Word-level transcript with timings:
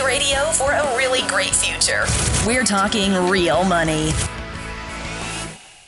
Money 0.00 0.18
Radio 0.18 0.44
for 0.52 0.72
a 0.72 0.96
really 0.96 1.26
great 1.28 1.54
future. 1.54 2.04
We're 2.46 2.64
talking 2.64 3.12
real 3.28 3.64
money. 3.64 4.12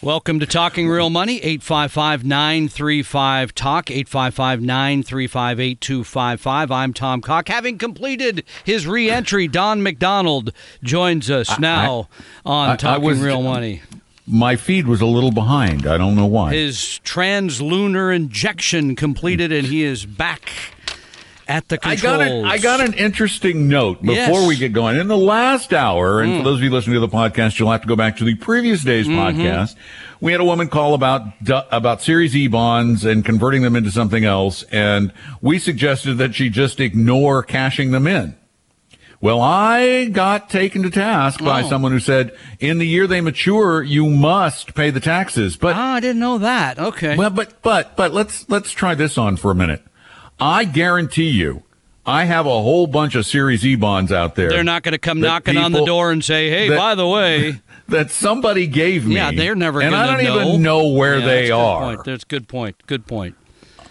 Welcome 0.03 0.39
to 0.41 0.47
Talking 0.47 0.89
Real 0.89 1.09
Money, 1.09 1.37
855 1.37 2.25
935 2.25 3.55
Talk, 3.55 3.91
855 3.91 4.61
935 4.61 5.61
8255. 5.61 6.71
I'm 6.71 6.93
Tom 6.93 7.21
Cock. 7.21 7.49
Having 7.49 7.79
completed 7.79 8.45
his 8.65 8.87
re 8.87 9.09
entry, 9.09 9.49
Don 9.49 9.83
McDonald 9.83 10.53
joins 10.83 11.31
us 11.31 11.59
now 11.59 12.09
I, 12.45 12.51
on 12.51 12.71
I, 12.71 12.77
Talking 12.77 13.05
I 13.05 13.07
was, 13.07 13.21
Real 13.21 13.43
Money. 13.43 13.83
My 14.27 14.57
feed 14.57 14.87
was 14.87 15.01
a 15.01 15.07
little 15.07 15.33
behind. 15.33 15.87
I 15.87 15.97
don't 15.97 16.17
know 16.17 16.27
why. 16.27 16.53
His 16.53 17.01
translunar 17.05 18.15
injection 18.15 18.95
completed, 18.95 19.53
and 19.53 19.67
he 19.67 19.83
is 19.83 20.05
back 20.05 20.51
at 21.53 21.69
the 21.69 21.77
controls. 21.77 22.03
I 22.03 22.17
got, 22.17 22.21
an, 22.23 22.45
I 22.47 22.59
got 22.59 22.81
an 22.81 22.95
interesting 22.95 23.69
note 23.69 24.01
before 24.01 24.15
yes. 24.15 24.49
we 24.49 24.57
get 24.57 24.73
going. 24.73 24.97
In 24.97 25.09
the 25.09 25.19
last 25.19 25.75
hour, 25.75 26.23
and 26.23 26.33
mm. 26.33 26.39
for 26.39 26.45
those 26.45 26.59
of 26.59 26.65
you 26.65 26.71
listening 26.71 26.95
to 26.95 27.01
the 27.01 27.09
podcast, 27.09 27.59
you'll 27.59 27.71
have 27.71 27.83
to 27.83 27.89
go 27.89 27.97
back 27.97 28.17
to 28.17 28.25
the 28.25 28.35
previous 28.37 28.83
day's 28.83 29.07
mm-hmm. 29.07 29.19
podcast. 29.19 29.77
We 30.21 30.33
had 30.33 30.41
a 30.41 30.45
woman 30.45 30.69
call 30.69 30.95
about 30.95 31.25
about 31.71 32.01
Series 32.01 32.35
E 32.35 32.49
bonds 32.49 33.05
and 33.05 33.25
converting 33.25 33.63
them 33.63 33.77
into 33.77 33.91
something 33.91 34.25
else, 34.25 34.63
and 34.65 35.13
we 35.43 35.59
suggested 35.59 36.15
that 36.19 36.35
she 36.35 36.49
just 36.49 36.81
ignore 36.81 37.43
cashing 37.43 37.91
them 37.91 38.07
in. 38.07 38.35
Well, 39.21 39.41
I 39.41 40.07
got 40.07 40.51
taken 40.51 40.83
to 40.83 40.91
task 40.91 41.41
oh. 41.43 41.45
by 41.45 41.63
someone 41.63 41.93
who 41.93 42.01
said, 42.01 42.37
in 42.59 42.79
the 42.79 42.87
year 42.87 43.07
they 43.07 43.21
mature, 43.21 43.81
you 43.81 44.09
must 44.09 44.75
pay 44.75 44.91
the 44.91 44.99
taxes. 44.99 45.57
But 45.57 45.77
ah, 45.77 45.95
I 45.95 46.01
didn't 46.01 46.19
know 46.19 46.39
that. 46.39 46.79
Okay. 46.79 47.17
Well, 47.17 47.31
but 47.31 47.63
but 47.63 47.95
but 47.95 48.13
let's 48.13 48.49
let's 48.49 48.73
try 48.73 48.95
this 48.95 49.19
on 49.19 49.37
for 49.37 49.51
a 49.51 49.55
minute. 49.55 49.83
I 50.43 50.65
guarantee 50.65 51.31
you, 51.31 51.63
I 52.05 52.25
have 52.25 52.47
a 52.47 52.51
whole 52.51 52.89
bunch 52.89 53.15
of 53.15 53.25
Series 53.25 53.65
E 53.65 53.77
bonds 53.77 54.11
out 54.11 54.35
there. 54.35 54.49
They're 54.49 54.65
not 54.65 54.83
going 54.83 54.93
to 54.93 54.99
come 54.99 55.21
knocking 55.21 55.57
on 55.57 55.71
the 55.71 55.85
door 55.85 56.11
and 56.11 56.25
say, 56.25 56.51
"Hey, 56.51 56.69
that, 56.69 56.77
by 56.77 56.95
the 56.95 57.07
way." 57.07 57.61
That 57.89 58.11
somebody 58.11 58.69
gave 58.69 59.05
me. 59.07 59.17
Yeah, 59.17 59.33
they're 59.33 59.57
never 59.57 59.83
And 59.83 59.95
I 59.95 60.07
don't 60.07 60.25
know. 60.25 60.49
even 60.49 60.63
know 60.63 60.89
where 60.89 61.19
yeah, 61.19 61.27
they 61.27 61.43
that's 61.43 61.53
are. 61.53 61.83
Point. 61.83 62.05
That's 62.05 62.25
good 62.25 62.49
point. 62.49 62.77
Good 62.87 63.07
point. 63.07 63.35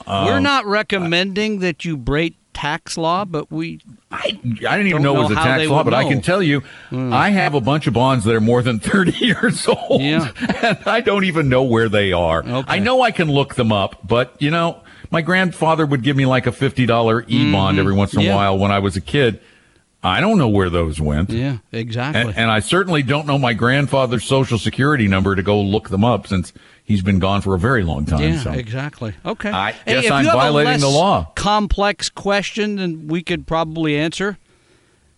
Um, 0.07 0.25
We're 0.25 0.39
not 0.39 0.65
recommending 0.65 1.59
that 1.59 1.85
you 1.85 1.97
break 1.97 2.35
tax 2.53 2.97
law, 2.97 3.25
but 3.25 3.51
we. 3.51 3.81
I, 4.09 4.23
I 4.23 4.31
didn't 4.31 4.87
even 4.87 5.03
know, 5.03 5.13
know 5.13 5.19
it 5.21 5.23
was 5.23 5.31
a 5.33 5.35
tax 5.35 5.69
law, 5.69 5.83
but 5.83 5.91
know. 5.91 5.97
I 5.97 6.05
can 6.05 6.21
tell 6.21 6.41
you, 6.41 6.61
mm. 6.89 7.13
I 7.13 7.29
have 7.29 7.53
a 7.53 7.61
bunch 7.61 7.85
of 7.85 7.93
bonds 7.93 8.25
that 8.25 8.33
are 8.33 8.41
more 8.41 8.63
than 8.63 8.79
30 8.91 9.11
years 9.23 9.67
old. 9.67 10.01
Yeah. 10.01 10.31
And 10.63 10.79
I 10.85 11.01
don't 11.01 11.25
even 11.25 11.49
know 11.49 11.63
where 11.63 11.89
they 11.89 12.11
are. 12.11 12.43
Okay. 12.43 12.65
I 12.67 12.79
know 12.79 13.01
I 13.01 13.11
can 13.11 13.29
look 13.29 13.55
them 13.55 13.71
up, 13.71 14.07
but, 14.07 14.35
you 14.39 14.49
know, 14.51 14.81
my 15.11 15.21
grandfather 15.21 15.85
would 15.85 16.01
give 16.01 16.15
me 16.15 16.25
like 16.25 16.47
a 16.47 16.51
$50 16.51 17.25
e 17.27 17.51
bond 17.51 17.73
mm-hmm. 17.75 17.79
every 17.79 17.93
once 17.93 18.13
in 18.13 18.25
a 18.25 18.33
while 18.33 18.57
when 18.57 18.71
I 18.71 18.79
was 18.79 18.95
a 18.95 19.01
kid. 19.01 19.39
I 20.03 20.19
don't 20.19 20.39
know 20.39 20.49
where 20.49 20.71
those 20.71 20.99
went. 20.99 21.29
Yeah, 21.29 21.57
exactly. 21.71 22.21
And, 22.21 22.35
and, 22.35 22.49
I 22.49 22.59
certainly 22.59 23.03
don't 23.03 23.27
know 23.27 23.37
my 23.37 23.53
grandfather's 23.53 24.23
social 24.23 24.57
security 24.57 25.07
number 25.07 25.35
to 25.35 25.43
go 25.43 25.61
look 25.61 25.89
them 25.89 26.03
up 26.03 26.25
since 26.25 26.53
he's 26.83 27.03
been 27.03 27.19
gone 27.19 27.41
for 27.41 27.53
a 27.53 27.59
very 27.59 27.83
long 27.83 28.05
time. 28.05 28.21
Yeah, 28.21 28.39
so. 28.39 28.51
exactly. 28.51 29.13
Okay. 29.23 29.51
I 29.51 29.73
hey, 29.73 30.01
guess 30.01 30.11
I'm 30.11 30.25
violating 30.25 30.79
the 30.79 30.89
law. 30.89 31.31
Complex 31.35 32.09
question, 32.09 32.79
and 32.79 33.11
we 33.11 33.21
could 33.21 33.45
probably 33.45 33.95
answer. 33.95 34.39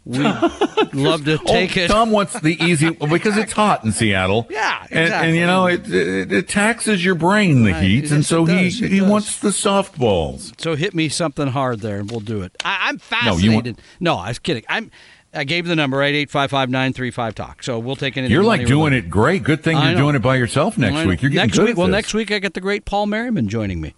We'd 0.06 0.22
love 0.94 1.24
to 1.26 1.38
take 1.38 1.78
oh, 1.78 1.82
it. 1.82 1.88
Tom 1.88 2.12
wants 2.12 2.38
the 2.40 2.62
easy 2.62 2.90
because 2.90 3.38
it's 3.38 3.54
hot 3.54 3.84
in 3.84 3.92
Seattle. 3.92 4.48
Yeah, 4.54 4.84
exactly. 4.84 5.00
and, 5.00 5.14
and 5.14 5.36
you 5.36 5.46
know 5.48 5.66
it, 5.66 5.90
it, 5.92 6.32
it 6.32 6.48
taxes 6.48 7.04
your 7.04 7.16
brain 7.16 7.64
the 7.64 7.72
right. 7.72 7.84
heat, 7.84 8.12
and 8.12 8.24
so 8.24 8.46
he 8.46 8.70
he 8.70 9.00
does. 9.00 9.10
wants 9.10 9.40
the 9.40 9.50
softballs. 9.50 10.60
So 10.62 10.76
hit 10.76 10.94
me 10.94 11.10
something 11.10 11.48
hard 11.48 11.80
there, 11.80 11.98
and 11.98 12.12
we'll 12.12 12.20
do 12.20 12.42
it. 12.42 12.56
I, 12.64 12.90
am 12.90 13.00
fascinated. 13.00 13.50
No, 13.50 13.56
want- 13.56 13.80
no, 14.00 14.16
I 14.18 14.28
was 14.30 14.40
kidding. 14.40 14.64
I'm. 14.70 14.92
I 15.34 15.44
gave 15.46 15.66
the 15.66 15.76
number 15.76 15.98
right 15.98 16.14
eight 16.14 16.30
five 16.30 16.52
five 16.52 16.70
nine 16.70 16.94
three 16.94 17.10
five 17.10 17.34
talk. 17.34 17.64
So 17.64 17.80
we'll 17.80 17.96
take 17.96 18.16
it. 18.18 18.30
You're 18.30 18.44
like 18.44 18.68
doing 18.68 18.94
it 18.94 19.10
great. 19.10 19.44
Good 19.44 19.64
thing 19.64 19.78
you're 19.82 19.96
doing 19.96 20.16
it 20.16 20.22
by 20.22 20.36
yourself 20.36 20.78
next 20.78 21.08
week. 21.08 21.22
You're 21.22 21.32
getting 21.32 21.48
next 21.48 21.58
good 21.58 21.70
week. 21.70 21.78
Well, 21.78 21.88
next 21.88 22.14
week 22.14 22.32
I 22.32 22.40
get 22.40 22.54
the 22.54 22.62
great 22.62 22.86
Paul 22.86 23.08
Merriman 23.08 23.50
joining 23.50 23.82
me. 23.82 23.96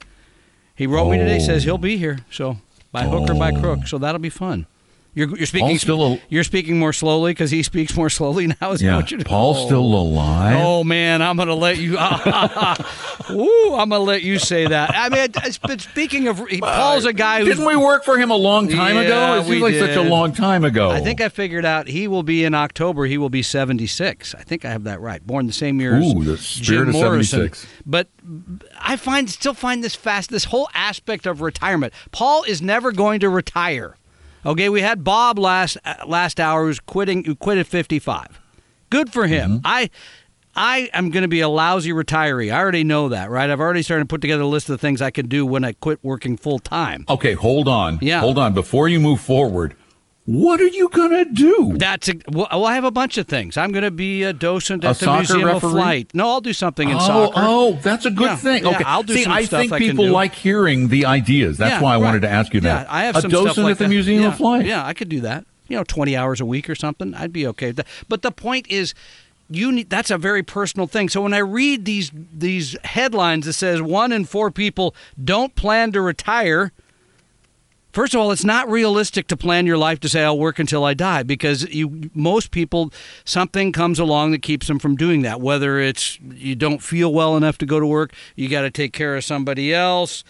He 0.75 0.88
wrote 0.88 1.08
oh. 1.08 1.12
me 1.12 1.18
today. 1.18 1.40
Says 1.40 1.63
he'll 1.63 1.78
be 1.78 1.97
here. 1.97 2.19
So 2.31 2.58
by 2.91 3.03
hook 3.03 3.25
oh. 3.29 3.34
or 3.34 3.40
by 3.40 3.52
oh. 3.52 3.59
crook. 3.59 3.88
So 3.88 3.97
that'll 3.97 4.19
be 4.19 4.29
fun. 4.29 4.68
You're, 5.16 5.30
you're 5.30 5.46
speaking. 5.46 5.70
Paul's 5.70 5.81
still 5.81 6.20
you're 6.28 6.44
speaking 6.44 6.78
more 6.78 6.92
slowly 6.92 7.31
because 7.31 7.50
he 7.50 7.64
speaks 7.64 7.96
more 7.96 8.09
slowly 8.09 8.48
now. 8.62 8.72
Is 8.72 8.81
yeah, 8.81 9.02
Paul's 9.24 9.59
oh. 9.59 9.66
still 9.66 9.81
alive. 9.81 10.58
Oh 10.59 10.84
man, 10.84 11.22
I'm 11.22 11.38
gonna 11.38 11.56
let 11.56 11.78
you. 11.78 11.94
Ooh, 13.31 13.76
I'm 13.76 13.90
gonna 13.90 14.00
let 14.00 14.24
you 14.24 14.40
say 14.40 14.68
that. 14.68 14.92
I 14.94 15.08
mean, 15.08 15.30
but 15.62 15.80
speaking 15.80 16.28
of, 16.28 16.46
Paul's 16.59 17.06
a 17.06 17.14
guy 17.14 17.40
who 17.40 17.46
didn't 17.46 17.66
we 17.66 17.78
work 17.78 18.03
for 18.03 18.18
him 18.18 18.30
a 18.30 18.36
long 18.36 18.68
time 18.68 18.96
yeah, 18.96 19.02
ago? 19.03 19.40
It 19.40 19.46
seems 19.46 19.62
like 19.62 19.74
did. 19.74 19.96
such 19.96 20.06
a 20.06 20.09
long 20.09 20.34
time 20.34 20.66
ago. 20.66 20.92
I 20.92 21.00
think 21.00 21.22
I 21.22 21.30
figured 21.30 21.64
out 21.64 21.88
he 21.88 22.09
will 22.09 22.24
be 22.24 22.44
in 22.44 22.53
October. 22.53 23.06
He 23.06 23.18
will 23.18 23.30
be 23.30 23.42
76. 23.42 24.36
I 24.36 24.44
think 24.44 24.66
I 24.66 24.72
have 24.72 24.84
that 24.84 25.00
right. 25.00 25.26
Born 25.26 25.47
the 25.47 25.53
same 25.53 25.80
year 25.80 25.96
Ooh, 25.96 26.20
as 26.20 26.26
the 26.26 26.38
spirit 26.38 26.86
Jim 26.86 26.88
of 26.90 26.94
Morrison. 26.96 27.40
76. 27.40 27.68
But 27.86 28.09
I 28.82 28.97
find 28.97 29.30
still 29.30 29.53
find 29.53 29.82
this 29.82 29.96
fast. 29.96 30.30
This 30.30 30.46
whole 30.46 30.68
aspect 30.74 31.26
of 31.26 31.40
retirement. 31.40 31.94
Paul 32.12 32.44
is 32.44 32.62
never 32.62 32.92
going 32.92 33.22
to 33.22 33.30
retire. 33.30 33.96
Okay, 34.45 34.69
we 34.69 34.81
had 34.81 35.03
Bob 35.03 35.39
last 35.39 35.78
last 36.06 36.39
hour 36.39 36.66
who's 36.66 36.79
quitting 36.79 37.23
who 37.23 37.35
quit 37.35 37.57
at 37.57 37.67
55. 37.67 38.39
Good 38.89 39.11
for 39.11 39.28
him. 39.28 39.57
Mm-hmm. 39.57 39.61
I 39.66 39.89
I 40.56 40.89
am 40.94 41.09
going 41.09 41.23
to 41.23 41.28
be 41.28 41.41
a 41.41 41.50
lousy 41.50 41.91
retiree. 41.91 42.53
I 42.53 42.59
already 42.59 42.84
know 42.84 43.09
that, 43.09 43.29
right? 43.29 43.50
I've 43.50 43.59
already 43.59 43.81
started 43.81 44.03
to 44.03 44.07
put 44.07 44.22
together 44.22 44.44
a 44.44 44.47
list 44.47 44.69
of 44.69 44.73
the 44.73 44.78
things 44.78 45.01
I 45.01 45.11
can 45.11 45.28
do 45.28 45.45
when 45.45 45.66
I 45.66 45.73
quit 45.73 46.00
working 46.01 46.38
full 46.38 46.59
time. 46.59 47.05
Okay, 47.09 47.34
hold 47.34 47.67
on. 47.67 48.00
Yeah. 48.01 48.22
Hold 48.22 48.38
on. 48.38 48.53
Before 48.53 48.88
you 48.88 49.00
move 49.00 49.19
forward, 49.19 49.75
what 50.25 50.59
are 50.59 50.68
you 50.68 50.90
going 50.90 51.12
to 51.12 51.25
do? 51.25 51.74
That's 51.78 52.09
a, 52.09 52.13
well, 52.28 52.66
I 52.66 52.74
have 52.74 52.84
a 52.84 52.91
bunch 52.91 53.18
of 53.19 53.28
things. 53.28 53.58
I'm 53.58 53.72
going 53.72 53.84
to 53.84 53.91
be 53.91 54.24
a 54.24 54.34
docent 54.34 54.84
at 54.84 54.97
the 54.97 55.13
Museum 55.13 55.46
referee? 55.46 55.69
of 55.69 55.74
Flight. 55.74 56.12
No, 56.16 56.30
I'll 56.30 56.41
do 56.41 56.53
something 56.53 56.90
in 56.90 56.96
oh, 56.96 57.00
soccer. 57.00 57.34
Oh, 57.38 57.80
that's 57.84 58.06
a 58.06 58.12
good 58.12 58.25
yeah, 58.25 58.35
thing. 58.35 58.64
Yeah, 58.64 58.72
okay, 58.72 58.84
I'll 58.85 59.03
do 59.03 59.14
See, 59.14 59.25
I 59.28 59.46
think 59.46 59.72
I 59.72 59.78
people 59.78 60.09
like 60.09 60.34
hearing 60.34 60.88
the 60.88 61.06
ideas. 61.06 61.58
That's 61.58 61.74
yeah, 61.74 61.81
why 61.81 61.94
I 61.94 61.96
right. 61.97 62.06
wanted 62.06 62.22
to 62.24 62.30
ask 62.30 62.56
you 62.56 62.62
that. 62.62 62.88
Yeah, 62.88 62.94
I 62.94 63.03
have 63.06 63.16
a 63.18 63.22
some 63.22 63.30
docent 63.30 63.53
stuff 63.53 63.64
like 63.66 63.72
at 63.74 63.78
the 63.78 63.84
that. 63.84 63.90
Museum 63.90 64.24
yeah, 64.24 64.28
of 64.30 64.38
Flight. 64.38 64.66
Yeah, 64.66 64.85
I 64.85 64.94
could 64.94 65.09
do 65.09 65.22
that. 65.22 65.46
You 65.68 65.78
know, 65.78 65.84
20 65.84 66.16
hours 66.18 66.41
a 66.41 66.46
week 66.46 66.69
or 66.72 66.75
something. 66.75 67.14
I'd 67.14 67.34
be 67.34 67.46
okay 67.47 67.68
with 67.68 67.78
that. 67.78 67.88
But 68.09 68.24
the 68.24 68.31
point 68.31 68.68
is 68.68 68.96
you 69.50 69.72
need 69.72 69.91
that's 69.91 70.09
a 70.09 70.18
very 70.18 70.41
personal 70.41 70.88
thing. 70.88 71.08
So 71.09 71.22
when 71.22 71.34
I 71.34 71.40
read 71.40 71.85
these 71.85 72.12
these 72.34 72.75
headlines 72.84 73.46
that 73.46 73.53
says 73.53 73.80
one 73.80 74.12
in 74.12 74.25
four 74.25 74.50
people 74.50 74.96
don't 75.24 75.56
plan 75.56 75.91
to 75.91 76.02
retire, 76.02 76.72
First 77.95 78.13
of 78.13 78.19
all, 78.19 78.33
it's 78.33 78.44
not 78.44 78.69
realistic 78.69 79.28
to 79.28 79.38
plan 79.38 79.66
your 79.66 79.78
life 79.78 80.01
to 80.01 80.09
say 80.09 80.22
I'll 80.22 80.38
work 80.38 80.59
until 80.59 80.83
I 80.83 80.94
die 80.94 81.23
because 81.23 81.63
you 81.73 82.11
most 82.13 82.51
people 82.51 82.91
something 83.23 83.72
comes 83.72 84.00
along 84.00 84.31
that 84.31 84.41
keeps 84.41 84.67
them 84.67 84.79
from 84.79 84.97
doing 84.97 85.22
that. 85.22 85.39
Whether 85.39 85.79
it's 85.79 86.19
you 86.19 86.57
don't 86.57 86.79
feel 86.79 87.13
well 87.13 87.38
enough 87.38 87.57
to 87.59 87.66
go 87.66 87.79
to 87.79 87.88
work, 87.88 88.11
you 88.35 88.50
got 88.50 88.63
to 88.63 88.69
take 88.69 88.91
care 88.91 89.16
of 89.16 89.23
somebody 89.23 89.73
else. 89.73 90.25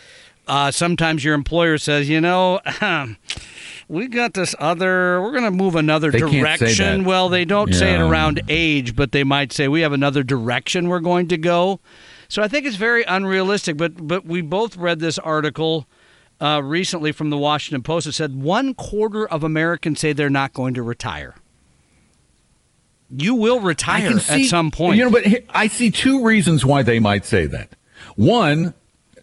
Uh, 0.47 0.69
sometimes 0.69 1.23
your 1.23 1.33
employer 1.33 1.79
says, 1.79 2.07
you 2.07 2.21
know. 2.21 2.59
we 3.87 4.07
got 4.09 4.35
this 4.35 4.53
other 4.59 5.19
we're 5.19 5.31
going 5.31 5.43
to 5.43 5.49
move 5.49 5.75
another 5.75 6.11
they 6.11 6.19
direction 6.19 7.03
well 7.03 7.29
they 7.29 7.45
don't 7.45 7.71
yeah. 7.71 7.77
say 7.77 7.93
it 7.93 8.01
around 8.01 8.41
age 8.47 8.95
but 8.95 9.11
they 9.11 9.23
might 9.23 9.53
say 9.53 9.67
we 9.67 9.81
have 9.81 9.93
another 9.93 10.23
direction 10.23 10.87
we're 10.87 10.99
going 10.99 11.27
to 11.27 11.37
go 11.37 11.79
so 12.27 12.41
i 12.41 12.47
think 12.47 12.65
it's 12.65 12.77
very 12.77 13.03
unrealistic 13.03 13.77
but 13.77 14.07
but 14.07 14.25
we 14.25 14.41
both 14.41 14.75
read 14.75 14.97
this 14.99 15.19
article 15.19 15.85
uh, 16.39 16.61
recently 16.63 17.11
from 17.11 17.29
the 17.29 17.37
Washington 17.37 17.81
Post 17.81 18.05
that 18.05 18.13
said 18.13 18.41
one 18.41 18.73
quarter 18.73 19.27
of 19.27 19.43
Americans 19.43 19.99
say 19.99 20.13
they're 20.13 20.29
not 20.29 20.53
going 20.53 20.73
to 20.73 20.83
retire. 20.83 21.35
You 23.15 23.35
will 23.35 23.59
retire 23.59 24.19
see, 24.19 24.43
at 24.43 24.49
some 24.49 24.71
point. 24.71 24.97
You 24.97 25.05
know, 25.05 25.11
but 25.11 25.25
I 25.49 25.67
see 25.67 25.91
two 25.91 26.23
reasons 26.23 26.65
why 26.65 26.83
they 26.83 26.99
might 26.99 27.25
say 27.25 27.45
that. 27.45 27.69
One, 28.15 28.73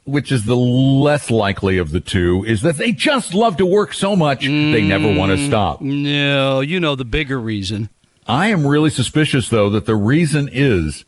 which 0.05 0.31
is 0.33 0.45
the 0.45 0.57
less 0.57 1.31
likely 1.31 1.79
of 1.79 1.91
the 1.91 2.01
two, 2.01 2.45
is 2.45 2.63
that 2.63 2.77
they 2.77 2.93
just 2.93 3.35
love 3.35 3.57
to 3.59 3.67
work 3.67 3.93
so 3.93 4.15
much 4.15 4.41
mm, 4.43 4.73
they 4.73 4.83
never 4.83 5.13
want 5.13 5.37
to 5.37 5.47
stop. 5.47 5.81
No, 5.81 6.61
you 6.61 6.81
know 6.81 6.95
the 6.95 7.05
bigger 7.05 7.41
reason. 7.41 7.89
I 8.27 8.49
am 8.49 8.67
really 8.67 8.91
suspicious, 8.91 9.49
though, 9.49 9.69
that 9.71 9.87
the 9.87 9.97
reason 9.97 10.49
is 10.53 11.05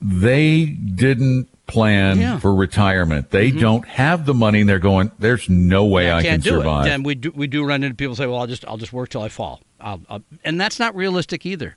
they 0.00 0.66
didn't 0.66 1.48
plan 1.66 2.18
yeah. 2.18 2.38
for 2.38 2.54
retirement. 2.54 3.30
They 3.30 3.50
mm-hmm. 3.50 3.60
don't 3.60 3.86
have 3.86 4.26
the 4.26 4.34
money, 4.34 4.60
and 4.60 4.68
they're 4.68 4.78
going. 4.78 5.12
There's 5.18 5.48
no 5.48 5.84
way 5.86 6.06
yeah, 6.06 6.16
I, 6.16 6.22
can 6.22 6.42
survive. 6.42 6.86
It. 6.86 6.90
And 6.90 7.04
we 7.04 7.14
do 7.14 7.30
we 7.34 7.46
do 7.46 7.64
run 7.64 7.82
into 7.82 7.94
people 7.94 8.16
say, 8.16 8.26
"Well, 8.26 8.40
I'll 8.40 8.46
just 8.46 8.64
I'll 8.66 8.76
just 8.76 8.92
work 8.92 9.10
till 9.10 9.22
I 9.22 9.28
fall," 9.28 9.60
I'll, 9.80 10.00
I'll, 10.08 10.22
and 10.44 10.60
that's 10.60 10.78
not 10.78 10.94
realistic 10.94 11.46
either. 11.46 11.76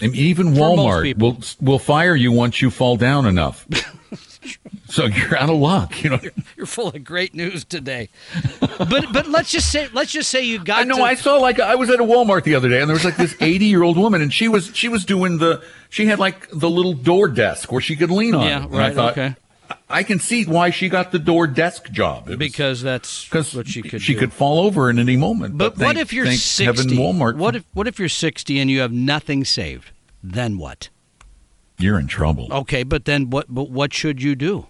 And 0.00 0.14
even 0.14 0.48
Walmart 0.54 1.18
will 1.18 1.38
will 1.60 1.78
fire 1.78 2.16
you 2.16 2.32
once 2.32 2.60
you 2.60 2.70
fall 2.70 2.96
down 2.96 3.26
enough. 3.26 3.66
so 4.88 5.06
you're 5.06 5.36
out 5.36 5.50
of 5.50 5.56
luck. 5.56 6.02
You 6.02 6.10
know, 6.10 6.18
you're, 6.22 6.32
you're, 6.56 6.66
full 6.66 6.88
of 6.88 7.04
great 7.04 7.34
news 7.34 7.64
today. 7.64 8.08
But 8.78 9.12
but 9.12 9.26
let's 9.28 9.50
just 9.50 9.70
say 9.70 9.88
let's 9.92 10.12
just 10.12 10.30
say 10.30 10.42
you 10.42 10.62
got. 10.62 10.80
I 10.80 10.84
know. 10.84 10.96
To... 10.96 11.02
I 11.02 11.14
saw 11.14 11.36
like 11.36 11.60
I 11.60 11.74
was 11.74 11.90
at 11.90 12.00
a 12.00 12.04
Walmart 12.04 12.44
the 12.44 12.54
other 12.54 12.68
day, 12.68 12.80
and 12.80 12.88
there 12.88 12.94
was 12.94 13.04
like 13.04 13.16
this 13.16 13.34
80 13.40 13.64
year 13.66 13.82
old 13.82 13.96
woman, 13.96 14.22
and 14.22 14.32
she 14.32 14.48
was 14.48 14.70
she 14.74 14.88
was 14.88 15.04
doing 15.04 15.38
the 15.38 15.62
she 15.90 16.06
had 16.06 16.18
like 16.18 16.48
the 16.50 16.68
little 16.68 16.92
door 16.92 17.28
desk 17.28 17.72
where 17.72 17.80
she 17.80 17.96
could 17.96 18.10
lean 18.10 18.34
on. 18.34 18.46
Yeah, 18.46 18.64
it. 18.64 18.70
right. 18.70 18.92
I 18.92 18.94
thought, 18.94 19.12
okay. 19.12 19.36
I 19.88 20.02
can 20.02 20.18
see 20.18 20.44
why 20.44 20.70
she 20.70 20.88
got 20.88 21.12
the 21.12 21.18
door 21.18 21.46
desk 21.46 21.90
job. 21.90 22.28
Was, 22.28 22.36
because 22.36 22.82
that's 22.82 23.24
because 23.24 23.54
what 23.54 23.68
she 23.68 23.82
could. 23.82 24.02
She 24.02 24.14
do. 24.14 24.20
could 24.20 24.32
fall 24.32 24.60
over 24.60 24.90
in 24.90 24.98
any 24.98 25.16
moment. 25.16 25.56
But, 25.56 25.76
but 25.76 25.84
what 25.84 25.96
if 25.96 26.12
you're 26.12 26.30
sixty? 26.32 26.96
Walmart. 26.96 27.36
What 27.36 27.56
if 27.56 27.64
what 27.72 27.86
if 27.86 27.98
you're 27.98 28.08
sixty 28.08 28.58
and 28.58 28.70
you 28.70 28.80
have 28.80 28.92
nothing 28.92 29.44
saved? 29.44 29.90
Then 30.22 30.58
what? 30.58 30.88
You're 31.78 31.98
in 31.98 32.06
trouble. 32.06 32.48
Okay, 32.50 32.82
but 32.82 33.04
then 33.04 33.30
what? 33.30 33.46
But 33.48 33.70
what 33.70 33.92
should 33.92 34.22
you 34.22 34.34
do? 34.34 34.66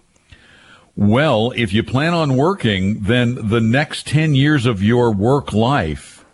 Well, 0.95 1.51
if 1.55 1.73
you 1.73 1.83
plan 1.83 2.13
on 2.13 2.37
working, 2.37 3.01
then 3.01 3.49
the 3.49 3.61
next 3.61 4.07
ten 4.07 4.33
years 4.33 4.65
of 4.65 4.81
your 4.81 5.11
work 5.11 5.53
life, 5.53 6.25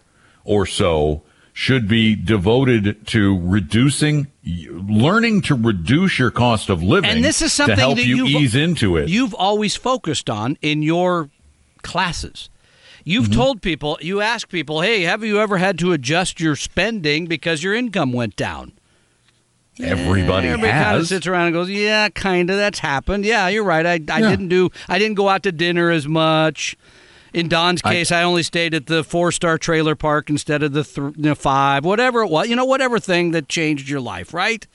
or 0.43 0.65
so, 0.65 1.23
should 1.51 1.87
be 1.87 2.15
devoted 2.15 3.05
to 3.07 3.39
reducing, 3.41 4.27
learning 4.45 5.41
to 5.41 5.55
reduce 5.55 6.17
your 6.17 6.31
cost 6.31 6.69
of 6.69 6.81
living. 6.81 7.09
And 7.09 7.25
this 7.25 7.41
is 7.41 7.51
something 7.51 7.75
to 7.75 7.81
help 7.81 7.97
that 7.97 8.05
you 8.05 8.25
ease 8.25 8.55
into 8.55 8.95
it. 8.97 9.09
You've 9.09 9.33
always 9.33 9.75
focused 9.75 10.29
on 10.29 10.57
in 10.61 10.81
your 10.81 11.29
classes. 11.81 12.49
You've 13.03 13.25
mm-hmm. 13.25 13.33
told 13.33 13.61
people, 13.61 13.97
you 13.99 14.21
ask 14.21 14.47
people, 14.47 14.81
hey, 14.81 15.01
have 15.01 15.23
you 15.23 15.39
ever 15.39 15.57
had 15.57 15.79
to 15.79 15.91
adjust 15.91 16.39
your 16.39 16.55
spending 16.55 17.25
because 17.25 17.63
your 17.63 17.73
income 17.73 18.13
went 18.13 18.35
down? 18.35 18.73
Everybody, 19.83 20.47
Everybody 20.47 20.71
has. 20.71 20.83
kind 20.85 20.97
of 20.97 21.07
sits 21.07 21.27
around 21.27 21.47
and 21.47 21.53
goes, 21.53 21.69
"Yeah, 21.69 22.09
kind 22.09 22.49
of. 22.49 22.57
That's 22.57 22.79
happened. 22.79 23.25
Yeah, 23.25 23.47
you're 23.47 23.63
right. 23.63 23.85
I, 23.85 23.91
I 23.93 23.95
yeah. 24.19 24.29
didn't 24.29 24.49
do. 24.49 24.69
I 24.87 24.99
didn't 24.99 25.15
go 25.15 25.29
out 25.29 25.43
to 25.43 25.51
dinner 25.51 25.89
as 25.91 26.07
much. 26.07 26.75
In 27.33 27.47
Don's 27.47 27.81
case, 27.81 28.11
I, 28.11 28.19
I 28.19 28.23
only 28.23 28.43
stayed 28.43 28.73
at 28.73 28.87
the 28.87 29.03
four 29.03 29.31
star 29.31 29.57
trailer 29.57 29.95
park 29.95 30.29
instead 30.29 30.63
of 30.63 30.73
the 30.73 30.83
th- 30.83 31.15
you 31.15 31.23
know, 31.23 31.35
five, 31.35 31.85
whatever 31.85 32.21
it 32.23 32.29
was. 32.29 32.49
You 32.49 32.55
know, 32.57 32.65
whatever 32.65 32.99
thing 32.99 33.31
that 33.31 33.47
changed 33.47 33.87
your 33.87 34.01
life, 34.01 34.33
right? 34.33 34.67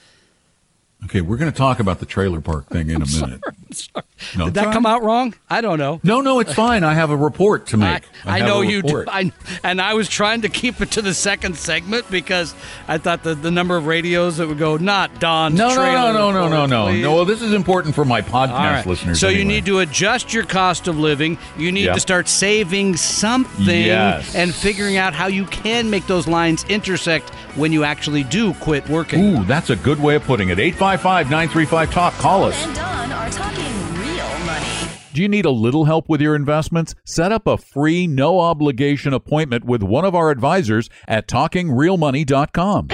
Okay, 1.07 1.21
we're 1.21 1.37
going 1.37 1.53
to 1.53 1.57
talk 1.57 1.79
about 1.79 2.01
the 2.01 2.07
trailer 2.07 2.41
park 2.41 2.67
thing 2.67 2.91
in 2.91 3.01
a 3.01 3.07
minute. 3.21 3.41
Sorry, 3.71 4.05
no, 4.37 4.47
Did 4.47 4.55
that 4.55 4.73
come 4.73 4.87
out 4.87 5.05
wrong? 5.05 5.35
I 5.49 5.61
don't 5.61 5.79
know. 5.79 6.01
No, 6.03 6.21
no, 6.21 6.41
it's 6.41 6.53
fine. 6.53 6.83
I 6.83 6.95
have 6.95 7.11
a 7.11 7.17
report 7.17 7.67
to 7.69 7.77
make. 7.77 8.03
I, 8.25 8.39
I, 8.39 8.41
I 8.41 8.47
know 8.47 8.63
you 8.63 8.83
do. 8.83 9.05
I, 9.07 9.31
and 9.63 9.81
I 9.81 9.95
was 9.95 10.09
trying 10.09 10.41
to 10.41 10.49
keep 10.49 10.81
it 10.81 10.91
to 10.93 11.03
the 11.03 11.15
second 11.15 11.57
segment 11.57 12.11
because 12.11 12.55
I 12.89 12.99
thought 12.99 13.23
the, 13.23 13.37
the 13.37 13.53
number 13.53 13.77
of 13.77 13.87
radios 13.87 14.39
that 14.39 14.49
would 14.49 14.59
go, 14.59 14.79
not 14.79 15.21
Don. 15.21 15.55
No, 15.55 15.69
no, 15.69 15.77
no, 15.77 16.13
no, 16.13 16.33
no, 16.33 16.49
no, 16.49 16.67
no, 16.67 16.93
no. 16.93 17.15
Well, 17.15 17.25
this 17.25 17.41
is 17.41 17.53
important 17.53 17.95
for 17.95 18.05
my 18.05 18.21
podcast 18.21 18.49
right. 18.49 18.87
listeners. 18.87 19.21
So 19.21 19.29
anyway. 19.29 19.43
you 19.43 19.45
need 19.45 19.67
to 19.67 19.79
adjust 19.81 20.35
your 20.35 20.45
cost 20.45 20.89
of 20.89 20.99
living. 20.99 21.39
You 21.57 21.71
need 21.71 21.85
yep. 21.85 21.95
to 21.95 22.01
start 22.01 22.27
saving 22.27 22.97
something 22.97 23.85
yes. 23.85 24.35
and 24.35 24.53
figuring 24.53 24.97
out 24.97 25.13
how 25.13 25.29
you 25.29 25.45
can 25.45 25.89
make 25.89 26.07
those 26.09 26.27
lines 26.27 26.65
intersect 26.65 27.31
when 27.55 27.73
you 27.73 27.85
actually 27.85 28.25
do 28.25 28.55
quit 28.55 28.89
working. 28.89 29.21
Ooh, 29.21 29.45
that's 29.45 29.71
a 29.71 29.77
good 29.77 30.01
way 30.01 30.17
of 30.17 30.25
putting 30.25 30.49
it. 30.49 30.59
855 30.59 30.96
935 31.05 31.91
Talk. 31.91 32.15
Call 32.15 32.45
us. 32.45 32.65
And 32.65 32.75
Don 32.75 33.13
are 33.13 33.31
talking 33.31 33.65
real 33.99 34.39
money. 34.47 34.91
Do 35.13 35.23
you 35.23 35.29
need 35.29 35.47
a 35.47 35.51
little 35.51 35.87
help 35.87 36.09
with 36.09 36.21
your 36.21 36.35
investments? 36.37 36.95
Set 37.05 37.33
up 37.33 37.47
a 37.47 37.57
free, 37.57 38.07
no 38.07 38.41
obligation 38.41 39.15
appointment 39.15 39.65
with 39.65 39.83
one 39.83 40.05
of 40.05 40.15
our 40.15 40.31
advisors 40.31 40.91
at 41.09 41.27
talkingrealmoney.com. 41.27 42.89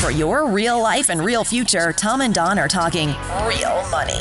For 0.00 0.10
your 0.10 0.48
real 0.50 0.82
life 0.82 1.08
and 1.08 1.24
real 1.24 1.44
future, 1.44 1.92
Tom 1.92 2.20
and 2.20 2.34
Don 2.34 2.58
are 2.58 2.66
talking 2.66 3.08
real 3.46 3.88
money. 3.90 4.18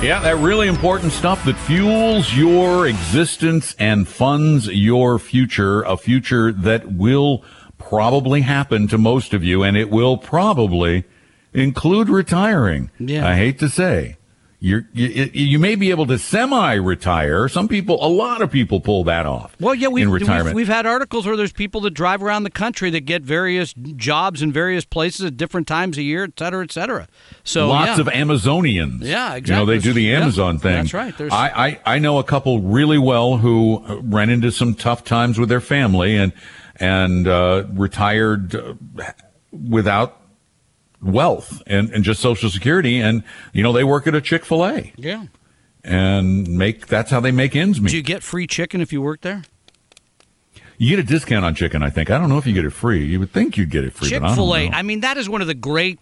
Yeah, 0.00 0.20
that 0.22 0.36
really 0.38 0.68
important 0.68 1.12
stuff 1.12 1.44
that 1.46 1.56
fuels 1.56 2.32
your 2.34 2.86
existence 2.86 3.74
and 3.78 4.06
funds 4.06 4.66
your 4.66 5.18
future, 5.18 5.82
a 5.82 5.96
future 5.96 6.52
that 6.52 6.92
will 6.92 7.42
probably 7.78 8.42
happen 8.42 8.86
to 8.88 8.98
most 8.98 9.32
of 9.32 9.42
you, 9.42 9.62
and 9.62 9.76
it 9.76 9.90
will 9.90 10.18
probably 10.18 11.04
include 11.52 12.08
retiring. 12.08 12.90
Yeah. 12.98 13.26
I 13.26 13.34
hate 13.34 13.58
to 13.60 13.68
say. 13.68 14.16
You're, 14.60 14.88
you, 14.92 15.30
you 15.32 15.58
may 15.60 15.76
be 15.76 15.90
able 15.90 16.06
to 16.06 16.18
semi-retire. 16.18 17.46
Some 17.46 17.68
people, 17.68 18.04
a 18.04 18.10
lot 18.10 18.42
of 18.42 18.50
people 18.50 18.80
pull 18.80 19.04
that 19.04 19.24
off. 19.24 19.54
Well, 19.60 19.72
yeah, 19.72 19.86
we've, 19.86 20.02
in 20.02 20.10
retirement. 20.10 20.46
We've, 20.46 20.66
we've, 20.66 20.74
had 20.74 20.84
articles 20.84 21.26
where 21.28 21.36
there's 21.36 21.52
people 21.52 21.80
that 21.82 21.92
drive 21.92 22.24
around 22.24 22.42
the 22.42 22.50
country 22.50 22.90
that 22.90 23.02
get 23.02 23.22
various 23.22 23.72
jobs 23.72 24.42
in 24.42 24.50
various 24.50 24.84
places 24.84 25.26
at 25.26 25.36
different 25.36 25.68
times 25.68 25.96
a 25.96 26.02
year, 26.02 26.24
et 26.24 26.32
cetera, 26.36 26.64
et 26.64 26.72
cetera. 26.72 27.06
So 27.44 27.68
lots 27.68 27.98
yeah. 27.98 28.00
of 28.00 28.06
Amazonians. 28.08 29.04
Yeah, 29.04 29.36
exactly. 29.36 29.54
You 29.54 29.60
know, 29.60 29.64
they 29.66 29.78
do 29.78 29.92
the 29.92 30.12
Amazon 30.12 30.56
yeah, 30.56 30.60
thing. 30.60 30.72
That's 30.72 30.94
right. 30.94 31.16
There's... 31.16 31.32
I, 31.32 31.68
I 31.68 31.80
I 31.94 31.98
know 32.00 32.18
a 32.18 32.24
couple 32.24 32.60
really 32.60 32.98
well 32.98 33.36
who 33.36 34.00
ran 34.02 34.28
into 34.28 34.50
some 34.50 34.74
tough 34.74 35.04
times 35.04 35.38
with 35.38 35.48
their 35.48 35.60
family 35.60 36.16
and 36.16 36.32
and 36.80 37.28
uh, 37.28 37.62
retired 37.74 38.56
uh, 38.56 38.74
without 39.52 40.17
wealth 41.02 41.62
and, 41.66 41.90
and 41.90 42.04
just 42.04 42.20
social 42.20 42.50
security 42.50 43.00
and 43.00 43.22
you 43.52 43.62
know 43.62 43.72
they 43.72 43.84
work 43.84 44.06
at 44.06 44.14
a 44.14 44.20
chick-fil-a. 44.20 44.92
Yeah. 44.96 45.26
And 45.84 46.48
make 46.48 46.86
that's 46.86 47.10
how 47.10 47.20
they 47.20 47.30
make 47.30 47.54
ends 47.54 47.80
meet. 47.80 47.90
Do 47.90 47.96
you 47.96 48.02
get 48.02 48.22
free 48.22 48.46
chicken 48.46 48.80
if 48.80 48.92
you 48.92 49.00
work 49.00 49.20
there? 49.22 49.42
You 50.76 50.90
get 50.90 50.98
a 50.98 51.08
discount 51.08 51.44
on 51.44 51.54
chicken 51.54 51.82
i 51.82 51.90
think. 51.90 52.10
I 52.10 52.18
don't 52.18 52.28
know 52.28 52.38
if 52.38 52.46
you 52.46 52.52
get 52.52 52.64
it 52.64 52.70
free. 52.70 53.04
You 53.04 53.20
would 53.20 53.32
think 53.32 53.56
you'd 53.56 53.70
get 53.70 53.84
it 53.84 53.92
free 53.92 54.08
chick-fil-a 54.08 54.68
I, 54.68 54.78
I, 54.78 54.82
mean 54.82 55.00
that 55.00 55.16
is 55.16 55.28
one 55.28 55.40
of 55.40 55.46
the 55.46 55.54
great 55.54 55.98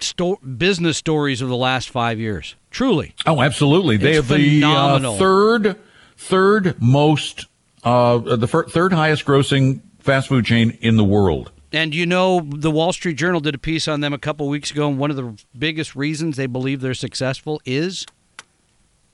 sto- 0.00 0.36
business 0.36 0.96
stories 0.96 1.42
of 1.42 1.48
the 1.48 1.56
last 1.56 1.90
five 1.90 2.18
years. 2.18 2.56
Truly. 2.70 3.14
Oh 3.26 3.40
absolutely. 3.42 3.96
It's 3.96 4.04
they 4.04 4.14
have 4.14 4.26
phenomenal. 4.26 5.12
the 5.12 5.16
uh, 5.16 5.18
third 5.18 5.76
third 6.16 6.82
most 6.82 7.46
uh, 7.84 8.18
the 8.18 8.48
fir- 8.48 8.66
third 8.66 8.92
highest 8.92 9.24
grossing 9.24 9.80
fast 10.00 10.28
food 10.28 10.44
chain 10.44 10.76
in 10.80 10.96
the 10.96 11.04
world 11.04 11.52
and 11.72 11.94
you 11.94 12.06
know, 12.06 12.40
the 12.40 12.70
Wall 12.70 12.92
Street 12.92 13.14
Journal 13.14 13.40
did 13.40 13.54
a 13.54 13.58
piece 13.58 13.88
on 13.88 14.00
them 14.00 14.12
a 14.12 14.18
couple 14.18 14.48
weeks 14.48 14.70
ago, 14.70 14.88
and 14.88 14.98
one 14.98 15.10
of 15.10 15.16
the 15.16 15.36
biggest 15.56 15.94
reasons 15.94 16.36
they 16.36 16.46
believe 16.46 16.80
they're 16.80 16.94
successful 16.94 17.60
is 17.64 18.06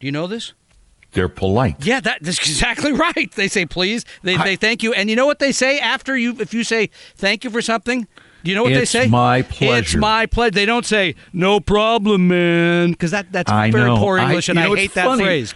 do 0.00 0.06
you 0.06 0.12
know 0.12 0.26
this? 0.26 0.52
They're 1.12 1.28
polite. 1.28 1.76
Yeah, 1.84 2.00
that, 2.00 2.22
that's 2.22 2.38
exactly 2.38 2.92
right. 3.16 3.30
They 3.32 3.48
say 3.48 3.66
please. 3.66 4.04
They, 4.22 4.36
I, 4.36 4.44
they 4.44 4.56
thank 4.56 4.82
you. 4.82 4.92
And 4.92 5.08
you 5.08 5.16
know 5.16 5.26
what 5.26 5.38
they 5.38 5.52
say 5.52 5.78
after 5.78 6.16
you, 6.16 6.36
if 6.40 6.52
you 6.52 6.64
say 6.64 6.90
thank 7.16 7.44
you 7.44 7.50
for 7.50 7.62
something? 7.62 8.06
Do 8.44 8.50
you 8.50 8.56
know 8.56 8.64
what 8.64 8.72
it's 8.72 8.92
they 8.92 8.98
say? 8.98 9.02
It's 9.04 9.10
my 9.10 9.40
pleasure. 9.40 9.78
It's 9.78 9.94
my 9.96 10.26
pleasure. 10.26 10.50
They 10.50 10.66
don't 10.66 10.84
say 10.84 11.14
no 11.32 11.60
problem, 11.60 12.28
man, 12.28 12.90
because 12.90 13.12
that, 13.12 13.32
that's 13.32 13.50
I 13.50 13.70
very 13.70 13.86
know. 13.86 13.96
poor 13.96 14.18
English, 14.18 14.50
I, 14.50 14.52
and 14.52 14.60
know, 14.60 14.74
I 14.74 14.76
hate 14.76 14.94
that 14.94 15.06
funny. 15.06 15.24
phrase. 15.24 15.54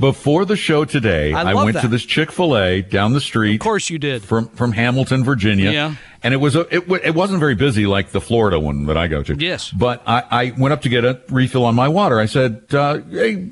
Before 0.00 0.46
the 0.46 0.56
show 0.56 0.86
today, 0.86 1.34
I, 1.34 1.50
I 1.50 1.54
went 1.54 1.74
that. 1.74 1.82
to 1.82 1.88
this 1.88 2.06
Chick 2.06 2.32
Fil 2.32 2.56
A 2.56 2.80
down 2.80 3.12
the 3.12 3.20
street. 3.20 3.56
Of 3.56 3.60
course, 3.60 3.90
you 3.90 3.98
did 3.98 4.22
from 4.22 4.48
from 4.48 4.72
Hamilton, 4.72 5.22
Virginia. 5.24 5.70
Yeah, 5.70 5.94
and 6.22 6.34
it 6.34 6.38
was 6.38 6.56
a 6.56 6.60
it, 6.74 6.84
it 7.04 7.14
wasn't 7.14 7.40
very 7.40 7.54
busy 7.54 7.86
like 7.86 8.10
the 8.10 8.20
Florida 8.20 8.58
one 8.58 8.86
that 8.86 8.96
I 8.96 9.08
go 9.08 9.22
to. 9.22 9.34
Yes, 9.34 9.70
but 9.70 10.02
I, 10.06 10.24
I 10.30 10.52
went 10.56 10.72
up 10.72 10.82
to 10.82 10.88
get 10.88 11.04
a 11.04 11.20
refill 11.28 11.64
on 11.64 11.74
my 11.74 11.88
water. 11.88 12.18
I 12.18 12.26
said, 12.26 12.64
uh, 12.72 13.00
"Hey, 13.10 13.50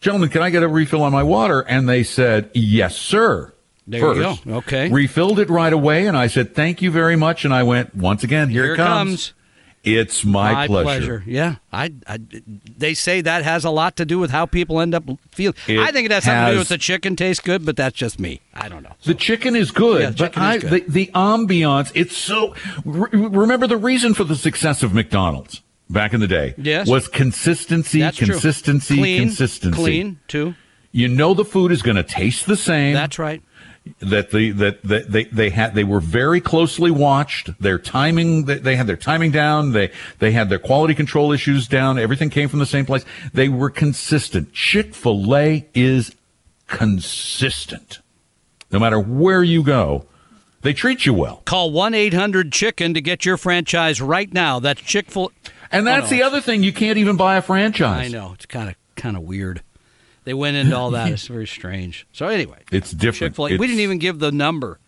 gentlemen, 0.00 0.28
can 0.28 0.42
I 0.42 0.50
get 0.50 0.62
a 0.62 0.68
refill 0.68 1.02
on 1.02 1.12
my 1.12 1.22
water?" 1.22 1.60
And 1.60 1.88
they 1.88 2.02
said, 2.02 2.50
"Yes, 2.54 2.96
sir." 2.96 3.54
There 3.86 4.00
First, 4.00 4.44
you 4.44 4.52
go. 4.52 4.58
Okay. 4.58 4.90
Refilled 4.90 5.38
it 5.38 5.48
right 5.48 5.72
away, 5.72 6.06
and 6.06 6.16
I 6.16 6.26
said, 6.26 6.54
"Thank 6.54 6.82
you 6.82 6.90
very 6.90 7.16
much." 7.16 7.44
And 7.44 7.54
I 7.54 7.62
went 7.62 7.94
once 7.94 8.22
again. 8.22 8.50
Here, 8.50 8.64
here 8.64 8.74
it 8.74 8.76
comes. 8.76 8.88
comes. 8.88 9.34
It's 9.96 10.24
my, 10.24 10.52
my 10.52 10.66
pleasure. 10.66 10.84
pleasure. 10.84 11.24
Yeah, 11.26 11.56
I, 11.72 11.92
I, 12.06 12.18
They 12.76 12.94
say 12.94 13.20
that 13.20 13.44
has 13.44 13.64
a 13.64 13.70
lot 13.70 13.96
to 13.96 14.04
do 14.04 14.18
with 14.18 14.30
how 14.30 14.46
people 14.46 14.80
end 14.80 14.94
up 14.94 15.04
feeling. 15.32 15.54
It 15.66 15.78
I 15.78 15.90
think 15.92 16.06
it 16.06 16.10
has 16.12 16.24
something 16.24 16.46
to 16.46 16.52
do 16.52 16.58
with 16.58 16.68
the 16.68 16.78
chicken 16.78 17.16
tastes 17.16 17.42
good, 17.42 17.64
but 17.64 17.76
that's 17.76 17.96
just 17.96 18.18
me. 18.18 18.40
I 18.54 18.68
don't 18.68 18.82
know. 18.82 18.92
The 19.04 19.14
chicken 19.14 19.54
is 19.56 19.70
good, 19.70 20.00
Yeah, 20.02 20.08
but 20.10 20.16
chicken 20.16 20.42
is 20.42 20.48
I, 20.48 20.58
good. 20.58 20.70
The, 20.86 20.90
the 20.90 21.10
ambiance, 21.14 21.92
it's 21.94 22.16
so. 22.16 22.54
Re- 22.84 23.08
remember 23.12 23.66
the 23.66 23.76
reason 23.76 24.14
for 24.14 24.24
the 24.24 24.36
success 24.36 24.82
of 24.82 24.92
McDonald's 24.94 25.62
back 25.90 26.12
in 26.12 26.20
the 26.20 26.26
day 26.28 26.54
Yes. 26.58 26.86
was 26.88 27.08
consistency, 27.08 28.00
That's 28.00 28.16
true. 28.18 28.26
consistency, 28.28 28.96
Clean, 28.96 29.20
consistency. 29.22 29.76
clean 29.78 30.20
too. 30.28 30.54
You 30.90 31.06
know 31.08 31.34
the 31.34 31.44
food 31.44 31.70
is 31.70 31.82
going 31.82 31.96
to 31.96 32.02
taste 32.02 32.46
the 32.46 32.56
same. 32.56 32.94
That's 32.94 33.18
right. 33.18 33.42
That 34.00 34.30
the 34.30 34.50
that, 34.52 34.82
that 34.82 35.10
they 35.12 35.24
they 35.24 35.50
had 35.50 35.74
they 35.74 35.84
were 35.84 36.00
very 36.00 36.40
closely 36.40 36.90
watched. 36.90 37.50
Their 37.60 37.78
timing 37.78 38.44
they, 38.46 38.58
they 38.58 38.76
had 38.76 38.86
their 38.86 38.96
timing 38.96 39.30
down. 39.30 39.72
They 39.72 39.90
they 40.18 40.32
had 40.32 40.48
their 40.48 40.58
quality 40.58 40.94
control 40.94 41.32
issues 41.32 41.66
down. 41.68 41.98
Everything 41.98 42.30
came 42.30 42.48
from 42.48 42.58
the 42.58 42.66
same 42.66 42.86
place. 42.86 43.04
They 43.32 43.48
were 43.48 43.70
consistent. 43.70 44.52
Chick 44.52 44.94
Fil 44.94 45.34
A 45.36 45.66
is 45.74 46.14
consistent. 46.66 48.00
No 48.70 48.78
matter 48.78 48.98
where 49.00 49.42
you 49.42 49.62
go, 49.62 50.04
they 50.62 50.72
treat 50.72 51.06
you 51.06 51.14
well. 51.14 51.42
Call 51.44 51.70
one 51.70 51.94
eight 51.94 52.14
hundred 52.14 52.52
Chicken 52.52 52.94
to 52.94 53.00
get 53.00 53.24
your 53.24 53.36
franchise 53.36 54.00
right 54.00 54.32
now. 54.32 54.58
That's 54.58 54.80
Chick 54.80 55.10
fil 55.10 55.32
A. 55.46 55.48
And 55.70 55.86
that's 55.86 56.06
Oh, 56.06 56.10
no. 56.10 56.16
the 56.16 56.22
other 56.22 56.40
thing. 56.40 56.62
You 56.62 56.72
can't 56.72 56.98
even 56.98 57.16
buy 57.16 57.36
a 57.36 57.42
franchise. 57.42 58.06
I 58.06 58.08
know 58.08 58.32
it's 58.34 58.46
kind 58.46 58.68
of 58.68 58.74
kind 58.96 59.16
of 59.16 59.22
weird. 59.22 59.62
They 60.28 60.34
went 60.34 60.58
into 60.58 60.76
all 60.76 60.90
that. 60.90 61.10
It's 61.10 61.26
very 61.26 61.46
strange. 61.46 62.06
So 62.12 62.28
anyway, 62.28 62.58
It's 62.70 62.90
different. 62.90 63.32
Chick 63.32 63.36
Fil 63.36 63.46
A. 63.46 63.56
We 63.56 63.66
didn't 63.66 63.80
even 63.80 63.96
give 63.96 64.18
the 64.18 64.30
number. 64.30 64.78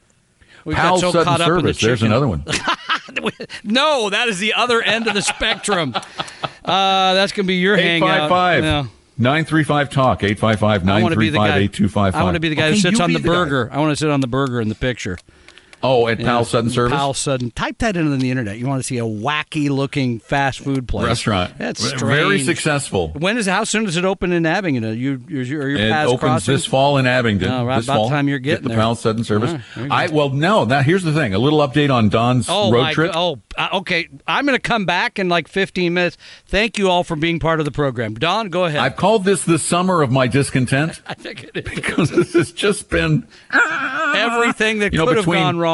We 0.67 0.75
got 0.75 1.01
so 1.01 1.13
Sudden 1.13 1.25
caught 1.25 1.41
up 1.41 1.49
in 1.49 1.55
the 1.65 1.73
Service. 1.73 1.81
There's 1.81 2.03
another 2.03 2.29
one. 2.29 2.45
no, 3.65 4.11
that 4.11 4.29
is 4.29 4.39
the 4.39 4.53
other 4.53 4.83
end 4.83 5.07
of 5.07 5.15
the 5.15 5.23
spectrum. 5.23 5.95
Uh, 5.95 7.15
that's 7.15 7.33
going 7.33 7.45
to 7.45 7.49
be 7.49 7.55
your 7.55 7.79
hangout. 7.79 8.31
855 8.31 8.65
Yeah. 8.65 8.83
935 9.17 9.89
Talk. 9.89 10.23
855 10.25 10.87
I 10.87 11.01
want 11.01 11.15
to 11.15 11.19
be 11.19 11.31
the 11.31 11.39
935 11.39 11.49
guy. 11.49 11.57
8255. 11.57 12.15
I 12.15 12.23
want 12.23 12.35
to 12.35 12.41
be 12.41 12.49
the 12.51 12.55
guy 12.55 12.69
who 12.69 12.77
sits 12.77 13.01
on 13.01 13.15
the 13.15 13.21
guy. 13.21 13.27
burger. 13.27 13.71
I 13.73 13.79
want 13.79 13.93
to 13.93 13.97
sit 13.97 14.11
on 14.11 14.21
the 14.21 14.27
burger 14.27 14.61
in 14.61 14.69
the 14.69 14.75
picture. 14.75 15.17
Oh, 15.83 16.07
at 16.09 16.21
Pal's 16.21 16.51
Sudden 16.51 16.71
Service. 16.71 16.93
Pal's 16.93 17.19
Sudden. 17.19 17.51
Type 17.53 17.79
that 17.79 17.97
into 17.97 18.17
the 18.17 18.31
internet. 18.31 18.59
You 18.59 18.67
want 18.67 18.81
to 18.81 18.87
see 18.87 18.99
a 18.99 19.03
wacky 19.03 19.71
looking 19.71 20.19
fast 20.21 20.61
food 20.61 20.87
place 20.87 21.07
restaurant. 21.07 21.57
That's 21.57 21.83
strange. 21.83 22.01
very 22.03 22.41
successful. 22.43 23.09
When 23.19 23.39
is 23.39 23.47
how 23.47 23.65
soon 23.65 23.85
does 23.85 23.97
it 23.97 24.05
open 24.05 24.33
in 24.33 24.45
Abingdon? 24.45 24.99
You 24.99 25.23
your, 25.29 25.43
your 25.43 25.71
it 25.71 25.91
opens 25.91 26.21
crossing? 26.21 26.55
this 26.55 26.67
fall 26.67 26.99
in 26.99 27.07
Abingdon. 27.07 27.51
Oh, 27.51 27.65
right 27.65 27.77
this 27.77 27.87
about 27.87 27.97
fall. 27.97 28.09
the 28.09 28.15
time 28.15 28.29
you're 28.29 28.39
getting 28.39 28.63
Get 28.63 28.63
the 28.65 28.69
there. 28.71 28.79
Pal's 28.79 29.01
Sudden 29.01 29.25
Service. 29.25 29.53
Right, 29.77 29.91
I 29.91 30.07
well 30.09 30.31
no. 30.31 30.65
Now 30.65 30.83
here's 30.83 31.03
the 31.03 31.13
thing. 31.13 31.35
A 31.35 31.39
little 31.39 31.61
update 31.61 31.93
on 31.93 32.09
Don's 32.09 32.47
Oh 32.49 32.71
road 32.71 32.83
my 32.83 32.93
trip. 32.93 33.13
Oh, 33.15 33.41
uh, 33.57 33.69
okay. 33.75 34.09
I'm 34.27 34.45
going 34.47 34.57
to 34.57 34.63
come 34.63 34.85
back 34.85 35.19
in 35.19 35.29
like 35.29 35.49
15 35.49 35.95
minutes. 35.95 36.17
Thank 36.47 36.79
you 36.79 36.89
all 36.91 37.05
for 37.05 37.17
being 37.17 37.39
part 37.39 37.59
of 37.59 37.65
the 37.65 37.73
program. 37.73 38.15
Don, 38.15 38.49
go 38.49 38.65
ahead. 38.65 38.81
I've 38.81 38.97
called 38.97 39.25
this 39.25 39.45
the 39.45 39.59
summer 39.59 40.03
of 40.03 40.11
my 40.11 40.27
discontent 40.27 41.01
I 41.07 41.15
think 41.15 41.45
it 41.45 41.57
is. 41.57 41.75
because 41.75 42.11
this 42.11 42.35
has 42.35 42.53
just 42.53 42.91
been 42.91 43.27
everything 44.15 44.81
that 44.81 44.93
You 44.93 44.99
know, 44.99 45.07
could 45.07 45.17
have 45.17 45.27
gone 45.27 45.59
wrong. 45.59 45.70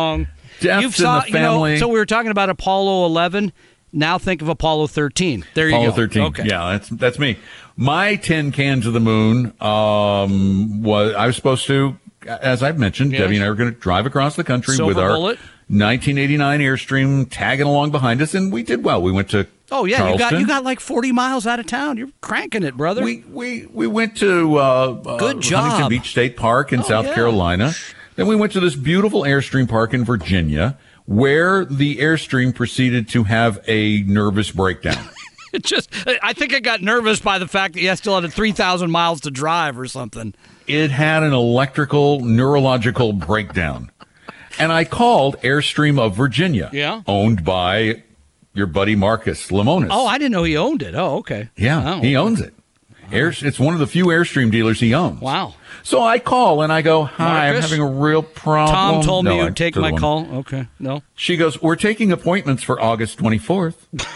Deaths 0.61 0.83
You've 0.83 0.85
in 0.85 0.91
saw, 0.93 1.21
the 1.21 1.29
You 1.29 1.35
know, 1.39 1.77
so 1.77 1.89
we 1.89 1.99
were 1.99 2.07
talking 2.07 2.31
about 2.31 2.49
Apollo 2.51 3.07
11. 3.07 3.53
Now 3.93 4.19
think 4.19 4.43
of 4.43 4.49
Apollo 4.49 4.89
13. 4.89 5.45
There 5.55 5.67
you 5.67 5.73
go. 5.73 5.77
Apollo 5.79 5.93
13. 5.97 6.23
Okay. 6.25 6.43
Yeah, 6.47 6.73
that's 6.73 6.89
that's 6.91 7.19
me. 7.19 7.39
My 7.77 8.17
10 8.17 8.53
cans 8.53 8.87
of 8.87 8.93
the 8.93 9.01
moon 9.01 9.53
um, 9.61 10.83
was 10.83 11.15
I 11.15 11.27
was 11.27 11.37
supposed 11.37 11.67
to, 11.67 11.97
as 12.27 12.63
I've 12.63 12.79
mentioned, 12.79 13.13
Yes. 13.13 13.21
Debbie 13.23 13.37
and 13.37 13.45
I 13.45 13.49
were 13.49 13.55
going 13.55 13.73
to 13.73 13.79
drive 13.79 14.07
across 14.07 14.37
the 14.37 14.45
country 14.45 14.75
Silver 14.77 14.89
with 14.89 14.99
our 14.99 15.11
bullet. 15.11 15.39
1989 15.69 16.61
Airstream 16.61 17.27
tagging 17.29 17.67
along 17.67 17.91
behind 17.91 18.23
us, 18.23 18.35
and 18.35 18.53
we 18.53 18.63
did 18.63 18.85
well. 18.85 19.03
We 19.03 19.13
went 19.13 19.31
to 19.31 19.47
Oh 19.73 19.85
yeah, 19.85 20.13
you 20.13 20.19
got 20.19 20.33
you 20.39 20.47
got 20.47 20.63
like 20.63 20.79
40 20.79 21.11
miles 21.13 21.45
out 21.47 21.59
of 21.59 21.67
town. 21.67 21.97
You're 21.97 22.11
cranking 22.21 22.63
it, 22.63 22.77
brother. 22.77 23.03
We 23.03 23.25
we 23.29 23.67
we 23.67 23.87
went 23.89 24.17
to 24.19 24.57
uh, 24.59 24.93
Good 25.19 25.37
uh, 25.39 25.41
job. 25.41 25.65
Huntington 25.65 25.89
Beach 25.89 26.11
State 26.11 26.37
Park 26.37 26.73
in 26.73 26.81
Oh, 26.81 26.85
South 26.85 27.07
yeah. 27.07 27.15
Carolina. 27.15 27.73
Then 28.17 28.27
we 28.27 28.37
went 28.37 28.53
to 28.53 28.61
this 28.61 28.75
beautiful 28.75 29.23
Airstream 29.23 29.69
park 29.69 29.93
in 29.95 30.05
Virginia, 30.05 30.77
where 31.05 31.65
the 31.65 31.99
Airstream 31.99 32.55
proceeded 32.55 33.09
to 33.11 33.25
have 33.25 33.63
a 33.67 34.03
nervous 34.03 34.51
breakdown. 34.51 35.09
It 35.53 35.63
just 35.63 35.89
I 36.23 36.35
think 36.35 36.53
I 36.53 36.61
got 36.61 36.83
nervous 36.83 37.19
by 37.21 37.39
the 37.39 37.49
fact 37.49 37.75
that 37.75 37.81
you 37.81 37.95
still 37.97 38.21
had 38.21 38.31
3,000 38.31 38.91
miles 38.91 39.23
to 39.23 39.31
drive 39.31 39.79
or 39.79 39.87
something. 39.87 40.35
it 40.67 40.91
had 40.91 41.23
an 41.23 41.33
electrical 41.33 42.21
neurological 42.21 43.15
breakdown, 43.15 43.91
and 44.59 44.71
I 44.71 44.85
called 44.85 45.37
Airstream 45.41 45.99
of 45.99 46.15
Virginia, 46.15 46.69
Yeah. 46.75 47.01
owned 47.07 47.43
by 47.43 48.03
your 48.53 48.67
buddy 48.67 48.97
Marcus 48.97 49.49
Lemonis. 49.51 49.89
Oh, 49.91 50.07
I 50.07 50.19
didn't 50.19 50.33
know 50.33 50.43
he 50.43 50.59
owned 50.59 50.83
it. 50.83 50.95
Oh, 50.95 51.19
okay. 51.19 51.49
yeah, 51.57 51.95
Oh, 51.95 52.01
he 52.01 52.17
owns 52.17 52.41
it. 52.43 52.53
Air, 53.13 53.33
it's 53.37 53.59
one 53.59 53.75
of 53.75 53.81
the 53.81 53.87
few 53.87 54.07
Airstream 54.07 54.51
dealers 54.51 54.81
he 54.81 54.95
owns. 54.95 55.21
Wow. 55.21 55.55
So 55.83 56.03
I 56.03 56.19
call 56.19 56.63
and 56.63 56.73
I 56.73 56.83
go, 56.83 57.05
"Hi, 57.05 57.51
Marcus? 57.53 57.57
I'm 57.57 57.79
having 57.79 57.81
a 57.81 58.01
real 58.01 58.23
problem." 58.23 58.75
Tom 58.75 59.03
told 59.03 59.25
me 59.25 59.37
No, 59.37 59.41
I 59.41 59.45
you'd 59.45 59.57
take 59.57 59.77
my 59.77 59.93
one. 59.93 60.01
call. 60.01 60.27
Okay. 60.39 60.67
No. 60.79 61.03
She 61.15 61.37
goes, 61.37 61.63
"We're 61.63 61.77
taking 61.77 62.11
appointments 62.13 62.63
for 62.63 62.81
August 62.81 63.19
24th." 63.19 63.75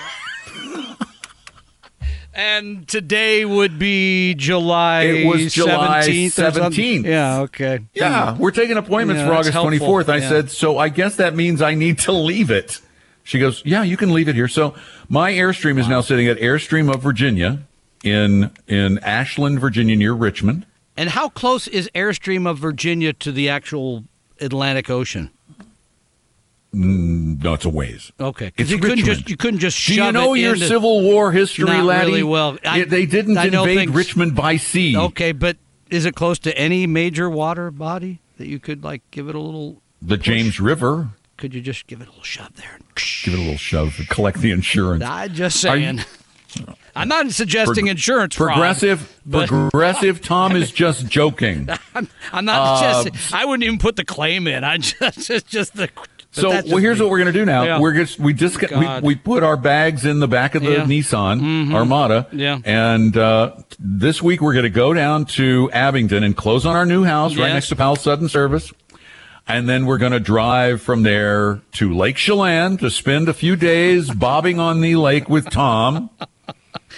And 2.33 2.87
today 2.87 3.45
would 3.45 3.79
be 3.79 4.35
July 4.35 5.03
It 5.03 5.27
was 5.27 5.53
July 5.53 6.03
17th. 6.07 6.53
17th. 6.53 7.05
Yeah, 7.05 7.41
okay. 7.41 7.81
Yeah, 7.93 8.35
hmm. 8.35 8.41
we're 8.43 8.53
taking 8.53 8.77
appointments 8.77 9.21
Yeah, 9.21 9.27
for 9.27 9.35
August 9.35 9.53
helpful. 9.53 9.79
24th. 9.79 10.09
I 10.09 10.17
Yeah. 10.19 10.29
said, 10.29 10.51
"So 10.51 10.79
I 10.79 10.89
guess 10.91 11.17
that 11.17 11.35
means 11.35 11.61
I 11.61 11.75
need 11.75 11.99
to 12.01 12.13
leave 12.13 12.51
it." 12.51 12.81
She 13.25 13.39
goes, 13.39 13.63
"Yeah, 13.65 13.83
you 13.83 13.97
can 13.97 14.13
leave 14.15 14.29
it 14.29 14.37
here." 14.37 14.49
So 14.49 14.75
my 15.09 15.33
Airstream 15.33 15.79
is 15.79 15.89
now 15.89 16.01
sitting 16.01 16.29
at 16.29 16.39
Airstream 16.39 16.93
of 16.93 17.03
Virginia 17.03 17.59
in 18.05 18.51
in 18.67 18.99
Ashland, 19.01 19.61
Virginia, 19.61 19.97
near 19.97 20.13
Richmond. 20.13 20.67
And 20.97 21.11
how 21.11 21.29
close 21.29 21.67
is 21.69 21.89
Airstream 21.95 22.47
of 22.49 22.59
Virginia 22.59 23.13
to 23.15 23.33
the 23.33 23.49
actual 23.49 24.05
Atlantic 24.41 24.91
Ocean? 24.91 25.31
Mm, 26.75 27.43
no, 27.43 27.55
it's 27.55 27.65
a 27.65 27.69
ways. 27.69 28.13
Okay, 28.21 28.53
It's 28.57 28.71
you 28.71 28.79
couldn't 28.79 29.05
just 29.05 29.29
you 29.29 29.37
couldn't 29.37 29.59
just 29.59 29.87
Do 29.89 29.95
you 29.95 30.13
know 30.13 30.35
your 30.35 30.55
into- 30.55 30.69
Civil 30.69 31.03
War 31.03 31.33
history, 31.33 31.65
Not 31.65 31.85
laddie? 31.85 32.07
really 32.11 32.23
well. 32.23 32.59
I- 32.65 32.85
they 32.85 33.07
didn't 33.07 33.37
I 33.39 33.47
invade 33.47 33.77
things- 33.77 33.91
Richmond 33.93 34.37
by 34.37 34.57
sea. 34.57 34.97
Okay, 34.97 35.33
but 35.33 35.57
is 35.91 36.05
it 36.05 36.15
close 36.15 36.39
to 36.41 36.57
any 36.57 36.87
major 36.87 37.29
water 37.29 37.73
body 37.73 38.21
that 38.39 38.47
you 38.47 38.61
could 38.61 38.85
like 38.85 39.03
give 39.11 39.29
it 39.29 39.35
a 39.35 39.41
little? 39.41 39.83
The 40.01 40.17
James 40.17 40.61
River. 40.61 41.09
Could 41.37 41.55
you 41.55 41.61
just 41.61 41.87
give 41.89 42.01
it 42.01 42.07
a 42.07 42.11
little 42.11 42.23
shove 42.23 42.55
there? 42.57 42.79
Give 43.25 43.35
it 43.35 43.39
a 43.39 43.43
little 43.43 43.57
shove 43.57 43.97
to 43.97 44.07
collect 44.07 44.39
the 44.41 44.53
insurance. 44.53 45.03
I'm 45.07 45.33
just 45.35 45.61
saying. 45.61 46.03
I'm 46.97 47.09
not 47.09 47.31
suggesting 47.31 47.85
Prog- 47.85 47.91
insurance 47.91 48.35
fraud. 48.35 48.53
Progressive, 48.55 49.21
but- 49.27 49.49
progressive. 49.49 50.21
Tom 50.23 50.57
is 50.57 50.71
just 50.73 51.07
joking. 51.09 51.69
I'm, 51.95 52.09
I'm 52.33 52.45
not 52.45 52.83
Uh, 52.83 53.05
just. 53.05 53.35
I 53.35 53.45
wouldn't 53.45 53.65
even 53.65 53.79
put 53.79 53.97
the 53.97 54.05
claim 54.05 54.47
in. 54.47 54.65
I 54.65 54.77
just 54.79 55.31
it's 55.31 55.49
just 55.51 55.75
the. 55.77 55.89
but 55.95 56.09
So 56.33 56.51
that's 56.51 56.67
well, 56.67 56.77
just 56.77 56.83
here's 56.83 56.99
me. 56.99 57.05
what 57.05 57.11
we're 57.11 57.19
going 57.19 57.33
to 57.33 57.39
do 57.39 57.45
now. 57.45 57.63
Yeah. 57.65 57.81
We're 57.81 57.95
just 57.95 58.19
we 58.19 58.33
just 58.35 58.61
we, 58.61 58.67
God. 58.69 59.03
we 59.03 59.15
put 59.15 59.43
our 59.43 59.57
bags 59.57 60.05
in 60.05 60.21
the 60.21 60.29
back 60.29 60.55
of 60.55 60.63
the 60.63 60.71
Yeah. 60.73 60.85
Mm-hmm. 60.85 60.91
Nissan 60.93 61.75
Armada. 61.75 62.27
Yeah. 62.33 62.59
And 62.65 63.17
uh, 63.17 63.57
this 63.79 64.23
week 64.23 64.41
we're 64.41 64.53
going 64.55 64.63
to 64.65 64.71
go 64.71 64.93
down 64.95 65.25
to 65.27 65.71
Abingdon 65.73 66.23
and 66.25 66.37
close 66.37 66.65
on 66.67 66.77
our 66.77 66.87
new 66.87 67.05
house 67.05 67.33
right 67.37 67.47
Yes. 67.47 67.55
next 67.55 67.69
to 67.69 67.77
Pal's 67.77 68.01
Sudden 68.01 68.29
Service. 68.29 68.73
And 69.49 69.69
then 69.69 69.87
we're 69.87 69.99
going 69.99 70.13
to 70.13 70.21
drive 70.21 70.81
from 70.81 71.03
there 71.03 71.61
to 71.73 71.93
Lake 71.93 72.15
Chelan 72.17 72.77
to 72.79 72.89
spend 72.91 73.29
a 73.29 73.35
few 73.35 73.57
days 73.57 74.09
bobbing 74.15 74.61
on 74.61 74.81
the 74.81 74.95
lake 74.95 75.29
with 75.29 75.51
Tom 75.51 76.11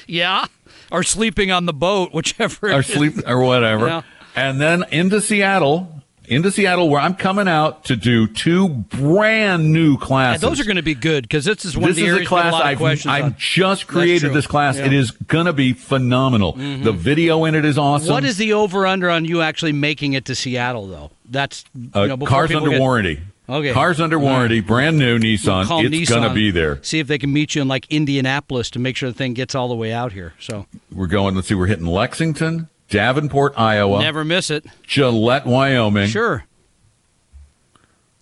Yeah, 0.07 0.47
or 0.91 1.03
sleeping 1.03 1.51
on 1.51 1.67
the 1.67 1.73
boat, 1.73 2.13
whichever. 2.13 2.73
or 2.73 2.83
sleep 2.83 3.15
or 3.27 3.41
whatever. 3.41 3.87
Yeah. 3.87 4.03
And 4.35 4.61
then 4.61 4.85
into 4.91 5.21
Seattle. 5.21 5.99
Into 6.29 6.53
Seattle, 6.53 6.89
where 6.89 7.01
I'm 7.01 7.17
coming 7.17 7.49
out 7.49 7.87
to 7.87 7.97
do 7.97 8.29
two 8.29 8.69
brand 8.69 9.73
new 9.73 9.95
Yeah, 9.95 9.99
classes. 10.01 10.41
those 10.41 10.61
are 10.61 10.65
going 10.65 10.77
to 10.77 10.83
be 10.83 10.95
good 10.95 11.25
because 11.25 11.45
this 11.45 11.65
is 11.65 11.77
one 11.77 11.89
this 11.89 11.91
of 11.91 11.97
the 11.97 12.03
is 12.05 12.13
areas 12.13 12.27
a 12.27 12.29
class 12.29 12.55
a 12.55 12.65
I've, 12.65 13.07
I've 13.07 13.37
just 13.37 13.89
created 13.89 14.33
this 14.33 14.47
class. 14.47 14.77
Yeah. 14.77 14.85
Mm-hmm. 14.85 14.95
It 14.95 14.99
is 14.99 15.11
going 15.11 15.47
to 15.47 15.53
be 15.53 15.73
phenomenal. 15.73 16.53
The 16.53 16.93
video 16.93 17.45
in 17.45 17.57
it 17.57 17.65
is 17.65 17.77
awesome. 17.77 18.15
What 18.15 18.25
is 18.25 18.37
the 18.37 18.53
over 18.53 18.87
under 18.87 19.11
on 19.11 19.25
you 19.25 19.43
actually 19.43 19.73
making 19.73 20.13
it 20.13 20.25
to 20.27 20.37
Seattle 20.37 20.87
though? 20.87 21.11
That's 21.29 21.65
you 21.75 21.91
uh, 21.93 22.07
know, 22.07 22.17
cars 22.19 22.55
under 22.55 22.71
get- 22.71 22.81
warranty? 22.81 23.21
Okay. 23.49 23.73
Cars 23.73 24.01
under 24.01 24.17
All 24.19 24.23
right. 24.23 24.31
warranty, 24.33 24.61
brand 24.61 24.99
new 24.99 25.19
Nissan. 25.19 25.67
Call 25.67 25.85
It's 25.85 26.09
going 26.09 26.23
to 26.23 26.33
be 26.35 26.51
there. 26.51 26.83
See 26.83 27.01
if 27.01 27.09
they 27.09 27.19
can 27.19 27.33
meet 27.33 27.55
you 27.55 27.63
in 27.63 27.69
like 27.69 27.87
Indianapolis 27.91 28.71
to 28.71 28.79
make 28.79 28.97
sure 28.97 29.11
the 29.11 29.17
thing 29.17 29.35
gets 29.35 29.55
all 29.55 29.69
the 29.69 29.75
way 29.75 29.93
out 29.93 30.13
here. 30.13 30.35
So 30.39 30.67
We're 30.93 31.09
going. 31.09 31.35
Let's 31.35 31.49
see. 31.49 31.55
We're 31.55 31.67
hitting 31.67 31.87
Lexington, 31.87 32.69
Davenport, 32.89 33.55
Iowa, 33.59 34.01
never 34.01 34.25
miss 34.25 34.51
it. 34.51 34.65
Gillette, 34.85 35.45
Wyoming, 35.47 36.09
Sure. 36.09 36.45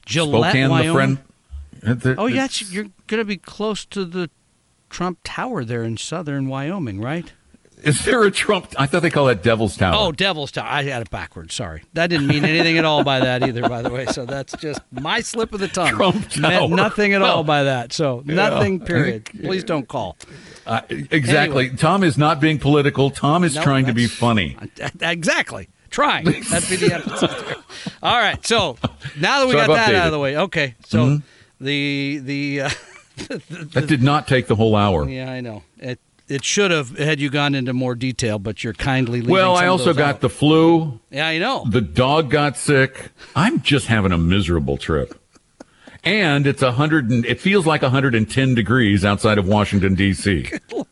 Gillette, 0.06 0.52
Spokane, 0.52 0.70
Wyoming. 0.70 1.18
the 1.82 1.96
friend. 2.00 2.18
Oh 2.18 2.26
yeah, 2.26 2.48
you're 2.70 2.88
going 3.06 3.20
to 3.20 3.24
be 3.24 3.36
close 3.36 3.84
to 3.86 4.04
the 4.04 4.30
Trump 4.88 5.18
Tower 5.22 5.64
there 5.64 5.84
in 5.84 5.96
southern 5.96 6.48
Wyoming, 6.48 7.00
right? 7.00 7.32
Is 7.82 8.04
there 8.04 8.22
a 8.24 8.30
Trump? 8.30 8.74
I 8.78 8.86
thought 8.86 9.02
they 9.02 9.10
call 9.10 9.26
that 9.26 9.42
Devil's 9.42 9.76
Tower. 9.76 9.94
Oh, 9.96 10.12
Devil's 10.12 10.52
Tower. 10.52 10.66
I 10.68 10.82
had 10.84 11.02
it 11.02 11.10
backwards. 11.10 11.54
Sorry. 11.54 11.82
That 11.94 12.08
didn't 12.08 12.26
mean 12.26 12.44
anything 12.44 12.78
at 12.78 12.84
all 12.84 13.04
by 13.04 13.20
that 13.20 13.42
either, 13.42 13.68
by 13.68 13.82
the 13.82 13.90
way. 13.90 14.06
So 14.06 14.24
that's 14.26 14.54
just 14.58 14.80
my 14.90 15.20
slip 15.20 15.52
of 15.52 15.60
the 15.60 15.68
tongue. 15.68 15.90
Trump 15.90 16.28
Tower. 16.30 16.42
Meant 16.42 16.72
nothing 16.72 17.12
at 17.14 17.22
all 17.22 17.44
by 17.44 17.64
that. 17.64 17.92
So 17.92 18.22
nothing, 18.24 18.80
period. 18.80 19.26
Please 19.26 19.64
don't 19.64 19.88
call. 19.88 20.16
Uh, 20.66 20.82
exactly. 20.90 21.64
Anyway. 21.66 21.76
Tom 21.76 22.04
is 22.04 22.16
not 22.18 22.40
being 22.40 22.58
political. 22.58 23.10
Tom 23.10 23.44
is 23.44 23.56
No, 23.56 23.62
trying 23.62 23.86
to 23.86 23.94
be 23.94 24.06
funny. 24.06 24.56
Exactly. 25.00 25.68
Trying. 25.90 26.24
That'd 26.26 26.68
be 26.68 26.76
the 26.76 26.94
episode. 27.04 27.56
All 28.02 28.16
right. 28.18 28.44
So 28.46 28.76
now 29.18 29.40
that 29.40 29.46
we 29.46 29.52
So 29.54 29.58
got 29.58 29.70
I've 29.70 29.76
that 29.76 29.94
out 29.96 30.06
of 30.06 30.12
the 30.12 30.18
way, 30.20 30.36
okay. 30.36 30.76
So 30.86 30.98
Mm-hmm. 31.06 31.64
the 31.64 32.18
the 32.22 32.60
uh, 32.62 32.70
That 33.74 33.86
did 33.88 34.02
not 34.02 34.28
take 34.28 34.46
the 34.46 34.54
whole 34.54 34.76
hour. 34.76 35.08
yeah, 35.08 35.30
I 35.30 35.40
know 35.40 35.62
it. 35.78 35.98
It 36.30 36.44
should 36.44 36.70
have 36.70 36.96
had 36.96 37.20
you 37.20 37.28
gone 37.28 37.56
into 37.56 37.72
more 37.72 37.96
detail, 37.96 38.38
but 38.38 38.62
you're 38.62 38.72
kindly 38.72 39.20
leaving. 39.20 39.32
Well, 39.32 39.56
I 39.56 39.66
also 39.66 39.92
got 39.92 40.14
out. 40.14 40.20
the 40.20 40.28
flu. 40.28 41.00
Yeah, 41.10 41.26
I 41.26 41.38
know. 41.38 41.64
The 41.68 41.80
dog 41.80 42.30
got 42.30 42.56
sick. 42.56 43.10
I'm 43.34 43.60
just 43.62 43.88
having 43.88 44.12
a 44.12 44.18
miserable 44.18 44.76
trip. 44.76 45.20
And 46.04 46.46
it's 46.46 46.62
a 46.62 46.72
hundred 46.72 47.10
and 47.10 47.26
it 47.26 47.40
feels 47.40 47.66
like 47.66 47.82
110 47.82 48.54
degrees 48.54 49.04
outside 49.04 49.38
of 49.38 49.48
Washington 49.48 49.94
D.C. 49.96 50.42
Good. 50.68 50.86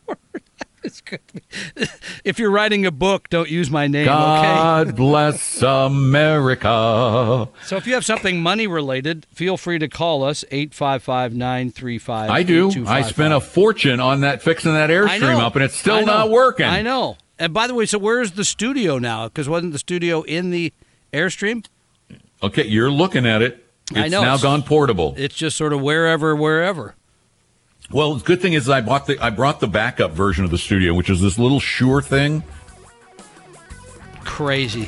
If 2.25 2.39
you're 2.39 2.51
writing 2.51 2.85
a 2.87 2.91
book, 2.91 3.29
don't 3.31 3.49
use 3.49 3.71
my 3.71 3.87
name, 3.87 4.03
okay? 4.09 4.11
God 4.11 4.97
bless 4.97 5.63
America. 5.63 7.49
So 7.65 7.77
if 7.77 7.87
you 7.87 7.95
have 7.95 8.05
something 8.05 8.43
money 8.43 8.67
related, 8.67 9.27
feel 9.33 9.57
free 9.57 9.79
to 9.79 9.89
call 9.89 10.25
us 10.25 10.45
855-935. 10.51 12.09
I 12.31 12.43
do. 12.43 12.85
I 12.87 13.03
spent 13.03 13.33
a 13.35 13.41
fortune 13.41 14.01
on 14.01 14.21
that 14.23 14.43
fixing 14.43 14.73
that 14.75 14.91
airstream 14.91 15.39
up, 15.41 15.55
and 15.57 15.65
it's 15.65 15.77
still 15.77 16.05
not 16.05 16.31
working. 16.31 16.67
I 16.67 16.83
know. 16.83 17.17
And 17.39 17.55
by 17.55 17.67
the 17.69 17.75
way, 17.75 17.87
so 17.87 17.99
where's 17.99 18.33
the 18.33 18.45
studio 18.45 18.99
now? 18.99 19.29
Because 19.29 19.49
wasn't 19.49 19.73
the 19.73 19.79
studio 19.79 20.23
in 20.23 20.51
the 20.51 20.73
airstream? 21.13 21.65
Okay, 22.43 22.67
you're 22.67 22.91
looking 22.91 23.27
at 23.27 23.43
it. 23.43 23.65
It's 23.91 23.99
I 23.99 24.09
know. 24.09 24.21
now 24.23 24.35
It's- 24.35 24.43
gone 24.43 24.63
portable. 24.63 25.15
It's 25.17 25.35
just 25.35 25.57
sort 25.57 25.73
of 25.73 25.81
wherever, 25.81 26.35
wherever. 26.37 26.95
Well, 27.91 28.17
the 28.17 28.25
good 28.25 28.43
thing 28.43 28.53
is 28.53 28.69
I 28.69 28.83
bought 28.83 29.07
the 29.07 29.19
I 29.19 29.31
brought 29.31 29.61
the 29.61 29.67
backup 29.67 30.11
version 30.13 30.45
of 30.45 30.51
the 30.51 30.59
studio, 30.59 30.93
which 30.95 31.09
is 31.09 31.23
this 31.23 31.39
little 31.39 31.59
Shure 31.61 32.03
thing. 32.03 32.43
Crazy. 34.25 34.87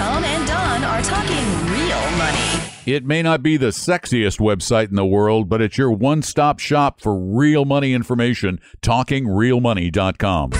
Tom 0.00 0.24
and 0.24 0.46
Don 0.48 0.82
are 0.82 1.02
talking 1.02 1.44
real 1.70 2.00
money. 2.16 2.64
It 2.86 3.04
may 3.04 3.20
not 3.22 3.42
be 3.42 3.58
the 3.58 3.66
sexiest 3.66 4.40
website 4.40 4.88
in 4.88 4.94
the 4.94 5.04
world, 5.04 5.50
but 5.50 5.60
it's 5.60 5.76
your 5.76 5.92
one-stop 5.92 6.58
shop 6.58 7.02
for 7.02 7.14
real 7.14 7.66
money 7.66 7.92
information. 7.92 8.60
TalkingRealMoney.com. 8.80 10.52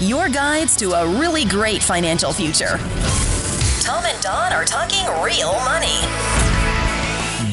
Your 0.00 0.30
guides 0.30 0.76
to 0.76 0.92
a 0.92 1.20
really 1.20 1.44
great 1.44 1.82
financial 1.82 2.32
future. 2.32 2.78
Tom 3.82 4.02
and 4.06 4.22
Don 4.22 4.50
are 4.54 4.64
talking 4.64 5.04
real 5.22 5.52
money. 5.64 5.98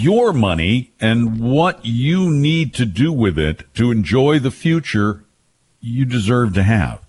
your 0.02 0.32
money 0.32 0.94
and 1.02 1.42
what 1.42 1.84
you 1.84 2.30
need 2.32 2.74
to 2.76 2.86
do 2.86 3.12
with 3.12 3.38
it 3.38 3.64
to 3.74 3.92
enjoy 3.92 4.40
the 4.40 4.52
future 4.52 5.26
you 5.82 6.06
deserve 6.06 6.54
to 6.54 6.64
have. 6.64 7.05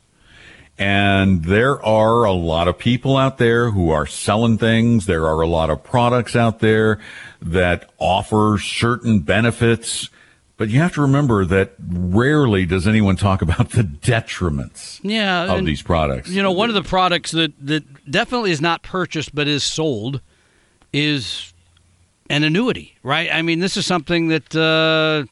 And 0.78 1.44
there 1.44 1.82
are 1.84 2.24
a 2.24 2.32
lot 2.32 2.68
of 2.68 2.78
people 2.78 3.16
out 3.16 3.38
there 3.38 3.70
who 3.70 3.90
are 3.90 4.06
selling 4.06 4.58
things. 4.58 5.06
There 5.06 5.26
are 5.26 5.40
a 5.40 5.46
lot 5.46 5.70
of 5.70 5.82
products 5.82 6.36
out 6.36 6.58
there 6.60 6.98
that 7.40 7.90
offer 7.98 8.58
certain 8.58 9.20
benefits. 9.20 10.10
But 10.58 10.68
you 10.68 10.80
have 10.80 10.92
to 10.94 11.02
remember 11.02 11.44
that 11.46 11.74
rarely 11.90 12.66
does 12.66 12.86
anyone 12.86 13.16
talk 13.16 13.40
about 13.42 13.70
the 13.70 13.82
detriments 13.84 15.00
Yeah. 15.02 15.54
of 15.54 15.64
these 15.64 15.82
products. 15.82 16.28
You 16.30 16.42
know, 16.42 16.52
one 16.52 16.68
of 16.68 16.74
the 16.74 16.82
products 16.82 17.30
that, 17.32 17.52
that 17.66 18.10
definitely 18.10 18.50
is 18.50 18.60
not 18.60 18.82
purchased 18.82 19.34
but 19.34 19.48
is 19.48 19.64
sold 19.64 20.20
is 20.92 21.52
an 22.28 22.42
annuity, 22.42 22.96
right? 23.02 23.28
I 23.32 23.42
mean, 23.42 23.60
this 23.60 23.76
is 23.76 23.86
something 23.86 24.28
that 24.28 24.54
uh, 24.56 25.24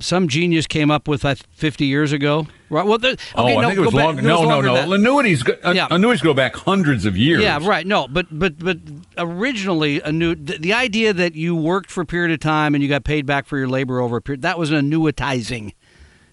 some 0.00 0.28
genius 0.28 0.66
came 0.66 0.90
up 0.90 1.06
with 1.08 1.22
that 1.22 1.38
50 1.52 1.86
years 1.86 2.12
ago. 2.12 2.46
Right? 2.68 2.84
Well, 2.84 2.98
the, 2.98 3.16
oh, 3.36 3.44
okay, 3.44 3.54
oh, 3.54 3.58
I 3.58 3.62
no, 3.62 3.68
think 3.68 3.78
it 3.78 3.80
was 3.82 3.90
go 3.90 3.96
back- 3.96 4.04
longer. 4.06 4.20
it 4.20 4.24
was 4.32 4.40
No, 4.42 4.60
no, 4.60 4.86
no. 4.86 4.92
Annuities, 4.92 5.42
go, 5.44 5.54
Yeah. 5.72 5.86
annuities 5.90 6.20
go 6.22 6.34
back 6.34 6.56
hundreds 6.56 7.04
of 7.06 7.16
years. 7.16 7.42
Yeah, 7.42 7.58
right. 7.62 7.86
No, 7.86 8.08
but 8.08 8.26
but 8.36 8.58
but 8.58 8.78
originally, 9.18 10.00
a 10.00 10.10
new 10.12 10.34
the, 10.34 10.58
the 10.58 10.72
idea 10.72 11.12
that 11.12 11.34
you 11.34 11.54
worked 11.54 11.90
for 11.90 12.00
a 12.02 12.06
period 12.06 12.32
of 12.32 12.40
time 12.40 12.74
and 12.74 12.82
you 12.82 12.88
got 12.88 13.04
paid 13.04 13.26
back 13.26 13.46
for 13.46 13.58
your 13.58 13.68
labor 13.68 14.00
over 14.00 14.16
a 14.16 14.22
period 14.22 14.42
that 14.42 14.58
was 14.58 14.70
an 14.72 14.90
annuitizing, 14.90 15.72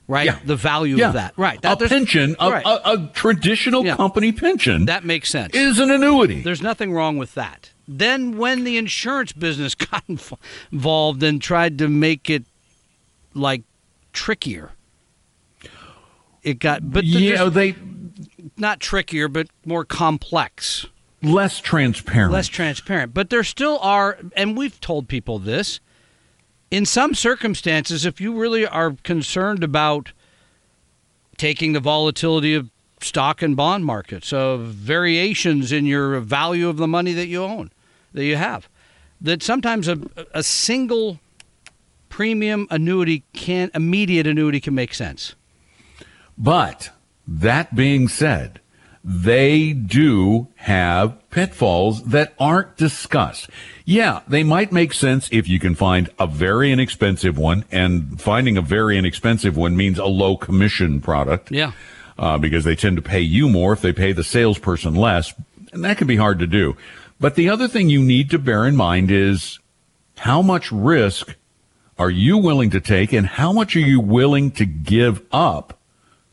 right? 0.07 0.25
Yeah. 0.25 0.39
The 0.43 0.55
value 0.55 0.95
Yeah. 0.97 1.07
of 1.09 1.13
that, 1.13 1.33
right? 1.37 1.59
a 1.59 1.61
That, 1.61 1.79
there's- 1.79 1.91
pension, 1.91 2.35
a, 2.39 2.49
right. 2.51 2.65
a, 2.65 2.91
a 2.93 3.11
traditional 3.13 3.85
Yeah. 3.85 3.95
company 3.95 4.31
pension 4.31 4.85
that 4.85 5.03
makes 5.05 5.29
sense. 5.29 5.55
is 5.55 5.79
an 5.79 5.91
annuity. 5.91 6.41
There's 6.41 6.61
nothing 6.61 6.93
wrong 6.93 7.17
with 7.17 7.35
that. 7.35 7.71
Then 7.87 8.37
when 8.37 8.63
the 8.63 8.77
insurance 8.77 9.33
business 9.33 9.75
got 9.91 10.03
involved 10.71 11.21
and 11.23 11.41
tried 11.41 11.77
to 11.79 11.87
make 11.87 12.29
it 12.29 12.45
like 13.33 13.63
trickier, 14.13 14.71
it 16.43 16.59
got 16.59 16.91
but 16.91 17.03
yeah, 17.03 17.45
they 17.49 17.75
not 18.57 18.79
trickier 18.79 19.27
but 19.27 19.47
more 19.65 19.85
complex. 19.85 20.87
less 21.21 21.59
transparent. 21.59 22.31
less 22.31 22.47
transparent. 22.47 23.13
But 23.13 23.29
there 23.29 23.43
still 23.43 23.79
are, 23.79 24.17
and 24.35 24.57
we've 24.57 24.79
told 24.81 25.07
people 25.07 25.39
this. 25.39 25.79
In 26.69 26.85
some 26.85 27.13
circumstances, 27.13 28.05
if 28.05 28.21
you 28.21 28.39
really 28.39 28.65
are 28.65 28.95
concerned 29.03 29.63
about 29.63 30.13
taking 31.37 31.73
the 31.73 31.79
volatility 31.79 32.53
of 32.53 32.69
stock 33.01 33.41
and 33.41 33.57
bond 33.57 33.85
markets, 33.85 34.31
of 34.31 34.61
variations 34.61 35.71
in 35.71 35.85
your 35.85 36.19
value 36.19 36.69
of 36.69 36.77
the 36.77 36.87
money 36.87 37.13
that 37.13 37.27
you 37.27 37.43
own, 37.43 37.71
that 38.13 38.25
you 38.25 38.35
have, 38.35 38.69
that 39.19 39.43
sometimes 39.43 39.87
a, 39.87 39.99
a 40.33 40.43
single 40.43 41.19
premium 42.11 42.67
annuity 42.69 43.23
can 43.33 43.71
immediate 43.73 44.27
annuity 44.27 44.59
can 44.59 44.75
make 44.75 44.93
sense. 44.93 45.33
But 46.37 46.91
that 47.27 47.73
being 47.75 48.07
said, 48.07 48.59
they 49.03 49.73
do 49.73 50.47
have 50.57 51.17
pitfalls 51.31 52.03
that 52.03 52.33
aren't 52.39 52.77
discussed. 52.77 53.49
Yeah, 53.85 54.21
they 54.27 54.43
might 54.43 54.71
make 54.71 54.93
sense 54.93 55.27
if 55.31 55.47
you 55.47 55.59
can 55.59 55.73
find 55.73 56.09
a 56.19 56.27
very 56.27 56.71
inexpensive 56.71 57.37
one, 57.37 57.65
and 57.71 58.21
finding 58.21 58.57
a 58.57 58.61
very 58.61 58.97
inexpensive 58.97 59.57
one 59.57 59.75
means 59.75 59.97
a 59.97 60.05
low 60.05 60.37
commission 60.37 61.01
product. 61.01 61.51
Yeah. 61.51 61.71
uh, 62.21 62.37
because 62.37 62.63
they 62.63 62.75
tend 62.75 62.95
to 62.97 63.01
pay 63.01 63.19
you 63.21 63.49
more 63.49 63.73
if 63.73 63.81
they 63.81 63.91
pay 63.91 64.11
the 64.11 64.23
salesperson 64.23 64.93
less, 64.93 65.33
and 65.73 65.83
that 65.83 65.97
can 65.97 66.07
be 66.07 66.17
hard 66.17 66.37
to 66.39 66.47
do. 66.47 66.77
But 67.19 67.35
the 67.35 67.49
other 67.49 67.67
thing 67.67 67.89
you 67.89 68.03
need 68.03 68.29
to 68.31 68.37
bear 68.39 68.67
in 68.67 68.75
mind 68.75 69.09
is 69.09 69.59
how 70.17 70.41
much 70.43 70.71
risk 70.71 71.35
are 71.97 72.09
you 72.09 72.37
willing 72.37 72.69
to 72.71 72.79
take, 72.79 73.13
and 73.13 73.27
how 73.27 73.51
much 73.51 73.75
are 73.75 73.79
you 73.79 73.99
willing 73.99 74.51
to 74.51 74.65
give 74.65 75.21
up 75.31 75.77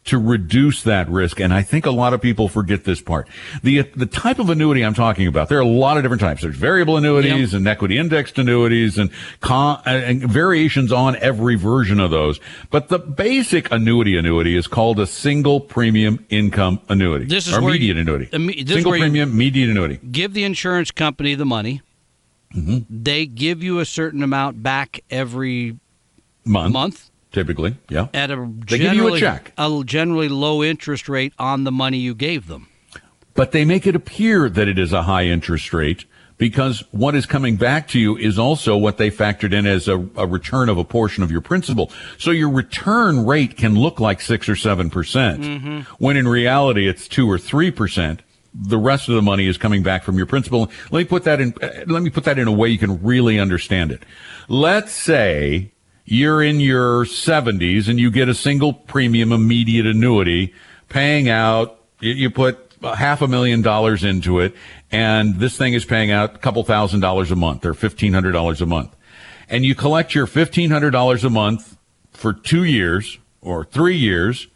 to 0.05 0.17
reduce 0.17 0.83
that 0.85 1.07
risk? 1.11 1.39
And 1.39 1.53
I 1.53 1.61
think 1.61 1.85
a 1.85 1.91
lot 1.91 2.15
of 2.15 2.23
people 2.23 2.49
forget 2.49 2.85
this 2.85 3.03
part. 3.03 3.29
The 3.63 3.83
the 3.95 4.07
type 4.07 4.39
of 4.39 4.49
annuity 4.49 4.83
I'm 4.83 4.95
talking 4.95 5.27
about, 5.27 5.51
there 5.51 5.59
are 5.59 5.63
a 5.63 5.67
lot 5.67 5.99
of 5.99 6.03
different 6.03 6.23
types. 6.23 6.41
There's 6.41 6.57
variable 6.57 6.97
annuities 6.97 7.53
and 7.53 7.69
equity 7.69 7.99
indexed 7.99 8.39
annuities 8.39 8.97
and, 8.97 9.11
con- 9.41 9.83
and 9.85 10.23
variations 10.23 10.93
on 10.93 11.17
every 11.17 11.57
version 11.57 12.01
of 12.01 12.11
those. 12.11 12.41
But 12.71 12.89
the 12.89 12.99
basic 12.99 13.71
annuity 13.71 14.17
annuity 14.17 14.57
is 14.57 14.67
called 14.67 14.99
a 14.99 15.07
single 15.07 15.61
premium 15.61 16.25
income 16.31 16.81
annuity. 16.89 17.27
This 17.27 17.47
is 17.47 17.59
or 17.59 17.75
you- 17.75 17.95
annuity. 17.95 18.27
imme- 18.27 18.55
this 18.65 18.71
is 18.71 18.75
single 18.77 18.93
premium 18.93 19.31
immediate 19.33 19.69
annuity. 19.69 19.99
give 20.11 20.33
the 20.33 20.45
insurance 20.45 20.91
company 20.91 21.35
the 21.35 21.45
money. 21.45 21.83
Mm-hmm. 22.55 22.79
They 23.03 23.27
give 23.27 23.63
you 23.63 23.79
a 23.79 23.85
certain 23.85 24.23
amount 24.23 24.63
back 24.63 25.01
every 25.11 25.79
Month, 26.45 26.73
month 26.73 27.11
typically. 27.31 27.77
Yeah. 27.91 28.09
at 28.15 28.31
a 28.31 28.51
They 28.69 28.79
give 28.79 28.95
you 28.95 29.15
a 29.15 29.19
check. 29.21 29.53
a 29.59 29.83
generally 29.85 30.29
low 30.29 30.63
interest 30.63 31.09
rate 31.09 31.35
on 31.39 31.65
the 31.65 31.73
money 31.73 31.99
you 31.99 32.15
gave 32.15 32.47
them. 32.47 32.69
but 33.35 33.53
they 33.53 33.65
make 33.67 33.87
it 33.87 33.95
appear 33.95 34.49
that 34.49 34.67
it 34.67 34.79
is 34.79 34.93
a 34.95 35.03
high 35.03 35.25
interest 35.27 35.73
rate 35.75 36.07
because 36.39 36.83
what 36.91 37.15
is 37.15 37.27
coming 37.27 37.57
back 37.57 37.87
to 37.89 37.99
you 38.01 38.17
is 38.17 38.39
also 38.39 38.77
what 38.79 38.97
they 38.97 39.11
factored 39.11 39.53
in 39.53 39.67
as 39.67 39.89
a, 39.89 39.99
a 40.17 40.27
return 40.27 40.69
of 40.71 40.79
a 40.79 40.85
portion 40.85 41.23
of 41.23 41.31
your 41.31 41.41
principal. 41.43 41.91
So 42.17 42.31
your 42.31 42.49
return 42.49 43.27
rate 43.27 43.57
can 43.57 43.75
look 43.75 44.01
like 44.01 44.21
six 44.23 44.49
or 44.49 44.57
seven 44.57 44.89
percent, 44.89 45.85
when 45.99 46.17
in 46.17 46.27
reality 46.29 46.89
it's 46.89 47.07
two 47.09 47.31
or 47.31 47.39
three 47.39 47.71
percent. 47.71 48.23
The 48.55 48.79
rest 48.79 49.09
of 49.09 49.15
the 49.15 49.23
money 49.23 49.47
is 49.47 49.59
coming 49.59 49.83
back 49.83 50.03
from 50.05 50.17
your 50.17 50.27
principal. 50.27 50.71
Let 50.91 50.99
me 51.01 51.05
put 51.05 51.25
that 51.25 51.41
in. 51.41 51.55
uh, 51.63 51.85
Let 51.87 52.03
me 52.03 52.11
put 52.11 52.25
that 52.25 52.39
in 52.39 52.49
a 52.49 52.53
way 52.53 52.69
you 52.69 52.79
can 52.79 53.03
really 53.03 53.39
understand 53.39 53.93
it. 53.93 54.03
Let's 54.49 54.93
say 54.93 55.71
you're 56.05 56.43
in 56.43 56.59
your 56.59 57.05
70s 57.05 57.89
and 57.89 58.01
you 58.01 58.11
get 58.11 58.29
a 58.29 58.35
single 58.35 58.73
premium 58.73 59.31
immediate 59.33 59.87
annuity 59.87 60.55
paying 60.89 61.29
out, 61.29 61.81
you, 62.01 62.31
put 62.31 62.73
half 62.83 63.21
a 63.21 63.29
million 63.29 63.61
dollars 63.61 64.05
into 64.05 64.41
it, 64.41 64.55
and 64.91 65.39
this 65.39 65.57
thing 65.57 65.75
is 65.75 65.85
paying 65.85 66.11
out 66.11 66.35
a 66.35 66.39
couple 66.39 66.63
thousand 66.65 67.01
dollars 67.01 67.31
a 67.31 67.37
month 67.37 67.67
or 67.67 67.75
$1,500 67.75 68.61
a 68.61 68.67
month. 68.67 68.97
And 69.51 69.65
you 69.65 69.75
collect 69.75 70.15
your 70.15 70.27
$1,500 70.27 71.25
a 71.25 71.31
month 71.31 71.77
for 72.13 72.33
two 72.33 72.65
years 72.65 73.19
or 73.41 73.65
three 73.65 73.97
years, 73.97 74.49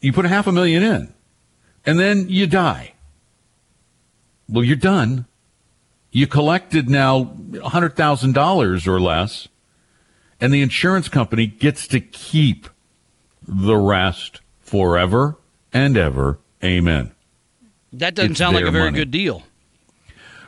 you 0.00 0.12
put 0.12 0.24
half 0.24 0.46
a 0.46 0.52
million 0.52 0.82
in, 0.82 1.14
and 1.84 1.98
then 1.98 2.28
you 2.28 2.46
die. 2.46 2.91
Well, 4.48 4.64
you're 4.64 4.76
done. 4.76 5.26
You 6.10 6.26
collected 6.26 6.90
now 6.90 7.24
$100,000 7.50 8.86
or 8.86 9.00
less 9.00 9.48
and 10.40 10.52
the 10.52 10.60
insurance 10.60 11.08
company 11.08 11.46
gets 11.46 11.86
to 11.86 12.00
keep 12.00 12.68
the 13.46 13.76
rest 13.76 14.40
forever 14.60 15.36
and 15.72 15.96
ever. 15.96 16.38
Amen. 16.64 17.12
That 17.92 18.14
doesn't 18.14 18.32
It's 18.32 18.38
sound 18.38 18.56
like 18.56 18.64
a 18.64 18.70
very 18.72 18.86
money. 18.86 18.96
good 18.98 19.10
deal. 19.12 19.44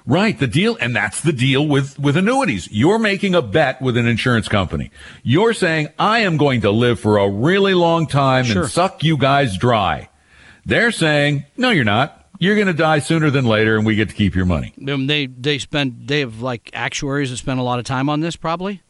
Right, 0.06 0.38
the 0.38 0.46
deal, 0.48 0.76
and 0.80 0.94
that's 0.94 1.20
the 1.22 1.32
deal 1.32 1.66
with, 1.66 1.98
with 1.98 2.16
annuities. 2.16 2.68
You're 2.70 2.98
making 2.98 3.34
a 3.34 3.40
bet 3.40 3.80
with 3.80 3.96
an 3.96 4.06
insurance 4.06 4.48
company. 4.48 4.90
You're 5.22 5.54
saying, 5.54 5.88
I 5.98 6.18
am 6.20 6.36
going 6.36 6.60
to 6.62 6.70
live 6.70 7.00
for 7.00 7.16
a 7.18 7.30
really 7.30 7.72
long 7.72 8.06
time 8.06 8.44
Sure. 8.44 8.62
and 8.64 8.70
suck 8.70 9.02
you 9.02 9.16
guys 9.16 9.56
dry. 9.56 10.10
They're 10.66 10.90
saying, 10.92 11.44
no, 11.56 11.70
you're 11.70 11.84
not. 11.84 12.23
You're 12.44 12.56
going 12.56 12.66
to 12.66 12.74
die 12.74 12.98
sooner 12.98 13.30
than 13.30 13.46
later, 13.46 13.78
and 13.78 13.86
we 13.86 13.94
get 13.94 14.10
to 14.10 14.14
keep 14.14 14.34
your 14.34 14.44
money. 14.44 14.74
Um, 14.86 15.06
they 15.06 15.24
they 15.24 15.56
spend 15.56 16.06
they 16.08 16.20
have 16.20 16.42
like 16.42 16.68
actuaries 16.74 17.30
that 17.30 17.38
spend 17.38 17.58
a 17.58 17.62
lot 17.62 17.78
of 17.78 17.86
time 17.86 18.10
on 18.10 18.20
this 18.20 18.36
probably. 18.36 18.82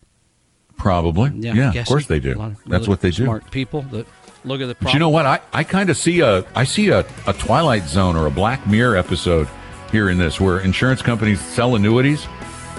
Probably. 0.77 1.31
Yeah, 1.37 1.55
Yeah, 1.55 1.81
of 1.81 1.87
course 1.87 2.07
they 2.07 2.19
do. 2.19 2.33
of 2.33 2.57
That's 2.67 2.81
really 2.81 2.89
what 2.89 3.01
they 3.01 3.11
do. 3.13 3.23
Smart 3.27 3.49
people 3.53 3.83
that 3.93 4.09
look 4.45 4.61
at 4.61 4.67
the. 4.67 4.75
But 4.75 4.93
you 4.93 4.99
know 4.99 5.09
what? 5.09 5.25
I, 5.25 5.41
I 5.53 5.63
kind 5.63 5.89
of 5.89 5.97
see 5.97 6.19
a 6.19 6.45
I 6.57 6.65
see 6.65 6.89
a, 6.89 7.07
a 7.29 7.33
Twilight 7.33 7.85
Zone 7.85 8.17
or 8.17 8.27
a 8.27 8.31
Black 8.31 8.67
Mirror 8.67 8.97
episode 8.97 9.49
here 9.93 10.11
in 10.11 10.19
this 10.19 10.41
where 10.41 10.59
insurance 10.59 11.01
companies 11.01 11.41
sell 11.41 11.77
annuities 11.77 12.27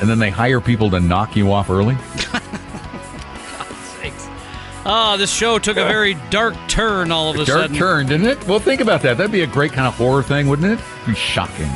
and 0.02 0.10
then 0.10 0.20
they 0.20 0.30
hire 0.30 0.60
people 0.60 0.90
to 0.90 1.00
knock 1.00 1.38
you 1.38 1.54
off 1.54 1.70
early. 1.70 1.96
Oh, 4.88 5.16
this 5.18 5.34
show 5.34 5.58
took 5.58 5.78
a 5.78 5.84
very 5.86 6.14
dark 6.30 6.56
turn 6.68 7.12
all 7.12 7.32
of 7.32 7.38
a, 7.38 7.42
a 7.42 7.46
dark 7.46 7.62
sudden. 7.62 7.76
turn, 7.76 8.06
didn't 8.06 8.28
it? 8.28 8.48
Well, 8.48 8.60
think 8.60 8.82
about 8.82 9.02
that. 9.02 9.18
That'd 9.18 9.32
be 9.32 9.42
a 9.42 9.48
great 9.48 9.72
kind 9.74 9.88
of 9.88 9.96
horror 9.96 10.22
thing, 10.22 10.48
wouldn't 10.48 10.72
it? 10.72 10.80
It'd 11.02 11.08
be 11.08 11.16
shocking. 11.16 11.72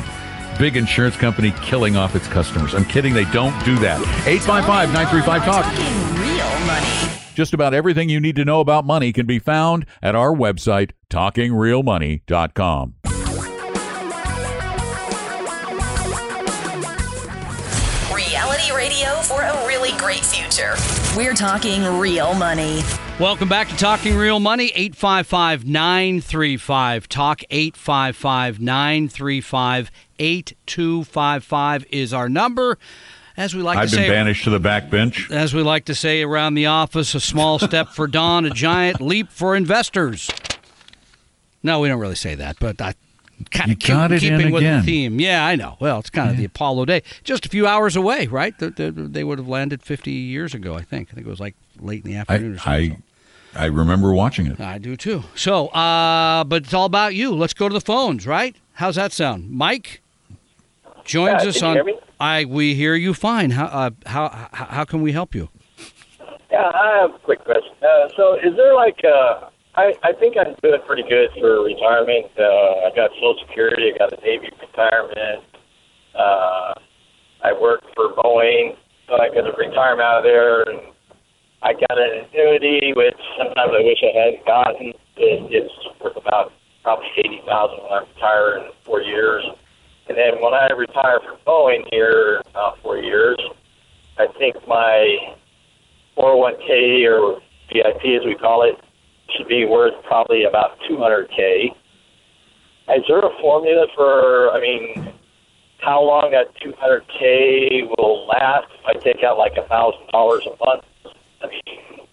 Big 0.58 0.76
insurance 0.76 1.16
company 1.16 1.52
killing 1.62 1.96
off 1.96 2.14
its 2.14 2.28
customers. 2.28 2.72
I'm 2.74 2.84
kidding. 2.84 3.12
They 3.12 3.24
don't 3.26 3.52
do 3.64 3.76
that. 3.78 4.00
855 4.26 4.92
935 4.92 5.44
Talk. 5.44 5.64
Talking 5.64 6.20
real 6.20 6.66
money. 6.66 6.86
Just 7.34 7.52
about 7.54 7.74
everything 7.74 8.08
you 8.10 8.20
need 8.20 8.36
to 8.36 8.44
know 8.44 8.60
about 8.60 8.84
money 8.84 9.12
can 9.12 9.26
be 9.26 9.38
found 9.38 9.86
at 10.02 10.14
our 10.14 10.32
website, 10.32 10.90
talkingrealmoney.com. 11.08 12.94
Reality 18.14 18.72
radio 18.74 19.14
for 19.22 19.42
a 19.42 19.66
really 19.66 19.96
great 19.98 20.24
future. 20.24 20.74
We're 21.16 21.34
talking 21.34 21.82
real 21.98 22.34
money. 22.34 22.82
Welcome 23.18 23.48
back 23.48 23.68
to 23.68 23.76
Talking 23.76 24.16
Real 24.16 24.38
Money, 24.38 24.66
855 24.74 25.66
935 25.66 27.08
Talk, 27.08 27.42
855 27.50 28.60
935 28.60 29.90
8255 30.20 31.86
is 31.90 32.14
our 32.14 32.28
number. 32.28 32.78
As 33.36 33.56
we 33.56 33.62
like 33.62 33.78
I've 33.78 33.90
to 33.90 33.96
say, 33.96 34.02
I've 34.02 34.06
been 34.06 34.14
banished 34.14 34.44
to 34.44 34.50
the 34.50 34.60
back 34.60 34.88
bench. 34.88 35.28
as 35.32 35.52
we 35.52 35.62
like 35.62 35.86
to 35.86 35.96
say 35.96 36.22
around 36.22 36.54
the 36.54 36.66
office, 36.66 37.12
a 37.16 37.20
small 37.20 37.58
step 37.58 37.88
for 37.88 38.06
Don, 38.06 38.46
a 38.46 38.50
giant 38.50 39.00
leap 39.00 39.30
for 39.30 39.56
investors. 39.56 40.30
No, 41.62 41.80
we 41.80 41.88
don't 41.88 42.00
really 42.00 42.14
say 42.14 42.36
that, 42.36 42.56
but 42.60 42.80
I 42.80 42.94
kind 43.50 43.68
You 43.68 43.74
of 43.74 43.78
got 43.80 44.12
it 44.12 44.22
in 44.22 44.38
keeping 44.38 44.52
with 44.52 44.62
the 44.62 44.82
theme. 44.82 45.20
Yeah, 45.20 45.44
I 45.46 45.56
know. 45.56 45.76
Well, 45.80 45.98
it's 46.00 46.10
kind 46.10 46.30
of 46.30 46.36
the 46.36 46.44
Apollo 46.44 46.84
day. 46.86 47.02
Just 47.24 47.46
a 47.46 47.48
few 47.48 47.66
hours 47.66 47.96
away, 47.96 48.26
right? 48.26 48.56
They, 48.58 48.68
they, 48.70 48.90
they 48.90 49.24
would 49.24 49.38
have 49.38 49.48
landed 49.48 49.82
50 49.82 50.10
years 50.10 50.54
ago, 50.54 50.74
I 50.74 50.82
think. 50.82 51.08
I 51.10 51.14
think 51.14 51.26
it 51.26 51.30
was 51.30 51.40
like 51.40 51.54
late 51.78 52.04
in 52.04 52.10
the 52.10 52.16
afternoon 52.16 52.54
or 52.54 52.58
I, 52.58 52.58
something. 52.88 53.02
I, 53.54 53.62
I 53.62 53.66
remember 53.66 54.12
watching 54.12 54.46
it. 54.46 54.60
I 54.60 54.78
do 54.78 54.96
too. 54.96 55.24
So, 55.34 55.68
uh, 55.68 56.44
but 56.44 56.64
it's 56.64 56.74
all 56.74 56.84
about 56.84 57.14
you. 57.14 57.34
Let's 57.34 57.54
go 57.54 57.68
to 57.68 57.72
the 57.72 57.80
phones, 57.80 58.26
right? 58.26 58.54
How's 58.74 58.94
that 58.96 59.12
sound, 59.12 59.50
Mike? 59.50 60.02
Joins 61.04 61.42
Yeah, 61.42 61.48
us 61.48 61.62
on. 61.62 61.80
I 62.20 62.44
we 62.44 62.74
hear 62.74 62.94
you 62.94 63.14
fine. 63.14 63.50
How 63.50 63.64
uh, 63.64 63.90
how 64.06 64.28
how 64.52 64.66
how 64.66 64.84
can 64.84 65.00
we 65.02 65.12
help 65.12 65.34
you? 65.34 65.48
Yeah, 66.52 66.70
I 66.74 66.98
have 67.02 67.14
a 67.14 67.18
quick 67.18 67.44
question. 67.44 67.72
Uh, 67.82 68.08
so, 68.16 68.34
is 68.34 68.56
there 68.56 68.74
like, 68.74 69.00
uh, 69.04 69.49
I, 69.80 69.94
I 70.04 70.12
think 70.12 70.36
I'm 70.36 70.52
doing 70.62 70.80
pretty 70.86 71.08
good 71.08 71.32
for 71.40 71.64
retirement. 71.64 72.28
Uh, 72.36 72.84
I 72.84 72.92
got 72.94 73.08
Social 73.16 73.40
Security, 73.48 73.92
I 73.94 73.98
got 73.98 74.12
a 74.12 74.20
Navy 74.20 74.52
retirement. 74.60 75.40
Uh, 76.12 76.74
I 77.40 77.56
work 77.56 77.80
for 77.96 78.12
Boeing, 78.12 78.76
so 79.08 79.14
I 79.16 79.32
got 79.32 79.48
a 79.48 79.56
retirement 79.56 80.04
out 80.04 80.18
of 80.18 80.24
there. 80.24 80.68
And 80.68 80.80
I 81.62 81.72
got 81.72 81.96
an 81.96 82.28
annuity, 82.28 82.92
which 82.94 83.16
sometimes 83.38 83.72
I 83.72 83.80
wish 83.80 84.04
I 84.04 84.12
hadn't 84.12 84.44
gotten. 84.44 84.88
It, 85.16 85.48
it's 85.48 85.72
worth 86.04 86.16
about 86.16 86.52
probably 86.82 87.08
eighty 87.16 87.40
thousand 87.46 87.80
when 87.80 87.92
I 87.92 88.04
retire 88.04 88.58
in 88.58 88.72
four 88.84 89.00
years. 89.00 89.44
And 90.08 90.18
then 90.18 90.42
when 90.42 90.52
I 90.52 90.68
retire 90.76 91.20
from 91.24 91.38
Boeing 91.46 91.88
here 91.90 92.42
in 92.44 92.50
about 92.50 92.76
four 92.82 92.98
years, 92.98 93.38
I 94.18 94.26
think 94.38 94.56
my 94.68 95.16
401k 96.18 97.08
or 97.08 97.40
VIP 97.72 98.20
as 98.20 98.26
we 98.26 98.34
call 98.34 98.64
it 98.68 98.76
should 99.36 99.48
be 99.48 99.64
worth 99.64 99.94
probably 100.04 100.44
about 100.44 100.78
200k. 100.90 101.74
Is 102.96 103.04
there 103.08 103.18
a 103.20 103.30
formula 103.40 103.86
for? 103.94 104.50
I 104.52 104.60
mean, 104.60 105.12
how 105.78 106.02
long 106.02 106.32
that 106.32 106.48
200k 106.60 107.88
will 107.96 108.26
last 108.26 108.66
if 108.80 108.86
I 108.86 108.92
take 109.00 109.22
out 109.22 109.38
like 109.38 109.56
a 109.56 109.66
thousand 109.68 110.06
dollars 110.12 110.46
a 110.46 110.64
month? 110.64 110.84
I 111.42 111.46
mean, 111.46 112.06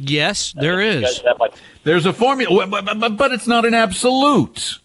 Yes, 0.00 0.52
there 0.56 0.80
you 0.80 1.04
is. 1.04 1.20
have 1.22 1.38
like 1.40 1.54
There's 1.84 2.06
a 2.06 2.12
formula, 2.12 2.66
but, 2.66 2.84
but, 2.98 3.16
but 3.16 3.32
it's 3.32 3.46
not 3.48 3.64
an 3.64 3.74
absolute. 3.74 4.78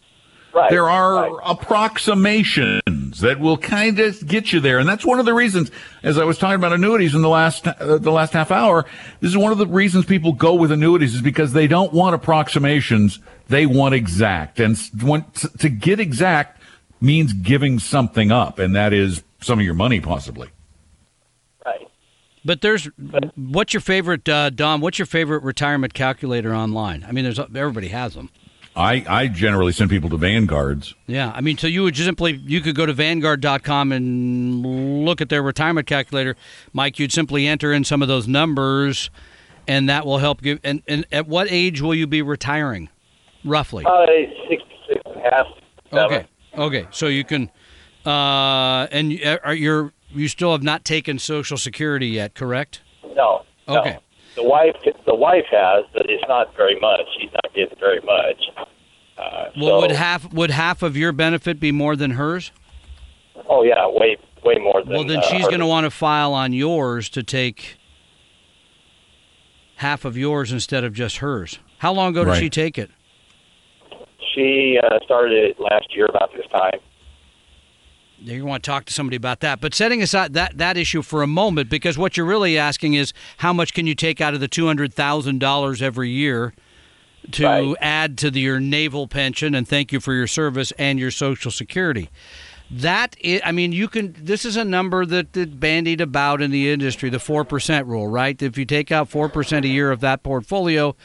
right. 0.53 0.69
There 0.71 0.89
are 0.89 1.15
right. 1.37 1.41
approximations 1.45 2.81
that 3.19 3.39
will 3.39 3.57
kind 3.57 3.99
of 3.99 4.27
get 4.27 4.51
you 4.51 4.59
there, 4.59 4.79
and 4.79 4.87
that's 4.87 5.05
one 5.05 5.19
of 5.19 5.25
the 5.25 5.33
reasons. 5.33 5.71
As 6.01 6.17
I 6.17 6.23
was 6.23 6.37
talking 6.37 6.55
about 6.55 6.73
annuities 6.73 7.15
in 7.15 7.21
the 7.21 7.29
last 7.29 7.67
uh, 7.67 7.97
the 7.97 8.11
last 8.11 8.33
half 8.33 8.51
hour, 8.51 8.85
this 9.19 9.29
is 9.29 9.37
one 9.37 9.51
of 9.51 9.57
the 9.57 9.67
reasons 9.67 10.05
people 10.05 10.33
go 10.33 10.53
with 10.53 10.71
annuities 10.71 11.15
is 11.15 11.21
because 11.21 11.53
they 11.53 11.67
don't 11.67 11.93
want 11.93 12.15
approximations; 12.15 13.19
they 13.47 13.65
want 13.65 13.93
exact, 13.95 14.59
and 14.59 14.75
to, 14.75 15.49
to 15.59 15.69
get 15.69 15.99
exact 15.99 16.61
means 17.01 17.33
giving 17.33 17.79
something 17.79 18.31
up, 18.31 18.59
and 18.59 18.75
that 18.75 18.93
is 18.93 19.23
some 19.41 19.59
of 19.59 19.65
your 19.65 19.75
money, 19.75 19.99
possibly. 19.99 20.49
right. 21.65 21.87
But 22.45 22.61
there's 22.61 22.85
what's 23.35 23.73
your 23.73 23.81
favorite 23.81 24.27
uh, 24.27 24.49
Don? 24.49 24.81
What's 24.81 24.99
your 24.99 25.05
favorite 25.05 25.43
retirement 25.43 25.93
calculator 25.93 26.55
online? 26.55 27.05
I 27.07 27.11
mean, 27.11 27.23
there's 27.23 27.39
everybody 27.39 27.89
has 27.89 28.15
them. 28.15 28.29
I 28.75 29.05
I 29.07 29.27
generally 29.27 29.71
send 29.71 29.89
people 29.89 30.09
to 30.09 30.17
Vanguards. 30.17 30.95
Yeah, 31.07 31.31
I 31.35 31.41
mean, 31.41 31.57
so 31.57 31.67
you 31.67 31.83
would 31.83 31.93
just 31.93 32.07
simply 32.07 32.33
you 32.45 32.61
could 32.61 32.75
go 32.75 32.85
to 32.85 32.93
Vanguard.com 32.93 33.91
and 33.91 35.05
look 35.05 35.21
at 35.21 35.29
their 35.29 35.43
retirement 35.43 35.87
calculator, 35.87 36.35
Mike. 36.73 36.97
You'd 36.99 37.11
simply 37.11 37.45
enter 37.47 37.71
in 37.71 37.83
some 37.83 38.01
of 38.01 38.07
those 38.07 38.27
numbers, 38.27 39.09
and 39.67 39.87
that 39.89 40.05
will 40.05 40.17
help 40.17 40.41
give. 40.41 40.59
And, 40.63 40.81
and 40.87 41.05
at 41.11 41.27
what 41.27 41.47
age 41.51 41.81
will 41.81 41.93
you 41.95 42.07
be 42.07 42.21
retiring, 42.21 42.89
roughly? 43.45 43.83
Probably 43.83 44.33
66 44.49 45.01
and 45.05 45.15
a 45.17 45.29
half. 45.29 45.45
seven. 45.91 46.05
Okay. 46.05 46.25
Okay. 46.55 46.87
So 46.91 47.07
you 47.07 47.23
can, 47.23 47.51
uh, 48.05 48.87
and 48.91 49.11
you- 49.13 49.37
are 49.43 49.53
you're 49.53 49.93
you 50.11 50.27
still 50.27 50.51
have 50.51 50.63
not 50.63 50.85
taken 50.85 51.19
Social 51.19 51.57
Security 51.57 52.07
yet, 52.07 52.35
correct? 52.35 52.81
No. 53.15 53.43
no. 53.67 53.99
Okay. 54.35 54.41
The 54.41 54.47
wife, 54.47 54.75
the 55.05 55.15
wife 55.15 55.45
has, 55.51 55.85
but 55.93 56.09
it's 56.09 56.23
not 56.27 56.55
very 56.55 56.79
much. 56.79 57.01
She's 57.19 57.31
not 57.31 57.53
getting 57.53 57.77
very 57.79 58.01
much. 58.01 58.41
Uh, 59.17 59.45
Well, 59.57 59.67
so, 59.67 59.81
would 59.81 59.91
half 59.91 60.33
would 60.33 60.49
half 60.51 60.81
of 60.81 60.97
your 60.97 61.11
benefit 61.11 61.59
be 61.59 61.71
more 61.71 61.95
than 61.95 62.11
hers? 62.11 62.51
oh 63.49 63.63
yeah, 63.63 63.87
way 63.87 64.17
way 64.43 64.55
more 64.55 64.83
than. 64.83 64.93
Well, 64.93 65.03
then 65.05 65.19
uh, 65.19 65.21
she's 65.23 65.47
going 65.47 65.59
to 65.59 65.67
want 65.67 65.85
to 65.85 65.91
file 65.91 66.33
on 66.33 66.53
yours 66.53 67.09
to 67.09 67.23
take 67.23 67.77
half 69.77 70.05
of 70.05 70.17
yours 70.17 70.51
instead 70.51 70.83
of 70.83 70.93
just 70.93 71.17
hers. 71.17 71.59
How 71.79 71.93
long 71.93 72.11
ago 72.11 72.25
did 72.25 72.37
she 72.37 72.49
take 72.49 72.77
it? 72.77 72.89
She 74.33 74.79
uh, 74.81 74.99
started 75.03 75.33
it 75.51 75.59
last 75.59 75.95
year 75.95 76.05
about 76.07 76.31
this 76.33 76.45
time. 76.51 76.79
You 78.23 78.45
want 78.45 78.63
to 78.63 78.69
talk 78.69 78.85
to 78.85 78.93
somebody 78.93 79.17
about 79.17 79.41
that. 79.41 79.59
But 79.59 79.73
setting 79.73 80.01
aside 80.01 80.33
that, 80.33 80.57
that 80.57 80.77
issue 80.77 81.01
for 81.01 81.23
a 81.23 81.27
moment, 81.27 81.69
because 81.69 81.97
what 81.97 82.15
you're 82.15 82.25
really 82.25 82.57
asking 82.57 82.93
is 82.93 83.13
how 83.37 83.51
much 83.51 83.73
can 83.73 83.85
you 83.85 83.95
take 83.95 84.21
out 84.21 84.33
of 84.33 84.39
the 84.39 84.47
$200,000 84.47 85.81
every 85.81 86.09
year 86.09 86.53
to 87.31 87.45
Right. 87.45 87.75
add 87.81 88.17
to 88.19 88.31
the, 88.31 88.39
your 88.39 88.59
naval 88.59 89.07
pension 89.07 89.53
and 89.55 89.67
thank 89.67 89.91
you 89.91 89.99
for 89.99 90.13
your 90.13 90.27
service 90.27 90.71
and 90.77 90.99
your 90.99 91.11
Social 91.11 91.51
Security. 91.51 92.09
That 92.71 93.15
is, 93.19 93.41
I 93.45 93.51
mean, 93.51 93.71
you 93.71 93.87
can. 93.87 94.15
This 94.17 94.45
is 94.45 94.57
a 94.57 94.63
number 94.65 95.05
that, 95.05 95.33
that 95.33 95.59
bandied 95.59 96.01
about 96.01 96.41
in 96.41 96.49
the 96.49 96.71
industry, 96.71 97.09
the 97.09 97.19
four 97.19 97.43
percent 97.45 97.85
rule, 97.87 98.07
right? 98.07 98.41
If 98.41 98.57
you 98.57 98.65
take 98.65 98.91
out 98.91 99.09
four 99.09 99.29
percent 99.29 99.63
a 99.65 99.67
year 99.67 99.91
of 99.91 99.99
that 99.99 100.23
portfolio, 100.23 100.95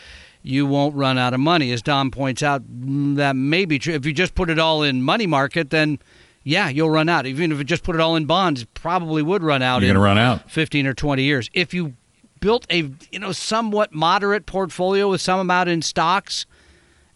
you 0.43 0.65
won't 0.65 0.95
run 0.95 1.19
out 1.19 1.35
of 1.35 1.41
money. 1.41 1.71
As 1.73 1.83
Don 1.83 2.11
points 2.11 2.43
out, 2.43 2.63
mm, 2.63 3.17
that 3.17 3.37
may 3.37 3.67
be 3.67 3.79
true. 3.79 3.93
If 3.93 4.07
you 4.07 4.15
just 4.15 4.35
put 4.35 4.49
it 4.49 4.59
all 4.59 4.83
in 4.83 5.03
money 5.03 5.27
market, 5.27 5.69
then 5.69 5.99
yeah, 6.49 6.71
you'll 6.71 6.89
run 6.89 7.11
out. 7.11 7.27
Even 7.27 7.53
if 7.53 7.59
you 7.59 7.65
just 7.65 7.83
put 7.83 7.95
it 7.95 8.01
all 8.01 8.17
in 8.17 8.25
bonds, 8.25 8.63
it 8.63 8.73
probably 8.73 9.21
would 9.21 9.43
run 9.43 9.61
out. 9.61 9.83
You're 9.83 9.91
in 9.91 9.97
going 9.97 10.03
to 10.03 10.09
run 10.09 10.17
out. 10.19 10.51
15 10.51 10.87
or 10.87 10.95
20 10.95 11.23
years. 11.23 11.51
If 11.53 11.75
you 11.75 11.93
built 12.41 12.67
a 12.71 12.91
you 13.13 13.19
know 13.19 13.33
somewhat 13.33 13.93
moderate 13.93 14.47
portfolio 14.47 15.11
with 15.11 15.21
some 15.21 15.39
amount 15.41 15.69
in 15.69 15.83
stocks 15.83 16.47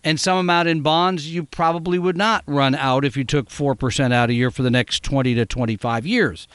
and 0.05 0.21
some 0.21 0.37
amount 0.37 0.69
in 0.69 0.83
bonds, 0.83 1.33
you 1.33 1.45
probably 1.45 1.99
would 1.99 2.17
not 2.17 2.45
run 2.47 2.75
out 2.75 3.07
if 3.07 3.17
you 3.17 3.25
took 3.25 3.49
4% 3.49 4.13
out 4.13 4.29
a 4.29 4.35
year 4.35 4.51
for 4.51 4.63
the 4.63 4.71
next 4.71 5.03
20 5.03 5.35
to 5.37 5.47
25 5.47 6.05
years. 6.07 6.47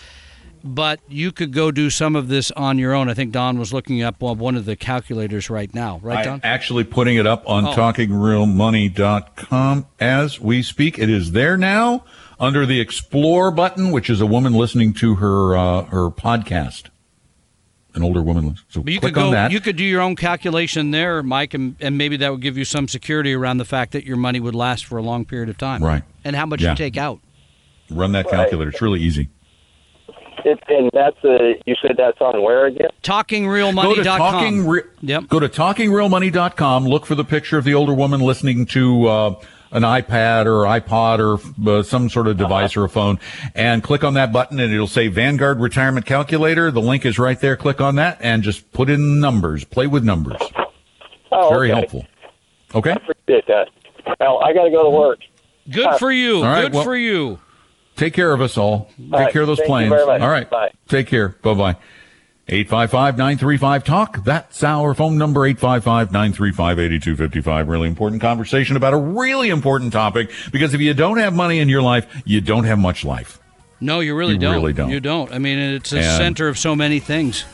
But 0.63 1.00
you 1.08 1.32
could 1.32 1.54
go 1.54 1.72
do 1.72 1.90
some 1.90 2.16
of 2.16 2.28
this 2.28 2.52
on 2.52 2.78
your 2.78 2.94
own. 2.94 3.10
I 3.10 3.16
think 3.16 3.32
Don 3.32 3.58
was 3.58 3.74
looking 3.74 4.04
up 4.04 4.22
one 4.22 4.56
of 4.56 4.66
the 4.66 4.76
calculators 4.76 5.50
right 5.50 5.74
now, 5.74 6.00
right, 6.04 6.26
Don? 6.26 6.34
I'm 6.36 6.42
actually 6.44 6.84
putting 6.84 7.16
it 7.16 7.26
up 7.26 7.44
on 7.50 7.66
Oh. 7.68 7.74
talkingrealmoney.com 7.74 9.86
as 10.00 10.40
we 10.42 10.62
speak. 10.62 11.00
It 11.00 11.10
is 11.10 11.32
there 11.32 11.58
now 11.58 12.04
under 12.39 12.65
the 12.65 12.80
explore 12.80 13.52
button, 13.52 13.91
which 13.91 14.10
is 14.10 14.21
a 14.21 14.26
woman 14.26 14.54
listening 14.54 14.93
to 14.95 15.15
her 15.15 15.56
uh, 15.58 15.84
her 15.86 16.10
podcast. 16.10 16.89
An 17.95 18.04
older 18.04 18.21
woman. 18.21 18.56
So 18.69 18.84
But 18.84 18.93
you 18.93 19.00
click 19.00 19.15
could 19.15 19.23
on 19.23 19.32
that. 19.32 19.52
You 19.52 19.60
could 19.60 19.76
do 19.76 19.84
your 19.84 20.02
own 20.02 20.15
calculation 20.15 20.91
there, 20.91 21.23
Mike, 21.23 21.56
and, 21.56 21.76
and 21.80 21.97
maybe 21.97 22.15
that 22.17 22.32
would 22.32 22.41
give 22.41 22.56
you 22.56 22.63
some 22.63 22.88
security 22.88 23.34
around 23.34 23.58
the 23.58 23.65
fact 23.65 23.91
that 23.93 24.04
your 24.06 24.17
money 24.17 24.39
would 24.39 24.54
last 24.54 24.86
for 24.86 25.00
a 25.00 25.02
long 25.02 25.26
period 25.26 25.50
of 25.50 25.58
time, 25.58 25.84
Right. 25.84 26.04
And 26.23 26.36
how 26.36 26.45
much 26.45 26.62
Yeah. 26.62 26.71
you 26.71 26.76
take 26.76 26.95
out. 26.95 27.19
Run 27.89 28.12
that 28.12 28.26
Right. 28.26 28.36
calculator. 28.36 28.69
It's 28.69 28.82
really 28.84 29.00
easy. 29.02 29.30
It, 30.45 30.60
and 30.67 30.91
that's 30.93 31.17
a. 31.23 31.56
You 31.65 31.73
said 31.82 31.95
that's 31.97 32.21
on 32.21 32.43
where 32.43 32.67
again? 32.67 32.82
Go 32.86 32.91
to 32.91 33.12
TalkingRealMoney.com. 33.12 34.04
talking. 34.19 34.67
Re- 34.67 34.82
Yep. 35.02 35.28
Go 35.30 35.39
to 35.39 35.50
talkingrealmoney.com. 35.50 36.86
Look 36.86 37.08
for 37.08 37.15
the 37.15 37.26
picture 37.26 37.58
of 37.58 37.63
the 37.63 37.73
older 37.73 37.93
woman 37.95 38.21
listening 38.21 38.67
to 38.67 39.08
uh, 39.08 39.36
an 39.72 39.84
iPad 39.84 40.46
or 40.46 40.64
iPod 40.64 41.20
or 41.20 41.70
uh, 41.70 41.84
some 41.84 42.10
sort 42.10 42.28
of 42.28 42.38
device 42.38 42.72
uh-huh. 42.72 42.82
or 42.82 42.86
a 42.86 42.90
phone 42.90 43.20
and 43.56 43.84
click 43.84 44.04
on 44.04 44.14
that 44.16 44.32
button 44.32 44.60
and 44.60 44.74
it'll 44.74 44.88
say 44.88 45.08
Vanguard 45.08 45.60
Retirement 45.60 46.06
Calculator. 46.06 46.72
The 46.72 46.82
link 46.82 47.06
is 47.06 47.20
right 47.20 47.40
there. 47.40 47.56
Click 47.56 47.82
on 47.82 47.96
that 47.96 48.18
and 48.22 48.44
just 48.44 48.72
put 48.72 48.90
in 48.90 49.20
numbers. 49.20 49.64
Play 49.64 49.88
with 49.88 50.04
numbers. 50.04 50.42
Oh, 51.32 51.50
Very 51.50 51.72
okay. 51.72 51.80
helpful. 51.80 52.06
Okay. 52.76 52.92
I 52.92 52.96
appreciate 52.96 53.48
that. 53.48 53.70
Well, 54.20 54.42
I 54.44 54.54
got 54.54 54.64
to 54.64 54.72
go 54.72 54.84
to 54.84 54.90
work. 54.90 55.20
Good 55.70 55.98
for 56.00 56.12
you. 56.12 56.42
Good 56.42 56.74
well, 56.74 56.84
for 56.84 56.96
you. 56.96 57.40
Take 57.96 58.14
care 58.14 58.32
of 58.32 58.42
us 58.42 58.58
all. 58.58 58.72
all 58.72 58.88
take 58.98 59.12
right. 59.12 59.34
care 59.34 59.42
of 59.42 59.48
those 59.48 59.58
Thank 59.58 59.70
planes. 59.70 59.92
All 59.92 60.30
right. 60.30 60.50
Bye. 60.50 60.72
Take 60.88 61.08
care. 61.08 61.30
Bye 61.30 61.54
bye. 61.54 61.78
855-935-TALK. 62.50 64.24
That's 64.24 64.64
our 64.64 64.94
phone 64.94 65.18
number, 65.18 65.42
855-935-8255. 65.54 67.68
Really 67.68 67.90
important 67.90 68.22
conversation 68.22 68.78
about 68.78 68.94
a 68.94 68.98
really 68.98 69.50
important 69.50 69.92
topic 69.92 70.32
because 70.52 70.74
if 70.74 70.80
you 70.80 70.94
don't 70.94 71.18
have 71.18 71.34
money 71.34 71.60
in 71.60 71.68
your 71.68 71.82
life, 71.82 72.08
you 72.26 72.40
don't 72.40 72.64
have 72.64 72.80
much 72.80 73.04
life. 73.04 73.42
No, 73.80 74.00
you 74.00 74.16
really 74.16 74.34
you 74.34 74.40
don't. 74.40 74.56
Really 74.56 74.74
don't. 74.74 74.90
You 74.90 75.00
don't. 75.00 75.32
I 75.32 75.38
mean, 75.40 75.60
it's 75.60 75.92
the 75.92 76.02
center 76.02 76.48
of 76.48 76.58
so 76.58 76.76
many 76.76 77.00
things. 77.00 77.46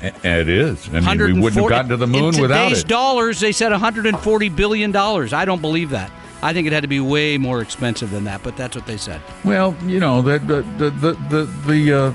It 0.00 0.48
is. 0.48 0.88
I 0.94 1.00
mean, 1.00 1.34
we 1.34 1.40
wouldn't 1.40 1.60
have 1.60 1.70
gotten 1.70 1.88
to 1.90 1.96
the 1.96 2.06
moon 2.06 2.36
in 2.36 2.40
without 2.40 2.70
it. 2.70 2.86
dollars, 2.86 3.40
they 3.40 3.50
said 3.50 3.72
140 3.72 4.48
billion 4.50 4.92
dollars. 4.92 5.32
I 5.32 5.44
don't 5.44 5.60
believe 5.60 5.90
that. 5.90 6.12
I 6.40 6.52
think 6.52 6.68
it 6.68 6.72
had 6.72 6.82
to 6.82 6.88
be 6.88 7.00
way 7.00 7.36
more 7.36 7.60
expensive 7.60 8.12
than 8.12 8.22
that, 8.24 8.44
but 8.44 8.56
that's 8.56 8.76
what 8.76 8.86
they 8.86 8.96
said. 8.96 9.20
Well, 9.44 9.76
you 9.84 9.98
know, 9.98 10.22
the 10.22 10.38
the 10.38 10.62
the 10.78 10.90
the, 10.90 11.12
the, 11.28 11.44
the 11.66 11.92
uh, 11.92 12.14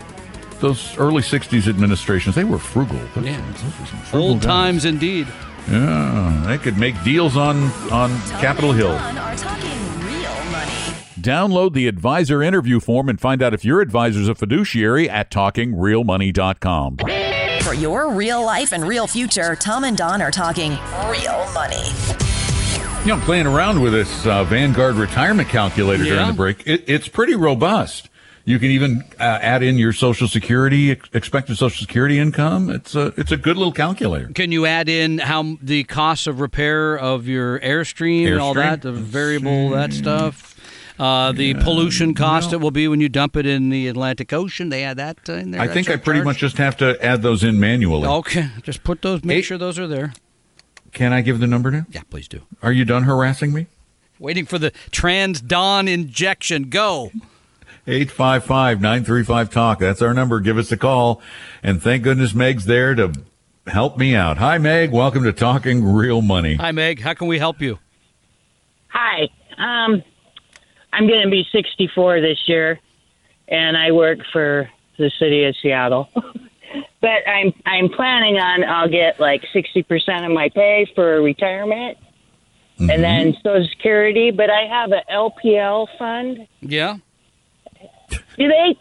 those 0.64 0.98
early 0.98 1.22
'60s 1.22 1.68
administrations, 1.68 2.34
they 2.36 2.44
were 2.44 2.58
frugal. 2.58 3.00
Those, 3.14 3.26
yeah, 3.26 3.52
those 3.52 3.90
frugal 4.10 4.30
old 4.30 4.40
guys. 4.40 4.46
times 4.46 4.86
indeed. 4.86 5.28
Yeah, 5.70 6.44
they 6.48 6.58
could 6.58 6.78
make 6.78 7.02
deals 7.04 7.38
on 7.38 7.58
on 7.92 8.10
Capitol 8.40 8.72
Hill. 8.72 8.98
Download 11.20 11.74
the 11.74 11.88
advisor 11.88 12.42
interview 12.42 12.80
form 12.80 13.08
and 13.08 13.20
find 13.20 13.42
out 13.42 13.54
if 13.54 13.64
your 13.64 13.80
advisor's 13.80 14.28
a 14.28 14.36
fiduciary 14.36 15.10
at 15.10 15.30
talkingrealmoney.com. 15.32 16.98
For 17.62 17.74
your 17.74 18.12
real 18.12 18.44
life 18.46 18.74
and 18.74 18.86
real 18.86 19.08
future, 19.08 19.56
Tom 19.56 19.86
and 19.86 19.96
Don 19.96 20.22
are 20.22 20.32
talking 20.32 20.72
real 21.08 21.50
money. 21.54 21.88
You 23.04 23.08
know, 23.10 23.16
I'm 23.16 23.22
playing 23.22 23.48
around 23.48 23.82
with 23.82 23.94
this 23.94 24.26
uh, 24.26 24.44
Vanguard 24.46 24.96
retirement 24.96 25.48
calculator 25.50 26.04
yeah. 26.04 26.14
during 26.16 26.28
the 26.28 26.34
break. 26.34 26.66
It, 26.66 26.84
it's 26.88 27.08
pretty 27.08 27.36
robust. 27.36 28.10
You 28.46 28.60
can 28.60 28.72
even 28.72 29.04
uh, 29.20 29.40
add 29.42 29.64
in 29.64 29.78
your 29.78 29.94
Social 29.94 30.28
Security 30.28 30.92
expected 30.92 31.58
Social 31.58 31.80
Security 31.80 32.20
income. 32.20 32.70
It's 32.70 32.94
a 32.94 33.14
it's 33.16 33.32
a 33.32 33.38
good 33.38 33.56
little 33.56 33.72
calculator. 33.72 34.28
Can 34.28 34.52
you 34.52 34.66
add 34.66 34.90
in 34.90 35.20
how 35.20 35.58
the 35.62 35.86
cost 35.86 36.28
of 36.28 36.42
repair 36.42 36.98
of 36.98 37.26
your 37.26 37.60
airstream, 37.60 38.24
airstream? 38.24 38.32
and 38.34 38.42
all 38.42 38.54
that, 38.56 38.82
the 38.82 38.92
variable 38.92 39.70
that 39.70 39.94
stuff? 39.94 40.50
Uh, 41.00 41.32
the 41.32 41.46
yeah, 41.46 41.64
pollution 41.64 42.14
cost 42.14 42.52
no. 42.52 42.58
it 42.58 42.62
will 42.62 42.72
be 42.72 42.88
when 42.88 43.02
you 43.02 43.10
dump 43.10 43.36
it 43.36 43.46
in 43.46 43.70
the 43.70 43.88
Atlantic 43.88 44.32
Ocean. 44.32 44.70
They 44.70 44.84
add 44.84 44.98
that 44.98 45.18
uh, 45.28 45.34
in 45.34 45.52
there. 45.52 45.62
I 45.62 45.68
think 45.68 45.90
I 45.90 45.96
pretty 45.96 46.20
charge? 46.20 46.26
much 46.26 46.38
just 46.38 46.58
have 46.58 46.78
to 46.78 47.04
add 47.04 47.22
those 47.22 47.44
in 47.44 47.60
manually. 47.60 48.08
Okay, 48.08 48.50
just 48.62 48.84
put 48.84 49.02
those. 49.02 49.24
Make 49.24 49.40
Eight, 49.40 49.42
sure 49.44 49.58
those 49.58 49.80
are 49.80 49.88
there. 49.88 50.14
Can 50.92 51.14
I 51.14 51.22
give 51.22 51.40
the 51.40 51.48
number 51.48 51.72
now? 51.72 51.86
Yeah, 51.90 52.02
please 52.10 52.28
do. 52.28 52.42
Are 52.62 52.74
you 52.74 52.84
done 52.84 53.04
harassing 53.04 53.54
me? 53.54 53.68
Waiting 54.20 54.46
for 54.46 54.60
the 54.60 54.72
Trans 54.92 55.42
Dawn 55.42 55.88
injection. 55.88 56.70
Go. 56.70 57.12
855-935-TALK. 57.88 59.80
That's 59.80 60.02
our 60.02 60.14
number. 60.14 60.40
Give 60.40 60.58
us 60.58 60.72
a 60.72 60.78
call. 60.78 61.22
And 61.62 61.82
thank 61.82 62.04
goodness 62.04 62.34
Meg's 62.34 62.66
there 62.66 62.96
to 62.96 63.12
help 63.68 63.98
me 63.98 64.16
out. 64.16 64.38
Hi, 64.38 64.58
Meg. 64.58 64.92
Welcome 64.92 65.24
to 65.24 65.34
Talking 65.34 65.84
Real 65.84 66.22
Money. 66.22 66.56
Hi, 66.56 66.72
Meg. 66.72 67.02
How 67.02 67.14
can 67.14 67.28
we 67.28 67.40
help 67.40 67.62
you? 67.62 67.80
Hi. 68.88 69.30
Um, 69.58 70.04
I'm 70.94 71.08
going 71.08 71.24
to 71.24 71.30
be 71.30 71.46
64 71.52 72.22
this 72.22 72.40
year, 72.48 72.80
and 73.48 73.76
I 73.76 73.92
work 73.92 74.20
for 74.32 74.70
the 74.98 75.12
city 75.20 75.44
of 75.46 75.56
Seattle. 75.62 76.10
but 77.02 77.28
I'm 77.28 77.54
I'm 77.66 77.90
planning 77.90 78.38
on 78.38 78.64
I'll 78.64 78.90
get 78.90 79.20
like 79.20 79.44
60% 79.54 80.26
of 80.26 80.32
my 80.32 80.50
pay 80.50 80.88
for 80.96 81.22
retirement. 81.22 81.98
Mm-hmm. 82.80 82.90
And 82.90 83.04
then 83.04 83.34
Social 83.44 83.68
Security, 83.70 84.32
but 84.32 84.50
I 84.50 84.66
have 84.68 84.92
an 84.92 85.04
LPL 85.12 85.88
fund. 85.98 86.48
Yeah. 86.62 86.98
Do 88.10 88.18
they 88.38 88.78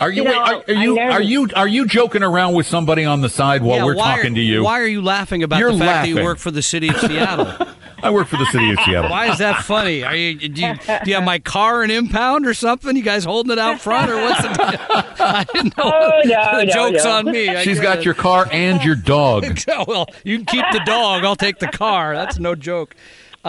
are 0.00 0.10
you, 0.10 0.22
you 0.22 0.30
know, 0.30 0.38
are, 0.38 0.64
are, 0.66 0.72
you 0.72 0.98
are 0.98 1.22
you 1.22 1.48
are 1.54 1.68
you 1.68 1.86
joking 1.86 2.22
around 2.22 2.54
with 2.54 2.66
somebody 2.66 3.04
on 3.04 3.20
the 3.20 3.28
side 3.28 3.62
while 3.62 3.78
yeah, 3.78 3.84
we're 3.84 3.94
talking 3.94 4.32
are, 4.32 4.36
to 4.36 4.40
you? 4.40 4.64
Why 4.64 4.80
are 4.80 4.86
you 4.86 5.02
laughing 5.02 5.42
about 5.42 5.58
You're 5.58 5.72
the 5.72 5.78
fact 5.78 5.88
laughing. 5.88 6.14
that 6.14 6.20
you 6.20 6.24
work 6.24 6.38
for 6.38 6.50
the 6.50 6.62
city 6.62 6.88
of 6.88 6.96
Seattle? 6.96 7.68
I 8.02 8.08
work 8.10 8.28
for 8.28 8.38
the 8.38 8.46
city 8.46 8.70
of 8.70 8.78
Seattle. 8.80 9.10
Why 9.10 9.30
is 9.30 9.38
that 9.38 9.62
funny? 9.62 10.02
Are 10.02 10.16
you 10.16 10.48
do, 10.48 10.62
you 10.62 10.74
do 10.74 11.10
you 11.10 11.14
have 11.16 11.24
my 11.24 11.38
car 11.38 11.84
in 11.84 11.90
impound 11.90 12.46
or 12.46 12.54
something? 12.54 12.96
You 12.96 13.02
guys 13.02 13.24
holding 13.24 13.52
it 13.52 13.58
out 13.58 13.78
front 13.78 14.10
or 14.10 14.16
what's 14.16 14.40
the 14.40 14.48
deal? 14.48 14.80
I 15.26 15.44
didn't 15.52 15.76
know. 15.76 15.84
Oh, 15.84 16.20
no, 16.24 16.58
the 16.60 16.64
no, 16.64 16.72
joke's 16.72 17.04
no. 17.04 17.10
on 17.10 17.26
me. 17.26 17.50
I 17.50 17.62
She's 17.62 17.78
got 17.78 17.98
it. 17.98 18.04
your 18.06 18.14
car 18.14 18.48
and 18.50 18.82
your 18.82 18.96
dog. 18.96 19.44
well, 19.86 20.06
you 20.24 20.38
can 20.38 20.46
keep 20.46 20.64
the 20.72 20.80
dog. 20.86 21.26
I'll 21.26 21.36
take 21.36 21.58
the 21.58 21.68
car. 21.68 22.14
That's 22.14 22.38
no 22.38 22.54
joke. 22.54 22.96
Uh, 23.44 23.48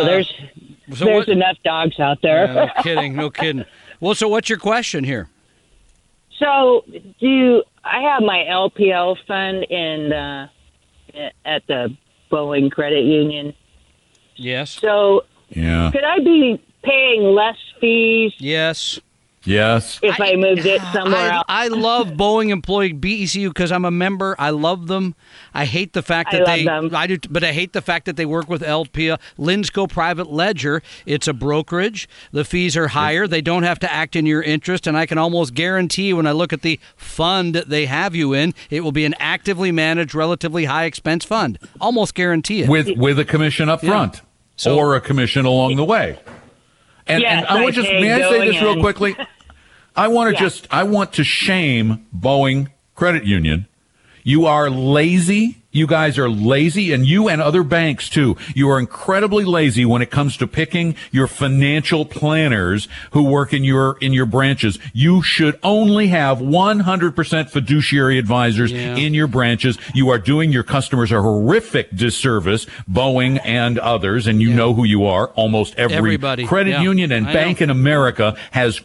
oh, 0.00 0.02
there's 0.04 0.32
so 0.94 1.04
there's 1.04 1.26
what, 1.26 1.28
enough 1.28 1.58
dogs 1.62 2.00
out 2.00 2.18
there. 2.22 2.46
Yeah, 2.46 2.54
no 2.54 2.82
kidding, 2.82 3.14
no 3.14 3.30
kidding. 3.30 3.64
Well, 4.00 4.14
so 4.14 4.28
what's 4.28 4.48
your 4.48 4.58
question 4.58 5.04
here? 5.04 5.28
So, 6.38 6.84
do 7.20 7.62
I 7.84 8.00
have 8.00 8.22
my 8.22 8.46
LPL 8.48 9.16
fund 9.26 9.64
in 9.64 10.12
uh, 10.12 10.48
at 11.44 11.66
the 11.66 11.94
Boeing 12.32 12.70
Credit 12.70 13.04
Union? 13.04 13.54
Yes. 14.36 14.70
So, 14.70 15.24
yeah. 15.50 15.90
Could 15.92 16.04
I 16.04 16.18
be 16.20 16.62
paying 16.82 17.34
less 17.34 17.58
fees? 17.80 18.32
Yes. 18.38 18.98
Yes. 19.44 19.98
If 20.02 20.20
I, 20.20 20.32
I 20.32 20.36
moved 20.36 20.66
it 20.66 20.82
somewhere 20.92 21.32
I, 21.32 21.36
else. 21.36 21.44
I 21.48 21.68
love 21.68 22.08
Boeing 22.08 22.50
employee 22.50 22.92
BECU 22.92 23.48
because 23.48 23.72
I'm 23.72 23.86
a 23.86 23.90
member. 23.90 24.36
I 24.38 24.50
love 24.50 24.86
them. 24.86 25.14
I 25.54 25.64
hate 25.64 25.94
the 25.94 26.02
fact 26.02 26.32
that 26.32 26.46
I 26.46 26.56
they 26.58 26.64
them. 26.64 26.94
I 26.94 27.06
do 27.06 27.18
but 27.30 27.42
I 27.42 27.52
hate 27.52 27.72
the 27.72 27.80
fact 27.80 28.04
that 28.04 28.16
they 28.16 28.26
work 28.26 28.50
with 28.50 28.60
LPL 28.60 29.14
uh, 29.14 29.18
Linsco 29.38 29.88
Private 29.88 30.30
Ledger. 30.30 30.82
It's 31.06 31.26
a 31.26 31.32
brokerage. 31.32 32.06
The 32.32 32.44
fees 32.44 32.76
are 32.76 32.88
higher. 32.88 33.26
They 33.26 33.40
don't 33.40 33.62
have 33.62 33.78
to 33.80 33.90
act 33.90 34.14
in 34.14 34.26
your 34.26 34.42
interest 34.42 34.86
and 34.86 34.96
I 34.96 35.06
can 35.06 35.16
almost 35.16 35.54
guarantee 35.54 36.12
when 36.12 36.26
I 36.26 36.32
look 36.32 36.52
at 36.52 36.60
the 36.60 36.78
fund 36.96 37.54
they 37.54 37.86
have 37.86 38.14
you 38.14 38.34
in, 38.34 38.52
it 38.68 38.82
will 38.82 38.92
be 38.92 39.06
an 39.06 39.14
actively 39.18 39.72
managed 39.72 40.14
relatively 40.14 40.66
high 40.66 40.84
expense 40.84 41.24
fund. 41.24 41.58
Almost 41.80 42.14
guarantee 42.14 42.62
it. 42.62 42.68
With 42.68 42.90
with 42.98 43.18
a 43.18 43.24
commission 43.24 43.70
up 43.70 43.80
front 43.80 44.16
yeah. 44.16 44.20
so, 44.56 44.76
or 44.76 44.96
a 44.96 45.00
commission 45.00 45.46
along 45.46 45.76
the 45.76 45.84
way. 45.84 46.18
And, 47.06 47.22
yes, 47.22 47.44
and 47.48 47.58
I 47.58 47.62
want 47.62 47.74
just 47.74 47.88
may 47.88 48.12
I 48.12 48.28
say 48.28 48.50
this 48.50 48.60
real 48.62 48.80
quickly? 48.80 49.16
I 49.96 50.08
want 50.08 50.28
to 50.28 50.34
yeah. 50.34 50.48
just 50.48 50.68
I 50.70 50.84
want 50.84 51.14
to 51.14 51.24
shame 51.24 52.06
Boeing 52.16 52.68
Credit 52.94 53.24
Union. 53.24 53.66
You 54.22 54.46
are 54.46 54.70
lazy. 54.70 55.59
You 55.72 55.86
guys 55.86 56.18
are 56.18 56.28
lazy 56.28 56.92
and 56.92 57.06
you 57.06 57.28
and 57.28 57.40
other 57.40 57.62
banks 57.62 58.08
too. 58.08 58.36
You 58.54 58.68
are 58.70 58.78
incredibly 58.80 59.44
lazy 59.44 59.84
when 59.84 60.02
it 60.02 60.10
comes 60.10 60.36
to 60.38 60.48
picking 60.48 60.96
your 61.12 61.28
financial 61.28 62.04
planners 62.04 62.88
who 63.12 63.22
work 63.22 63.52
in 63.52 63.62
your 63.62 63.96
in 64.00 64.12
your 64.12 64.26
branches. 64.26 64.80
You 64.92 65.22
should 65.22 65.60
only 65.62 66.08
have 66.08 66.38
100% 66.38 67.50
fiduciary 67.50 68.18
advisors 68.18 68.72
yeah. 68.72 68.96
in 68.96 69.14
your 69.14 69.28
branches. 69.28 69.78
You 69.94 70.08
are 70.10 70.18
doing 70.18 70.50
your 70.50 70.64
customers 70.64 71.12
a 71.12 71.22
horrific 71.22 71.94
disservice, 71.94 72.66
Boeing 72.90 73.40
and 73.44 73.78
others, 73.78 74.26
and 74.26 74.42
you 74.42 74.50
yeah. 74.50 74.56
know 74.56 74.74
who 74.74 74.82
you 74.82 75.04
are. 75.06 75.28
Almost 75.28 75.76
every 75.76 75.96
Everybody. 75.96 76.46
credit 76.46 76.70
yeah. 76.70 76.82
union 76.82 77.12
and 77.12 77.28
I 77.28 77.32
bank 77.32 77.60
know. 77.60 77.64
in 77.64 77.70
America 77.70 78.36
has 78.50 78.80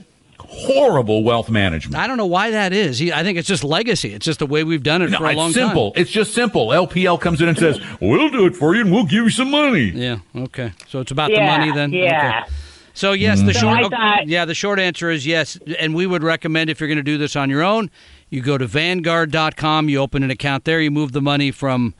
horrible 0.55 1.23
wealth 1.23 1.49
management. 1.49 1.95
I 2.01 2.07
don't 2.07 2.17
know 2.17 2.25
why 2.25 2.51
that 2.51 2.73
is. 2.73 3.01
I 3.11 3.23
think 3.23 3.37
it's 3.37 3.47
just 3.47 3.63
legacy. 3.63 4.13
It's 4.13 4.25
just 4.25 4.39
the 4.39 4.45
way 4.45 4.63
we've 4.63 4.83
done 4.83 5.01
it 5.01 5.11
no, 5.11 5.17
for 5.17 5.25
a 5.25 5.29
it's 5.29 5.37
long 5.37 5.51
simple. 5.51 5.91
time. 5.91 6.01
It's 6.01 6.11
just 6.11 6.33
simple. 6.33 6.67
LPL 6.67 7.19
comes 7.19 7.41
in 7.41 7.49
and 7.49 7.57
says, 7.57 7.79
"We'll 8.01 8.29
do 8.29 8.45
it 8.45 8.55
for 8.55 8.75
you, 8.75 8.81
and 8.81 8.91
we'll 8.91 9.05
give 9.05 9.25
you 9.25 9.29
some 9.29 9.51
money." 9.51 9.91
Yeah. 9.93 10.19
Okay. 10.35 10.73
So 10.87 10.99
it's 10.99 11.11
about 11.11 11.31
yeah, 11.31 11.39
the 11.39 11.59
money 11.59 11.71
then. 11.71 11.91
Yeah. 11.91 12.43
Okay. 12.43 12.53
So 12.95 13.11
yes, 13.11 13.39
the 13.39 13.51
mm-hmm. 13.51 13.51
so 13.51 13.59
short 13.59 13.91
thought, 13.91 14.27
yeah 14.27 14.45
the 14.45 14.53
short 14.53 14.79
answer 14.79 15.09
is 15.11 15.27
yes, 15.27 15.59
and 15.79 15.93
we 15.93 16.07
would 16.07 16.23
recommend 16.23 16.69
if 16.69 16.79
you're 16.79 16.87
going 16.87 16.97
to 16.97 17.03
do 17.03 17.17
this 17.17 17.35
on 17.35 17.49
your 17.49 17.61
own, 17.61 17.91
you 18.29 18.41
go 18.41 18.57
to 18.57 18.65
Vanguard.com, 18.65 19.89
you 19.89 19.99
open 19.99 20.23
an 20.23 20.31
account 20.31 20.63
there, 20.63 20.79
you 20.79 20.89
move 20.89 21.11
the 21.11 21.21
money 21.21 21.51
from 21.51 21.93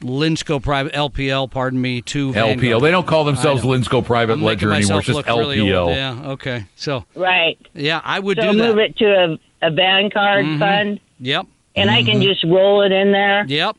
Linsco 0.00 0.62
Private 0.62 0.92
LPL, 0.92 1.50
pardon 1.50 1.80
me, 1.80 2.02
to 2.02 2.30
LPL. 2.30 2.32
Vanguard. 2.32 2.82
They 2.82 2.90
don't 2.90 3.06
call 3.06 3.24
themselves 3.24 3.62
Linsco 3.62 4.04
Private 4.04 4.34
I'm 4.34 4.42
Ledger 4.42 4.72
anymore. 4.72 4.98
It's 4.98 5.06
just 5.06 5.20
LPL. 5.20 5.38
Really. 5.38 5.68
Yeah. 5.68 6.30
Okay. 6.32 6.66
So. 6.76 7.04
Right. 7.14 7.58
Yeah, 7.74 8.00
I 8.04 8.18
would 8.18 8.38
so 8.38 8.52
do 8.52 8.58
that. 8.58 8.68
move 8.68 8.78
it 8.78 8.96
to 8.98 9.38
a, 9.62 9.66
a 9.66 9.70
Vanguard 9.70 10.44
mm-hmm. 10.44 10.58
fund. 10.58 11.00
Yep. 11.20 11.46
And 11.76 11.90
mm-hmm. 11.90 11.98
I 11.98 12.02
can 12.04 12.22
just 12.22 12.44
roll 12.44 12.82
it 12.82 12.92
in 12.92 13.12
there. 13.12 13.44
Yep. 13.46 13.76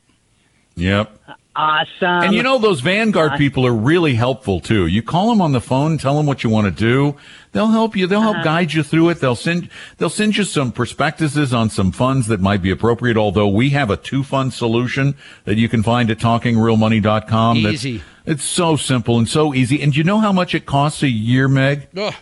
Yep. 0.76 1.18
Awesome. 1.54 2.24
And 2.24 2.34
you 2.34 2.44
know 2.44 2.58
those 2.60 2.80
Vanguard 2.80 3.34
people 3.38 3.68
are 3.68 3.74
really 3.74 4.14
helpful 4.16 4.62
too. 4.62 4.88
You 4.88 5.04
call 5.04 5.30
them 5.30 5.42
on 5.42 5.52
the 5.52 5.60
phone, 5.60 5.98
tell 5.98 6.16
them 6.16 6.26
what 6.26 6.46
you 6.46 6.50
want 6.50 6.66
to 6.66 6.72
do. 6.72 7.18
They'll 7.52 7.68
help 7.68 7.94
you. 7.98 8.08
They'll 8.08 8.22
help 8.22 8.36
Uh-huh. 8.38 8.44
guide 8.46 8.72
you 8.74 8.84
through 8.84 9.10
it. 9.10 9.20
They'll 9.20 9.36
send 9.36 9.68
they'll 9.98 10.10
send 10.10 10.38
you 10.38 10.46
some 10.46 10.72
prospectuses 10.72 11.54
on 11.54 11.70
some 11.70 11.92
funds 11.92 12.28
that 12.28 12.40
might 12.40 12.62
be 12.62 12.72
appropriate. 12.72 13.18
Although 13.18 13.50
we 13.50 13.72
have 13.72 13.90
a 13.90 13.98
two 13.98 14.24
fund 14.24 14.54
solution 14.54 15.16
that 15.44 15.58
you 15.58 15.68
can 15.68 15.84
find 15.84 16.10
at 16.10 16.20
talkingrealmoney.com. 16.20 17.64
that's- 17.64 17.86
Easy. 17.86 18.02
It's 18.26 18.44
so 18.46 18.76
simple 18.78 19.18
and 19.18 19.28
so 19.28 19.54
easy. 19.54 19.82
And 19.82 19.94
you 19.96 20.04
know 20.06 20.20
how 20.20 20.32
much 20.32 20.56
it 20.56 20.66
costs 20.66 21.04
a 21.04 21.10
year, 21.10 21.48
Meg? 21.50 21.88
Ugh. 21.98 22.14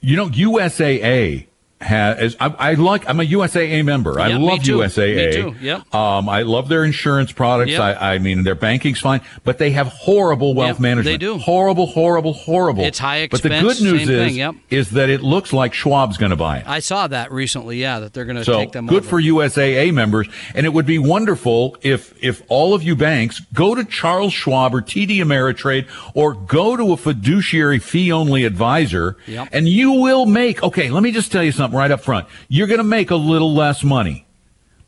You 0.00 0.16
know, 0.16 0.28
USAA 0.28 1.46
has. 1.80 2.36
I, 2.40 2.46
I 2.58 2.74
like. 2.74 3.08
I'm 3.08 3.20
a 3.20 3.24
USAA 3.24 3.84
member. 3.84 4.18
I 4.20 4.28
Yep, 4.28 4.40
love 4.40 4.62
too. 4.64 4.78
USAA. 4.78 5.16
Me 5.16 5.32
too, 5.32 5.54
yep. 5.60 5.94
Um, 5.94 6.28
I 6.28 6.42
love 6.42 6.68
their 6.68 6.84
insurance 6.84 7.30
products. 7.32 7.70
Yep. 7.72 7.80
I, 7.80 8.14
I 8.14 8.18
mean, 8.18 8.42
their 8.42 8.54
banking's 8.54 9.00
fine, 9.00 9.20
but 9.44 9.58
they 9.58 9.70
have 9.70 9.86
horrible 9.88 10.54
wealth 10.54 10.80
management. 10.80 11.04
they 11.04 11.18
do. 11.18 11.38
Horrible, 11.38 11.86
horrible, 11.86 12.32
horrible. 12.32 12.84
It's 12.84 12.98
high 12.98 13.28
But 13.30 13.42
the 13.42 13.48
expense, 13.48 13.78
good 13.80 13.84
news 13.92 14.08
is, 14.08 14.54
is 14.70 14.90
that 14.90 15.08
it 15.08 15.22
looks 15.22 15.52
like 15.52 15.72
Schwab's 15.72 16.16
going 16.16 16.30
to 16.30 16.36
buy 16.36 16.58
it. 16.58 16.68
I 16.68 16.80
saw 16.80 17.06
that 17.06 17.30
recently. 17.32 17.78
Yeah, 17.80 18.00
that 18.00 18.12
they're 18.12 18.24
going 18.24 18.36
to 18.36 18.44
So 18.44 18.58
take 18.58 18.72
them. 18.72 18.86
good 18.86 18.98
over. 19.04 19.08
for 19.08 19.20
USAA 19.22 19.92
members, 19.94 20.28
and 20.54 20.66
it 20.66 20.72
would 20.72 20.86
be 20.86 20.98
wonderful 20.98 21.76
if 21.82 22.12
if 22.22 22.42
all 22.48 22.74
of 22.74 22.82
you 22.82 22.96
banks 22.96 23.40
go 23.54 23.74
to 23.74 23.84
Charles 23.84 24.32
Schwab 24.32 24.74
or 24.74 24.82
TD 24.82 25.18
Ameritrade 25.18 25.86
or 26.14 26.34
go 26.34 26.76
to 26.76 26.92
a 26.92 26.96
fiduciary 26.96 27.78
fee 27.78 28.10
only 28.10 28.44
advisor, 28.44 29.16
and 29.52 29.68
you 29.68 29.92
will 29.92 30.26
make. 30.26 30.62
Okay, 30.62 30.90
let 30.90 31.02
me 31.02 31.12
just 31.12 31.30
tell 31.32 31.42
you 31.42 31.52
something 31.52 31.67
right 31.72 31.90
up 31.90 32.00
front. 32.00 32.28
You're 32.48 32.66
going 32.66 32.78
to 32.78 32.84
make 32.84 33.10
a 33.10 33.16
little 33.16 33.54
less 33.54 33.82
money. 33.82 34.27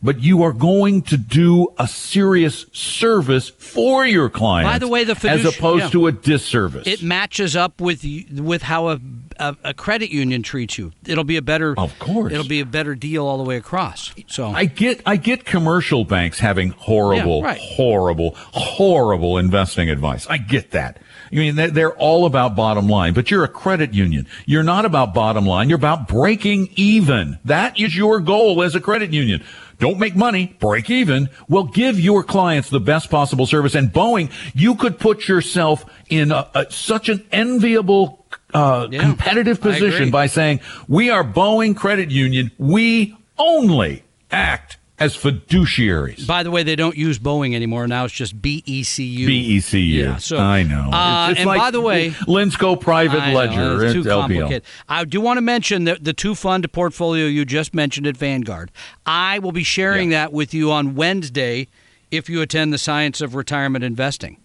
But 0.03 0.21
you 0.21 0.43
are 0.45 0.53
going 0.55 1.03
to 1.03 1.19
do 1.19 1.69
a 1.79 1.87
serious 1.87 2.65
service 2.73 3.51
for 3.51 4.07
your 4.07 4.31
client. 4.31 4.67
By 4.67 4.79
the 4.79 4.89
way, 4.89 5.05
the 5.05 5.13
as 5.29 5.45
opposed 5.45 5.85
yeah. 5.85 5.91
to 5.91 6.07
a 6.07 6.13
disservice. 6.13 6.87
It 6.87 7.03
matches 7.03 7.55
up 7.55 7.83
with 7.83 8.03
with 8.33 8.63
how 8.63 8.89
a, 8.89 9.01
a 9.39 9.57
a 9.63 9.75
credit 9.75 10.11
union 10.11 10.43
treats 10.43 10.79
you. 10.79 10.93
It'll 11.05 11.25
be 11.25 11.37
a 11.37 11.43
better. 11.43 11.75
Of 11.79 11.99
course. 11.99 12.33
It'll 12.33 12.49
be 12.49 12.61
a 12.61 12.67
better 12.67 12.95
deal 12.95 13.27
all 13.27 13.37
the 13.37 13.45
way 13.45 13.57
across. 13.59 14.13
So 14.27 14.49
I 14.49 14.65
get 14.65 15.03
I 15.05 15.17
get 15.17 15.45
commercial 15.45 16.07
banks 16.07 16.39
having 16.39 16.71
horrible, 16.71 17.41
Yeah, 17.41 17.49
right. 17.49 17.61
horrible, 17.61 18.33
horrible 18.37 19.37
investing 19.37 19.91
advice. 19.91 20.27
I 20.29 20.39
get 20.39 20.71
that. 20.71 20.99
I 21.33 21.37
mean, 21.37 21.55
they're 21.55 21.93
all 21.93 22.27
about 22.27 22.57
bottom 22.57 22.89
line, 22.89 23.15
but 23.15 23.31
you're 23.31 23.45
a 23.45 23.49
credit 23.49 23.95
union. 23.95 24.27
You're 24.47 24.65
not 24.65 24.85
about 24.85 25.15
bottom 25.15 25.47
line. 25.47 25.69
You're 25.69 25.79
about 25.79 26.09
breaking 26.09 26.71
even. 26.75 27.39
That 27.45 27.79
is 27.79 27.97
your 27.97 28.19
goal 28.19 28.63
as 28.63 28.75
a 28.75 28.81
credit 28.81 29.13
union. 29.13 29.45
Don't 29.81 29.99
make 29.99 30.15
money, 30.15 30.55
break 30.61 30.91
even. 30.91 31.31
will 31.49 31.65
give 31.65 31.99
your 31.99 32.23
clients 32.23 32.69
the 32.69 32.81
best 32.81 33.11
possible 33.11 33.47
service. 33.47 33.75
And 33.75 33.89
Boeing, 33.89 34.31
you 34.55 34.75
could 34.75 34.99
put 34.99 35.27
yourself 35.27 35.85
in 36.09 36.31
a, 36.31 36.49
a, 36.55 36.71
such 36.71 37.09
an 37.09 37.27
enviable, 37.33 38.25
uh, 38.53 38.89
Yeah, 38.91 39.01
competitive 39.01 39.61
position 39.61 40.11
by 40.11 40.27
saying, 40.27 40.61
we 40.87 41.11
are 41.11 41.25
Boeing 41.25 41.75
Credit 41.75 42.11
Union. 42.11 42.51
We 42.59 43.17
only 43.39 44.05
act 44.31 44.77
as 45.01 45.17
fiduciaries. 45.17 46.27
by 46.27 46.43
the 46.43 46.51
way, 46.51 46.63
they 46.63 46.77
don't 46.77 46.97
use 46.97 47.19
Boeing 47.19 47.55
anymore. 47.55 47.87
Now 47.89 48.05
it's 48.05 48.15
just 48.15 48.41
BECU. 48.41 49.27
BECU. 49.27 49.89
Yeah, 49.95 50.17
so 50.19 50.37
I 50.39 50.63
know. 50.63 50.91
Uh, 50.93 51.29
It's- 51.29 51.31
it's 51.33 51.39
and 51.41 51.47
like 51.49 51.59
by 51.59 51.71
the 51.71 51.81
way, 51.81 52.11
Linsco 52.29 52.81
Private 52.81 53.21
I 53.21 53.33
know, 53.33 53.39
Ledger. 53.39 53.85
it's 53.85 53.95
too 53.95 54.03
LPL. 54.05 54.21
complicated. 54.21 54.63
I 54.89 55.05
do 55.05 55.21
want 55.21 55.39
to 55.39 55.43
mention 55.43 55.85
that 55.85 56.05
the 56.05 56.13
two 56.13 56.35
fund 56.35 56.71
portfolio 56.73 57.27
you 57.27 57.45
just 57.45 57.75
mentioned 57.75 58.07
at 58.07 58.17
Vanguard. 58.17 58.71
I 59.07 59.39
will 59.39 59.53
be 59.53 59.65
sharing 59.65 60.11
that 60.11 60.33
with 60.33 60.53
you 60.55 60.71
on 60.71 60.95
Wednesday 60.95 61.69
if 62.11 62.29
you 62.29 62.43
attend 62.43 62.73
the 62.73 62.79
Science 62.79 63.21
of 63.21 63.35
Retirement 63.35 63.85
Investing, 63.85 64.37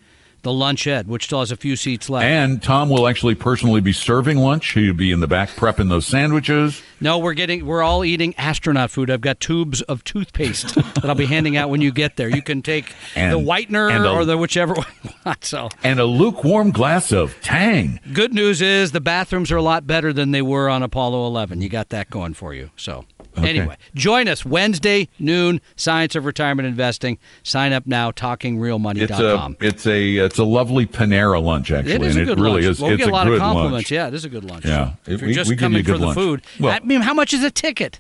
the 0.46 0.54
lunch 0.54 0.86
ed, 0.88 1.08
which 1.10 1.26
still 1.26 1.40
has 1.40 1.52
a 1.52 1.58
few 1.58 1.76
seats 1.76 2.10
left. 2.10 2.24
And 2.24 2.62
Tom 2.64 2.88
will 2.90 3.08
actually 3.08 3.36
personally 3.36 3.82
be 3.82 3.92
serving 3.92 4.38
lunch. 4.38 4.72
He'll 4.74 4.94
be 4.94 5.12
in 5.12 5.20
the 5.20 5.28
back 5.28 5.50
prepping 5.50 5.90
those 5.90 6.06
sandwiches. 6.06 6.82
No, 7.02 7.18
we're 7.18 7.34
getting 7.34 7.66
we're 7.66 7.82
all 7.82 8.06
eating 8.06 8.34
astronaut 8.38 8.92
food. 8.92 9.10
I've 9.10 9.20
got 9.22 9.40
tubes 9.40 9.82
of 9.82 10.04
toothpaste 10.04 10.76
that 10.76 11.04
I'll 11.06 11.16
be 11.16 11.26
handing 11.26 11.58
out 11.58 11.70
when 11.70 11.82
you 11.82 11.92
get 11.92 12.16
there. 12.16 12.30
You 12.30 12.42
can 12.44 12.62
take 12.62 12.94
And- 13.16 13.34
the 13.34 13.40
whitener 13.40 13.92
a- 13.94 14.10
or 14.10 14.24
the 14.24 14.38
whichever 14.38 14.74
one 14.76 14.86
you 15.04 15.10
want. 15.26 15.44
So 15.44 15.70
And 15.84 16.00
a 16.00 16.06
lukewarm 16.06 16.72
glass 16.72 17.12
of 17.12 17.36
Tang. 17.42 18.00
good 18.14 18.34
news 18.34 18.62
is 18.62 18.92
the 18.94 19.02
bathrooms 19.02 19.52
are 19.52 19.58
a 19.58 19.62
lot 19.64 19.86
better 19.88 20.14
than 20.14 20.32
they 20.32 20.42
were 20.44 20.70
on 20.70 20.84
Apollo 20.84 21.26
11. 21.28 21.62
You 21.62 21.70
got 21.70 21.90
that 21.90 22.10
going 22.10 22.36
for 22.36 22.54
you. 22.54 22.70
So 22.78 23.06
Okay. 23.38 23.50
anyway, 23.50 23.76
join 23.96 24.28
us 24.28 24.46
Wednesday 24.46 25.10
noon. 25.20 25.60
Science 25.76 26.16
of 26.16 26.26
Retirement 26.26 26.68
Investing. 26.68 27.18
Sign 27.44 27.74
up 27.74 27.86
now. 27.86 28.10
It's 28.10 28.22
a 28.22 28.26
TalkingRealMoney.com. 28.26 29.58
it's 29.60 29.86
a 29.86 30.16
it's 30.18 30.38
a 30.38 30.44
lovely 30.46 30.86
Panera 30.86 31.42
lunch 31.44 31.72
actually, 31.72 31.94
It 31.96 32.02
is 32.04 32.16
and 32.16 32.24
a 32.24 32.26
good 32.26 32.40
it 32.40 32.42
really 32.42 32.62
lunch. 32.64 32.72
is. 32.78 32.80
Well, 32.82 32.92
we 32.92 32.98
get 32.98 33.08
a 33.10 33.12
lot 33.12 33.28
of 33.28 33.38
compliments. 33.40 33.74
lunch. 33.74 33.92
Yeah, 33.92 34.08
it 34.08 34.14
is 34.14 34.26
a 34.26 34.30
good 34.30 34.44
lunch. 34.46 34.66
Yeah. 34.66 34.94
if 35.06 35.22
We- 35.22 35.28
you're 35.28 35.36
just 35.36 35.50
we 35.50 35.56
coming 35.58 35.84
for 35.84 35.98
the 35.98 36.14
food, 36.14 36.42
Well- 36.60 36.72
I 36.74 36.80
mean, 36.86 37.02
how 37.02 37.14
much 37.14 37.34
is 37.34 37.44
a 37.44 37.52
ticket? 37.52 38.00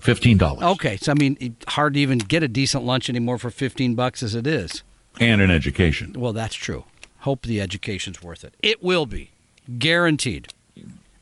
Fifteen 0.00 0.38
dollars 0.38 0.62
Okay, 0.62 0.96
so 0.96 1.10
I 1.10 1.14
mean, 1.16 1.56
hard 1.66 1.94
to 1.94 2.00
even 2.00 2.18
get 2.18 2.42
a 2.44 2.48
decent 2.48 2.84
lunch 2.84 3.08
anymore 3.10 3.36
for 3.38 3.50
fifteen 3.50 3.94
bucks 3.94 4.22
as 4.22 4.34
it 4.34 4.46
is. 4.46 4.82
and 5.20 5.40
an 5.40 5.50
education. 5.50 6.14
Well, 6.16 6.32
that's 6.32 6.54
true. 6.54 6.84
Hope 7.22 7.42
the 7.42 7.60
education's 7.60 8.22
worth 8.22 8.44
it. 8.44 8.54
It 8.62 8.80
will 8.84 9.06
be, 9.06 9.30
guaranteed. 9.78 10.48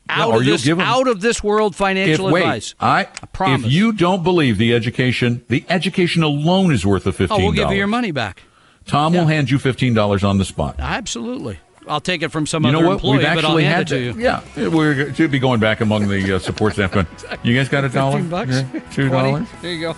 Out 0.09 0.33
or 0.33 0.39
of 0.39 0.45
this, 0.45 0.63
give 0.63 0.79
'em- 0.79 0.85
out 0.85 1.07
of 1.07 1.21
this 1.21 1.43
world 1.43 1.73
If 1.73 1.77
financial 1.77 2.29
wait, 2.31 2.41
advice. 2.41 2.75
I, 2.79 3.05
promise. 3.33 3.65
if 3.65 3.71
you 3.71 3.91
don't 3.93 4.23
believe 4.23 4.57
the 4.57 4.73
education, 4.73 5.43
the 5.49 5.63
education 5.69 6.23
alone 6.23 6.71
is 6.73 6.85
worth 6.85 7.03
the 7.03 7.11
fifteen. 7.13 7.41
oh, 7.41 7.43
we'll 7.45 7.53
give 7.53 7.69
you 7.71 7.77
your 7.77 7.87
money 7.87 8.11
back. 8.11 8.43
Tom 8.85 9.13
will 9.13 9.25
hand 9.25 9.49
you 9.51 9.59
fifteen 9.59 9.93
dollars 9.93 10.23
on 10.23 10.37
the 10.37 10.45
spot. 10.45 10.75
Absolutely. 10.79 11.59
I'll 11.89 12.01
take 12.01 12.21
it 12.21 12.29
from 12.33 12.45
some 12.45 12.65
You 12.65 12.69
other 12.75 12.85
what? 12.85 12.93
employee, 12.95 13.17
We've 13.19 13.21
but 13.21 13.29
I'll 13.29 13.37
actually 13.57 13.63
hand 13.63 13.75
had 13.89 13.91
it 13.93 14.13
to 14.13 14.19
you. 14.19 14.23
Yeah, 14.23 14.67
we're 14.67 15.11
to 15.13 15.27
be 15.29 15.39
going 15.39 15.61
back 15.61 15.79
among 15.79 16.09
the 16.09 16.35
uh, 16.35 16.39
support 16.39 16.73
staff. 16.73 16.91
Going, 16.91 17.07
you 17.43 17.55
guys 17.55 17.69
got 17.69 17.85
a 17.85 17.89
dollar? 17.89 18.21
bucks? 18.23 18.51
Yeah, 18.51 18.79
Two 18.91 19.07
dollars? 19.09 19.47
There 19.61 19.71
you 19.71 19.79
go. 19.81 19.95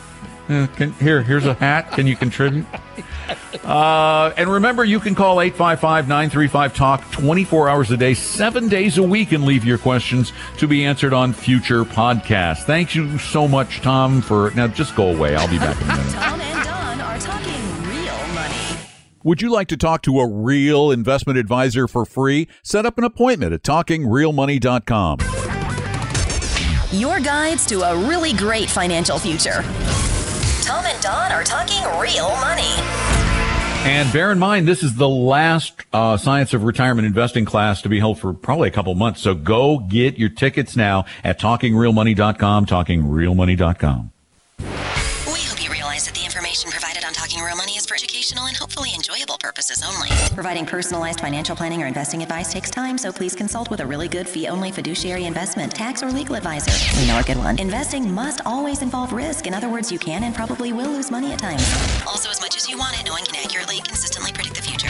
Uh, 0.49 0.65
can, 0.75 0.91
here, 0.93 1.21
here's 1.21 1.45
a 1.45 1.53
hat. 1.53 1.91
Can 1.91 2.07
you 2.07 2.15
contribute? 2.15 2.65
Uh, 3.63 4.33
and 4.35 4.49
remember, 4.51 4.83
you 4.83 4.99
can 4.99 5.13
call 5.13 5.37
855-935-TALK 5.37 7.11
24 7.11 7.69
hours 7.69 7.91
a 7.91 7.97
day, 7.97 8.15
seven 8.15 8.67
days 8.67 8.97
a 8.97 9.03
week, 9.03 9.31
and 9.31 9.45
leave 9.45 9.63
your 9.63 9.77
questions 9.77 10.33
to 10.57 10.67
be 10.67 10.85
answered 10.85 11.13
on 11.13 11.33
future 11.33 11.85
podcasts. 11.85 12.63
Thank 12.63 12.95
you 12.95 13.19
so 13.19 13.47
much, 13.47 13.81
Tom, 13.81 14.21
for... 14.21 14.51
Now, 14.55 14.67
just 14.67 14.95
go 14.95 15.09
away. 15.15 15.35
I'll 15.35 15.47
be 15.47 15.59
back 15.59 15.79
in 15.81 15.83
a 15.83 15.97
minute. 15.97 16.13
Tom 16.13 16.41
and 16.41 16.65
Don 16.65 17.01
are 17.01 17.19
talking 17.19 17.61
real 17.87 18.27
money. 18.33 18.55
Would 19.23 19.43
you 19.43 19.51
like 19.51 19.67
to 19.67 19.77
talk 19.77 20.01
to 20.03 20.19
a 20.19 20.27
real 20.27 20.89
investment 20.89 21.37
advisor 21.37 21.87
for 21.87 22.05
free? 22.05 22.47
Set 22.63 22.87
up 22.87 22.97
an 22.97 23.03
appointment 23.03 23.53
at 23.53 23.61
talkingrealmoney.com. 23.61 25.19
Your 26.91 27.19
guides 27.19 27.67
to 27.67 27.81
a 27.81 27.95
really 28.07 28.33
great 28.33 28.67
financial 28.67 29.19
future. 29.19 29.63
Tom 30.69 30.85
and 30.85 31.01
Don 31.01 31.31
are 31.31 31.43
talking 31.43 31.81
real 31.99 32.29
money. 32.41 32.75
And 33.89 34.13
bear 34.13 34.31
in 34.31 34.37
mind, 34.37 34.67
this 34.67 34.83
is 34.83 34.97
the 34.97 35.09
last 35.09 35.81
uh, 35.91 36.15
Science 36.15 36.53
of 36.53 36.63
Retirement 36.63 37.07
Investing 37.07 37.43
class 37.43 37.81
to 37.81 37.89
be 37.89 37.97
held 37.97 38.19
for 38.19 38.33
probably 38.33 38.67
a 38.67 38.71
couple 38.71 38.93
months. 38.93 39.19
So 39.19 39.33
go 39.33 39.79
get 39.79 40.19
your 40.19 40.29
tickets 40.29 40.75
now 40.75 41.05
at 41.23 41.39
talkingrealmoney.com, 41.39 42.67
talkingrealmoney.com. 42.67 44.11
purposes 49.59 49.83
only. 49.85 50.07
Providing 50.33 50.65
personalized 50.65 51.19
financial 51.19 51.53
planning 51.53 51.83
or 51.83 51.85
investing 51.85 52.23
advice 52.23 52.53
takes 52.53 52.71
time, 52.71 52.97
so 52.97 53.11
please 53.11 53.35
consult 53.35 53.69
with 53.69 53.81
a 53.81 53.85
really 53.85 54.07
good 54.07 54.25
fee-only 54.25 54.71
fiduciary 54.71 55.25
investment, 55.25 55.73
tax, 55.75 56.01
or 56.01 56.09
legal 56.11 56.35
advisor. 56.35 56.71
We 56.97 57.05
know 57.05 57.19
a 57.19 57.23
good 57.23 57.35
one. 57.35 57.59
Investing 57.59 58.09
must 58.09 58.39
always 58.45 58.81
involve 58.81 59.11
risk. 59.11 59.47
In 59.47 59.53
other 59.53 59.67
words, 59.67 59.91
you 59.91 59.99
can 59.99 60.23
and 60.23 60.33
probably 60.33 60.71
will 60.71 60.89
lose 60.89 61.11
money 61.11 61.33
at 61.33 61.39
times. 61.39 61.67
Also, 62.07 62.29
as 62.29 62.39
much 62.39 62.55
as 62.55 62.69
you 62.69 62.77
want 62.77 62.97
it, 62.97 63.05
no 63.05 63.11
one 63.11 63.25
can 63.25 63.35
accurately 63.35 63.77
and 63.79 63.85
consistently 63.85 64.31
predict 64.31 64.55
the 64.55 64.61
future. 64.61 64.87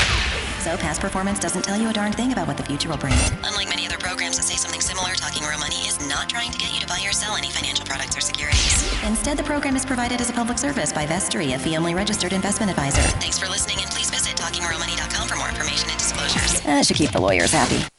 So, 0.60 0.78
past 0.78 1.02
performance 1.02 1.40
doesn't 1.40 1.64
tell 1.64 1.80
you 1.82 1.90
a 1.90 1.94
darn 1.94 2.12
thing 2.12 2.32
about 2.32 2.48
what 2.48 2.58
the 2.58 2.64
future 2.64 2.90
will 2.90 2.98
bring. 2.98 3.18
Unlike 3.44 3.70
many 3.70 3.88
other 3.88 3.98
programs 3.98 4.38
that 4.38 4.44
say 4.44 4.56
something 4.56 4.82
similar, 4.82 5.16
Talking 5.16 5.48
Real 5.48 5.58
Money 5.58 5.88
is 5.90 5.98
not 6.08 6.30
trying 6.30 6.52
to 6.52 6.60
get 6.60 6.72
you 6.74 6.80
to 6.80 6.88
buy 6.88 7.02
or 7.08 7.14
sell 7.14 7.36
any 7.36 7.50
financial 7.50 7.86
products 7.86 8.16
or 8.16 8.22
securities. 8.22 8.86
Instead, 9.04 9.38
the 9.38 9.44
program 9.44 9.76
is 9.76 9.86
provided 9.86 10.22
as 10.22 10.30
a 10.30 10.34
public 10.34 10.60
service 10.60 10.94
by 10.94 11.08
Vestry, 11.08 11.54
a 11.54 11.60
fee-only 11.60 11.96
registered 11.96 12.34
investment 12.34 12.70
advisor. 12.70 13.02
Thanks 13.18 13.40
for 13.40 13.48
listening, 13.48 13.78
and 13.82 13.90
please 13.90 14.12
talkingrealmoney.com 14.40 15.28
for 15.28 15.36
more 15.36 15.50
information 15.50 15.90
and 15.90 16.00
disclosures. 16.00 16.62
That 16.62 16.86
should 16.86 16.96
keep 16.96 17.12
the 17.12 17.20
lawyers 17.20 17.52
happy. 17.52 17.90